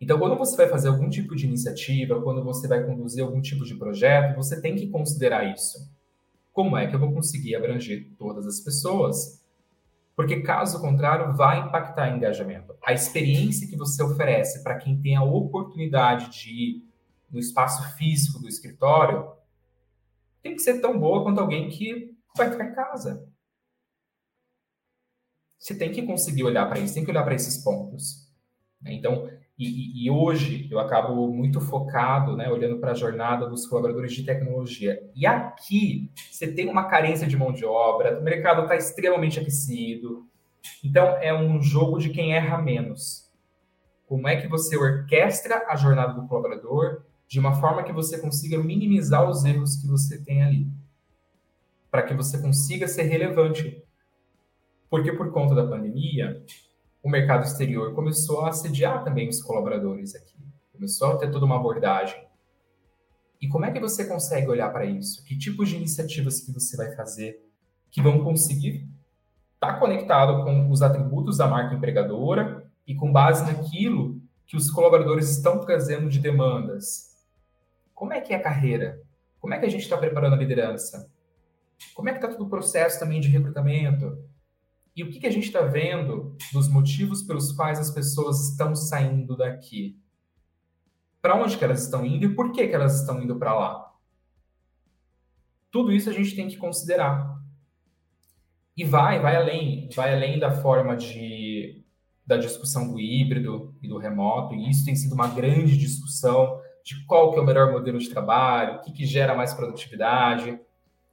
Então, 0.00 0.18
quando 0.18 0.36
você 0.38 0.56
vai 0.56 0.68
fazer 0.68 0.88
algum 0.88 1.10
tipo 1.10 1.34
de 1.34 1.46
iniciativa, 1.46 2.22
quando 2.22 2.42
você 2.44 2.68
vai 2.68 2.84
conduzir 2.84 3.24
algum 3.24 3.40
tipo 3.40 3.64
de 3.64 3.74
projeto, 3.74 4.36
você 4.36 4.60
tem 4.60 4.76
que 4.76 4.88
considerar 4.88 5.52
isso. 5.52 5.90
Como 6.52 6.76
é 6.76 6.86
que 6.86 6.94
eu 6.94 7.00
vou 7.00 7.12
conseguir 7.12 7.56
abranger 7.56 8.08
todas 8.16 8.46
as 8.46 8.60
pessoas? 8.60 9.42
Porque, 10.14 10.40
caso 10.40 10.80
contrário, 10.80 11.36
vai 11.36 11.60
impactar 11.60 12.14
engajamento. 12.14 12.74
A 12.84 12.92
experiência 12.92 13.68
que 13.68 13.76
você 13.76 14.02
oferece 14.02 14.62
para 14.62 14.76
quem 14.76 15.00
tem 15.00 15.16
a 15.16 15.22
oportunidade 15.22 16.30
de 16.30 16.50
ir 16.50 16.88
no 17.30 17.38
espaço 17.38 17.96
físico 17.96 18.40
do 18.40 18.48
escritório 18.48 19.30
tem 20.42 20.54
que 20.54 20.62
ser 20.62 20.80
tão 20.80 20.98
boa 20.98 21.22
quanto 21.22 21.40
alguém 21.40 21.68
que 21.68 22.16
vai 22.36 22.50
ficar 22.50 22.64
em 22.64 22.74
casa. 22.74 23.28
Você 25.58 25.76
tem 25.76 25.90
que 25.90 26.02
conseguir 26.02 26.44
olhar 26.44 26.66
para 26.66 26.78
isso, 26.78 26.94
tem 26.94 27.04
que 27.04 27.10
olhar 27.10 27.24
para 27.24 27.34
esses 27.34 27.62
pontos. 27.62 28.28
Então, 28.86 29.28
e, 29.58 30.04
e, 30.04 30.10
hoje 30.10 30.68
eu 30.70 30.78
acabo 30.78 31.26
muito 31.28 31.60
focado, 31.60 32.36
né, 32.36 32.48
olhando 32.48 32.78
para 32.78 32.92
a 32.92 32.94
jornada 32.94 33.48
dos 33.48 33.66
colaboradores 33.66 34.12
de 34.12 34.22
tecnologia. 34.22 35.02
E 35.16 35.26
aqui 35.26 36.12
você 36.30 36.46
tem 36.46 36.68
uma 36.68 36.84
carência 36.84 37.26
de 37.26 37.36
mão 37.36 37.52
de 37.52 37.64
obra, 37.64 38.20
o 38.20 38.22
mercado 38.22 38.62
está 38.62 38.76
extremamente 38.76 39.40
aquecido. 39.40 40.28
Então 40.84 41.04
é 41.16 41.34
um 41.34 41.60
jogo 41.60 41.98
de 41.98 42.10
quem 42.10 42.34
erra 42.34 42.58
menos. 42.58 43.28
Como 44.06 44.28
é 44.28 44.36
que 44.36 44.46
você 44.46 44.76
orquestra 44.76 45.66
a 45.68 45.74
jornada 45.74 46.14
do 46.14 46.28
colaborador 46.28 47.02
de 47.28 47.38
uma 47.38 47.54
forma 47.54 47.82
que 47.82 47.92
você 47.92 48.18
consiga 48.18 48.58
minimizar 48.58 49.28
os 49.28 49.44
erros 49.44 49.76
que 49.76 49.86
você 49.86 50.18
tem 50.24 50.42
ali, 50.42 50.66
para 51.90 52.02
que 52.02 52.14
você 52.14 52.40
consiga 52.40 52.88
ser 52.88 53.02
relevante. 53.02 53.82
Porque 54.88 55.12
por 55.12 55.30
conta 55.30 55.54
da 55.54 55.66
pandemia, 55.66 56.42
o 57.02 57.08
mercado 57.10 57.44
exterior 57.44 57.94
começou 57.94 58.42
a 58.42 58.50
assediar 58.50 59.04
também 59.04 59.28
os 59.28 59.42
colaboradores 59.42 60.14
aqui. 60.14 60.36
Começou 60.72 61.12
a 61.12 61.16
ter 61.16 61.30
toda 61.30 61.44
uma 61.44 61.56
abordagem. 61.56 62.26
E 63.40 63.48
como 63.48 63.64
é 63.64 63.70
que 63.70 63.80
você 63.80 64.04
consegue 64.04 64.48
olhar 64.48 64.70
para 64.72 64.84
isso? 64.84 65.24
Que 65.24 65.38
tipos 65.38 65.68
de 65.68 65.76
iniciativas 65.76 66.40
que 66.40 66.52
você 66.52 66.76
vai 66.76 66.94
fazer 66.94 67.44
que 67.90 68.02
vão 68.02 68.22
conseguir 68.22 68.88
estar 69.54 69.74
tá 69.74 69.78
conectado 69.78 70.44
com 70.44 70.70
os 70.70 70.82
atributos 70.82 71.38
da 71.38 71.46
marca 71.46 71.74
empregadora 71.74 72.70
e 72.86 72.94
com 72.94 73.12
base 73.12 73.44
naquilo 73.44 74.20
que 74.46 74.56
os 74.56 74.70
colaboradores 74.70 75.30
estão 75.30 75.60
trazendo 75.60 76.08
de 76.08 76.18
demandas? 76.18 77.16
Como 77.94 78.12
é 78.12 78.20
que 78.20 78.32
é 78.32 78.36
a 78.36 78.42
carreira? 78.42 79.00
Como 79.38 79.54
é 79.54 79.58
que 79.58 79.66
a 79.66 79.70
gente 79.70 79.82
está 79.82 79.96
preparando 79.96 80.34
a 80.34 80.38
liderança? 80.38 81.10
Como 81.94 82.08
é 82.08 82.12
que 82.12 82.18
está 82.18 82.28
todo 82.28 82.44
o 82.44 82.50
processo 82.50 82.98
também 82.98 83.20
de 83.20 83.28
recrutamento? 83.28 84.18
E 84.98 85.04
o 85.04 85.10
que, 85.10 85.20
que 85.20 85.26
a 85.26 85.30
gente 85.30 85.46
está 85.46 85.62
vendo 85.62 86.36
dos 86.52 86.68
motivos 86.68 87.22
pelos 87.22 87.52
quais 87.52 87.78
as 87.78 87.90
pessoas 87.90 88.50
estão 88.50 88.74
saindo 88.74 89.36
daqui? 89.36 89.96
para 91.20 91.36
onde 91.36 91.56
que 91.56 91.64
elas 91.64 91.82
estão 91.82 92.04
indo 92.04 92.26
e 92.26 92.34
por 92.34 92.52
que, 92.52 92.66
que 92.66 92.74
elas 92.74 93.00
estão 93.00 93.22
indo 93.22 93.36
para 93.36 93.54
lá. 93.54 93.92
Tudo 95.70 95.92
isso 95.92 96.08
a 96.08 96.12
gente 96.12 96.34
tem 96.34 96.48
que 96.48 96.56
considerar. 96.56 97.38
E 98.76 98.84
vai, 98.84 99.20
vai 99.20 99.36
além, 99.36 99.88
vai 99.94 100.14
além 100.14 100.38
da 100.38 100.50
forma 100.50 100.96
de 100.96 101.84
da 102.24 102.36
discussão 102.36 102.92
do 102.92 103.00
híbrido 103.00 103.74
e 103.82 103.88
do 103.88 103.96
remoto, 103.96 104.54
e 104.54 104.68
isso 104.68 104.84
tem 104.84 104.94
sido 104.94 105.14
uma 105.14 105.28
grande 105.28 105.78
discussão 105.78 106.60
de 106.84 107.02
qual 107.06 107.32
que 107.32 107.38
é 107.38 107.40
o 107.40 107.44
melhor 107.44 107.72
modelo 107.72 107.98
de 107.98 108.10
trabalho, 108.10 108.76
o 108.76 108.80
que, 108.82 108.92
que 108.92 109.06
gera 109.06 109.34
mais 109.34 109.54
produtividade, 109.54 110.60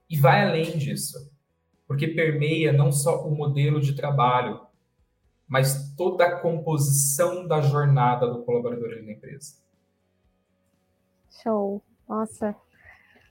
e 0.09 0.19
vai 0.19 0.45
além 0.45 0.77
disso, 0.77 1.17
porque 1.88 2.07
permeia 2.07 2.73
não 2.73 2.91
só 2.91 3.25
o 3.27 3.36
modelo 3.36 3.79
de 3.79 3.95
trabalho, 3.95 4.61
mas 5.47 5.93
toda 5.95 6.25
a 6.25 6.39
composição 6.39 7.47
da 7.47 7.61
jornada 7.61 8.27
do 8.27 8.43
colaborador 8.43 9.03
na 9.03 9.11
empresa. 9.11 9.55
Show. 11.43 11.81
Nossa, 12.07 12.55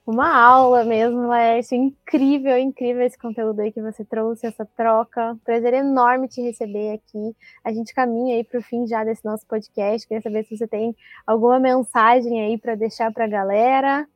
uma 0.07 0.37
aula 0.39 0.85
mesmo, 0.85 1.27
Laércio. 1.27 1.77
Incrível, 1.77 2.59
incrível 2.59 3.03
esse 3.03 3.17
conteúdo 3.17 3.61
aí 3.61 3.73
que 3.73 3.81
você 3.81 4.05
trouxe, 4.05 4.47
essa 4.47 4.67
troca. 4.77 5.35
Prazer 5.43 5.73
enorme 5.73 6.29
te 6.29 6.43
receber 6.43 6.93
aqui. 6.93 7.35
A 7.65 7.73
gente 7.73 7.95
caminha 7.95 8.37
aí 8.37 8.45
para 8.45 8.61
o 8.61 8.63
fim 8.63 8.87
já 8.87 9.03
desse 9.03 9.25
nosso 9.25 9.47
podcast. 9.47 10.07
Queria 10.07 10.21
saber 10.21 10.45
se 10.45 10.59
você 10.59 10.69
tem 10.69 10.95
alguma 11.27 11.59
mensagem 11.59 12.43
aí 12.43 12.59
para 12.59 12.75
deixar 12.75 13.13
para 13.13 13.25
a 13.25 13.29
galera. 13.29 14.07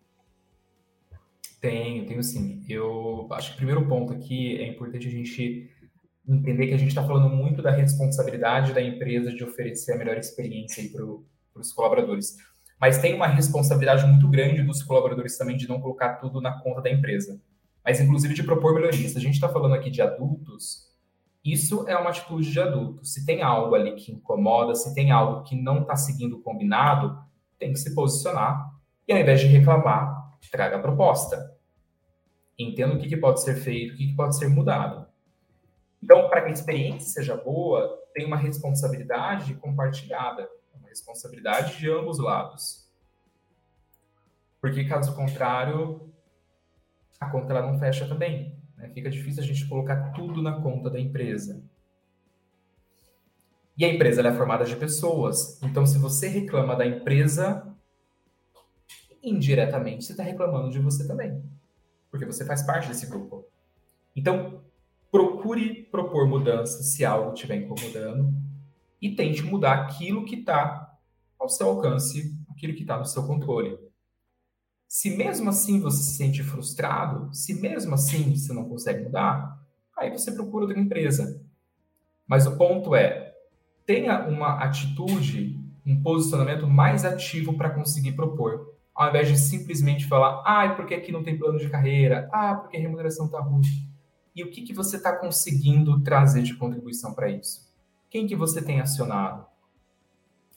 Tenho, 1.61 2.07
tenho 2.07 2.23
sim. 2.23 2.65
Eu 2.69 3.27
acho 3.33 3.51
que 3.51 3.55
o 3.55 3.57
primeiro 3.57 3.87
ponto 3.87 4.13
aqui 4.13 4.57
é 4.59 4.69
importante 4.69 5.09
a 5.09 5.11
gente 5.11 5.71
entender 6.27 6.69
que 6.69 6.75
a 6.75 6.79
gente 6.79 6.91
está 6.91 7.05
falando 7.05 7.29
muito 7.35 7.63
da 7.63 7.71
responsabilidade 7.71 8.73
da 8.73 8.83
empresa 8.83 9.33
de 9.33 9.43
oferecer 9.43 9.93
a 9.93 9.97
melhor 9.97 10.17
experiência 10.19 10.85
para 10.93 11.61
os 11.61 11.73
colaboradores. 11.73 12.37
Mas 12.81 12.99
tem 12.99 13.15
uma 13.15 13.27
responsabilidade 13.27 14.07
muito 14.07 14.29
grande 14.29 14.63
dos 14.63 14.83
colaboradores 14.83 15.37
também 15.37 15.57
de 15.57 15.69
não 15.69 15.81
colocar 15.81 16.17
tudo 16.17 16.41
na 16.41 16.61
conta 16.61 16.83
da 16.83 16.91
empresa. 16.91 17.41
Mas, 17.85 18.01
inclusive, 18.01 18.35
de 18.35 18.43
propor 18.45 18.75
melhorias. 18.75 19.17
A 19.17 19.21
gente 19.21 19.35
está 19.35 19.49
falando 19.49 19.75
aqui 19.75 19.91
de 19.91 20.03
adultos, 20.03 20.89
isso 21.45 21.89
é 21.89 21.97
uma 21.97 22.11
atitude 22.11 22.51
de 22.51 22.61
adulto. 22.61 23.05
Se 23.05 23.25
tem 23.25 23.43
algo 23.43 23.75
ali 23.75 23.95
que 23.95 24.13
incomoda, 24.13 24.75
se 24.75 24.95
tem 24.95 25.11
algo 25.11 25.43
que 25.43 25.57
não 25.57 25.81
está 25.81 25.97
seguindo 25.97 26.37
o 26.37 26.43
combinado, 26.43 27.19
tem 27.59 27.73
que 27.73 27.79
se 27.79 27.95
posicionar 27.95 28.71
e, 29.07 29.13
ao 29.13 29.19
invés 29.19 29.41
de 29.41 29.47
reclamar, 29.47 30.18
traga 30.51 30.77
a 30.77 30.81
proposta. 30.81 31.57
Entenda 32.59 32.95
o 32.95 32.99
que, 32.99 33.09
que 33.09 33.17
pode 33.17 33.41
ser 33.43 33.57
feito, 33.57 33.95
o 33.95 33.97
que, 33.97 34.09
que 34.09 34.17
pode 34.17 34.37
ser 34.37 34.49
mudado. 34.49 35.07
Então, 36.03 36.29
para 36.29 36.43
que 36.43 36.49
a 36.49 36.53
experiência 36.53 37.11
seja 37.11 37.37
boa, 37.37 37.99
tem 38.15 38.27
uma 38.27 38.37
responsabilidade 38.37 39.55
compartilhada, 39.55 40.49
uma 40.75 40.89
responsabilidade 40.89 41.79
de 41.79 41.91
ambos 41.91 42.19
lados. 42.19 42.89
Porque, 44.61 44.85
caso 44.85 45.15
contrário, 45.15 46.13
a 47.21 47.29
conta 47.31 47.53
ela 47.53 47.71
não 47.71 47.79
fecha 47.79 48.07
também. 48.07 48.57
Né? 48.77 48.91
Fica 48.91 49.11
difícil 49.11 49.43
a 49.43 49.47
gente 49.47 49.69
colocar 49.69 50.13
tudo 50.13 50.43
na 50.43 50.61
conta 50.61 50.91
da 50.91 50.99
empresa. 50.99 51.63
E 53.77 53.85
a 53.85 53.89
empresa 53.89 54.27
é 54.27 54.33
formada 54.33 54.65
de 54.65 54.75
pessoas. 54.75 55.63
Então, 55.63 55.87
se 55.87 55.99
você 55.99 56.27
reclama 56.27 56.75
da 56.75 56.85
empresa, 56.85 57.68
indiretamente 59.23 60.05
você 60.05 60.13
está 60.13 60.23
reclamando 60.23 60.71
de 60.71 60.79
você 60.79 61.07
também. 61.07 61.43
Porque 62.11 62.25
você 62.25 62.45
faz 62.45 62.63
parte 62.63 62.89
desse 62.89 63.07
grupo. 63.07 63.45
Então, 64.15 64.63
procure 65.11 65.85
propor 65.85 66.27
mudanças 66.27 66.87
se 66.87 67.05
algo 67.05 67.33
estiver 67.33 67.57
incomodando 67.57 68.33
e 69.01 69.15
tente 69.15 69.43
mudar 69.43 69.83
aquilo 69.83 70.25
que 70.25 70.37
está 70.37 70.97
ao 71.39 71.49
seu 71.49 71.69
alcance, 71.69 72.37
aquilo 72.51 72.75
que 72.75 72.83
está 72.83 72.99
no 72.99 73.05
seu 73.05 73.27
controle. 73.27 73.79
Se 74.89 75.17
mesmo 75.17 75.51
assim 75.51 75.81
você 75.81 76.03
se 76.03 76.17
sente 76.17 76.43
frustrado, 76.43 77.33
se 77.35 77.55
mesmo 77.61 77.95
assim 77.95 78.35
você 78.35 78.53
não 78.53 78.69
consegue 78.69 79.05
mudar, 79.05 79.63
aí 79.97 80.11
você 80.11 80.33
procura 80.33 80.65
outra 80.65 80.81
empresa. 80.81 81.43
Mas 82.27 82.47
o 82.47 82.57
ponto 82.57 82.95
é, 82.95 83.35
tenha 83.87 84.27
uma 84.27 84.63
atitude, 84.63 85.61
um 85.85 86.03
posicionamento 86.03 86.67
mais 86.67 87.05
ativo 87.05 87.57
para 87.57 87.71
conseguir 87.71 88.13
propor, 88.13 88.75
ao 88.99 89.11
invés 89.11 89.29
de 89.29 89.39
simplesmente 89.39 90.07
falar, 90.07 90.43
ah, 90.45 90.75
porque 90.75 90.93
aqui 90.93 91.13
não 91.13 91.23
tem 91.23 91.39
plano 91.39 91.57
de 91.57 91.71
carreira, 91.71 92.29
ah, 92.33 92.57
porque 92.57 92.77
a 92.77 92.81
remuneração 92.81 93.27
está 93.27 93.39
ruim 93.39 93.63
e 94.35 94.43
o 94.43 94.51
que, 94.51 94.63
que 94.63 94.73
você 94.73 94.97
está 94.97 95.17
conseguindo 95.17 96.01
trazer 96.01 96.43
de 96.43 96.55
contribuição 96.55 97.15
para 97.15 97.29
isso? 97.29 97.73
Quem 98.11 98.27
que 98.27 98.35
você 98.35 98.61
tem 98.61 98.81
acionado? 98.81 99.47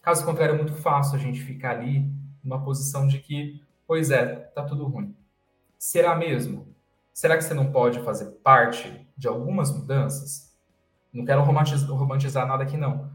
Caso 0.02 0.26
contrário, 0.26 0.56
é 0.56 0.58
muito 0.58 0.74
fácil 0.74 1.16
a 1.16 1.20
gente 1.20 1.40
ficar 1.40 1.78
ali 1.78 2.12
numa 2.44 2.64
posição 2.64 3.08
de 3.08 3.20
que, 3.20 3.62
pois 3.86 4.10
é, 4.10 4.26
tá 4.56 4.64
tudo 4.64 4.86
ruim. 4.86 5.16
Será 5.78 6.16
mesmo? 6.16 6.76
Será 7.14 7.38
que 7.38 7.44
você 7.44 7.54
não 7.54 7.72
pode 7.72 8.00
fazer 8.02 8.26
parte 8.44 9.08
de 9.16 9.28
algumas 9.28 9.72
mudanças? 9.72 10.56
Não 11.14 11.26
quero 11.26 11.44
romantizar, 11.44 12.48
nada 12.48 12.64
aqui, 12.64 12.78
não. 12.78 13.12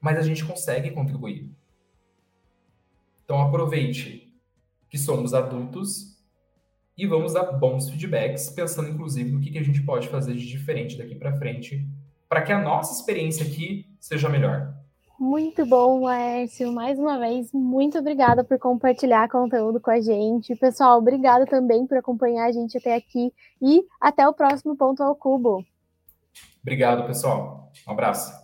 Mas 0.00 0.16
a 0.18 0.22
gente 0.22 0.46
consegue 0.46 0.90
contribuir. 0.92 1.50
Então 3.24 3.40
aproveite 3.40 4.29
que 4.90 4.98
somos 4.98 5.32
adultos 5.32 6.18
e 6.98 7.06
vamos 7.06 7.32
dar 7.32 7.52
bons 7.52 7.88
feedbacks, 7.88 8.50
pensando 8.50 8.90
inclusive 8.90 9.30
no 9.30 9.40
que, 9.40 9.50
que 9.50 9.58
a 9.58 9.62
gente 9.62 9.82
pode 9.82 10.08
fazer 10.08 10.34
de 10.34 10.46
diferente 10.46 10.98
daqui 10.98 11.14
para 11.14 11.36
frente, 11.36 11.88
para 12.28 12.42
que 12.42 12.52
a 12.52 12.60
nossa 12.60 12.92
experiência 12.92 13.46
aqui 13.46 13.86
seja 13.98 14.28
melhor. 14.28 14.74
Muito 15.18 15.66
bom, 15.66 16.04
Laércio. 16.04 16.72
Mais 16.72 16.98
uma 16.98 17.18
vez, 17.18 17.52
muito 17.52 17.98
obrigada 17.98 18.42
por 18.42 18.58
compartilhar 18.58 19.28
conteúdo 19.28 19.78
com 19.78 19.90
a 19.90 20.00
gente. 20.00 20.56
Pessoal, 20.56 20.98
obrigada 20.98 21.46
também 21.46 21.86
por 21.86 21.98
acompanhar 21.98 22.46
a 22.46 22.52
gente 22.52 22.78
até 22.78 22.94
aqui 22.94 23.32
e 23.60 23.84
até 24.00 24.26
o 24.26 24.32
próximo 24.32 24.76
Ponto 24.76 25.02
ao 25.02 25.14
Cubo. 25.14 25.64
Obrigado, 26.62 27.06
pessoal. 27.06 27.70
Um 27.86 27.92
abraço. 27.92 28.39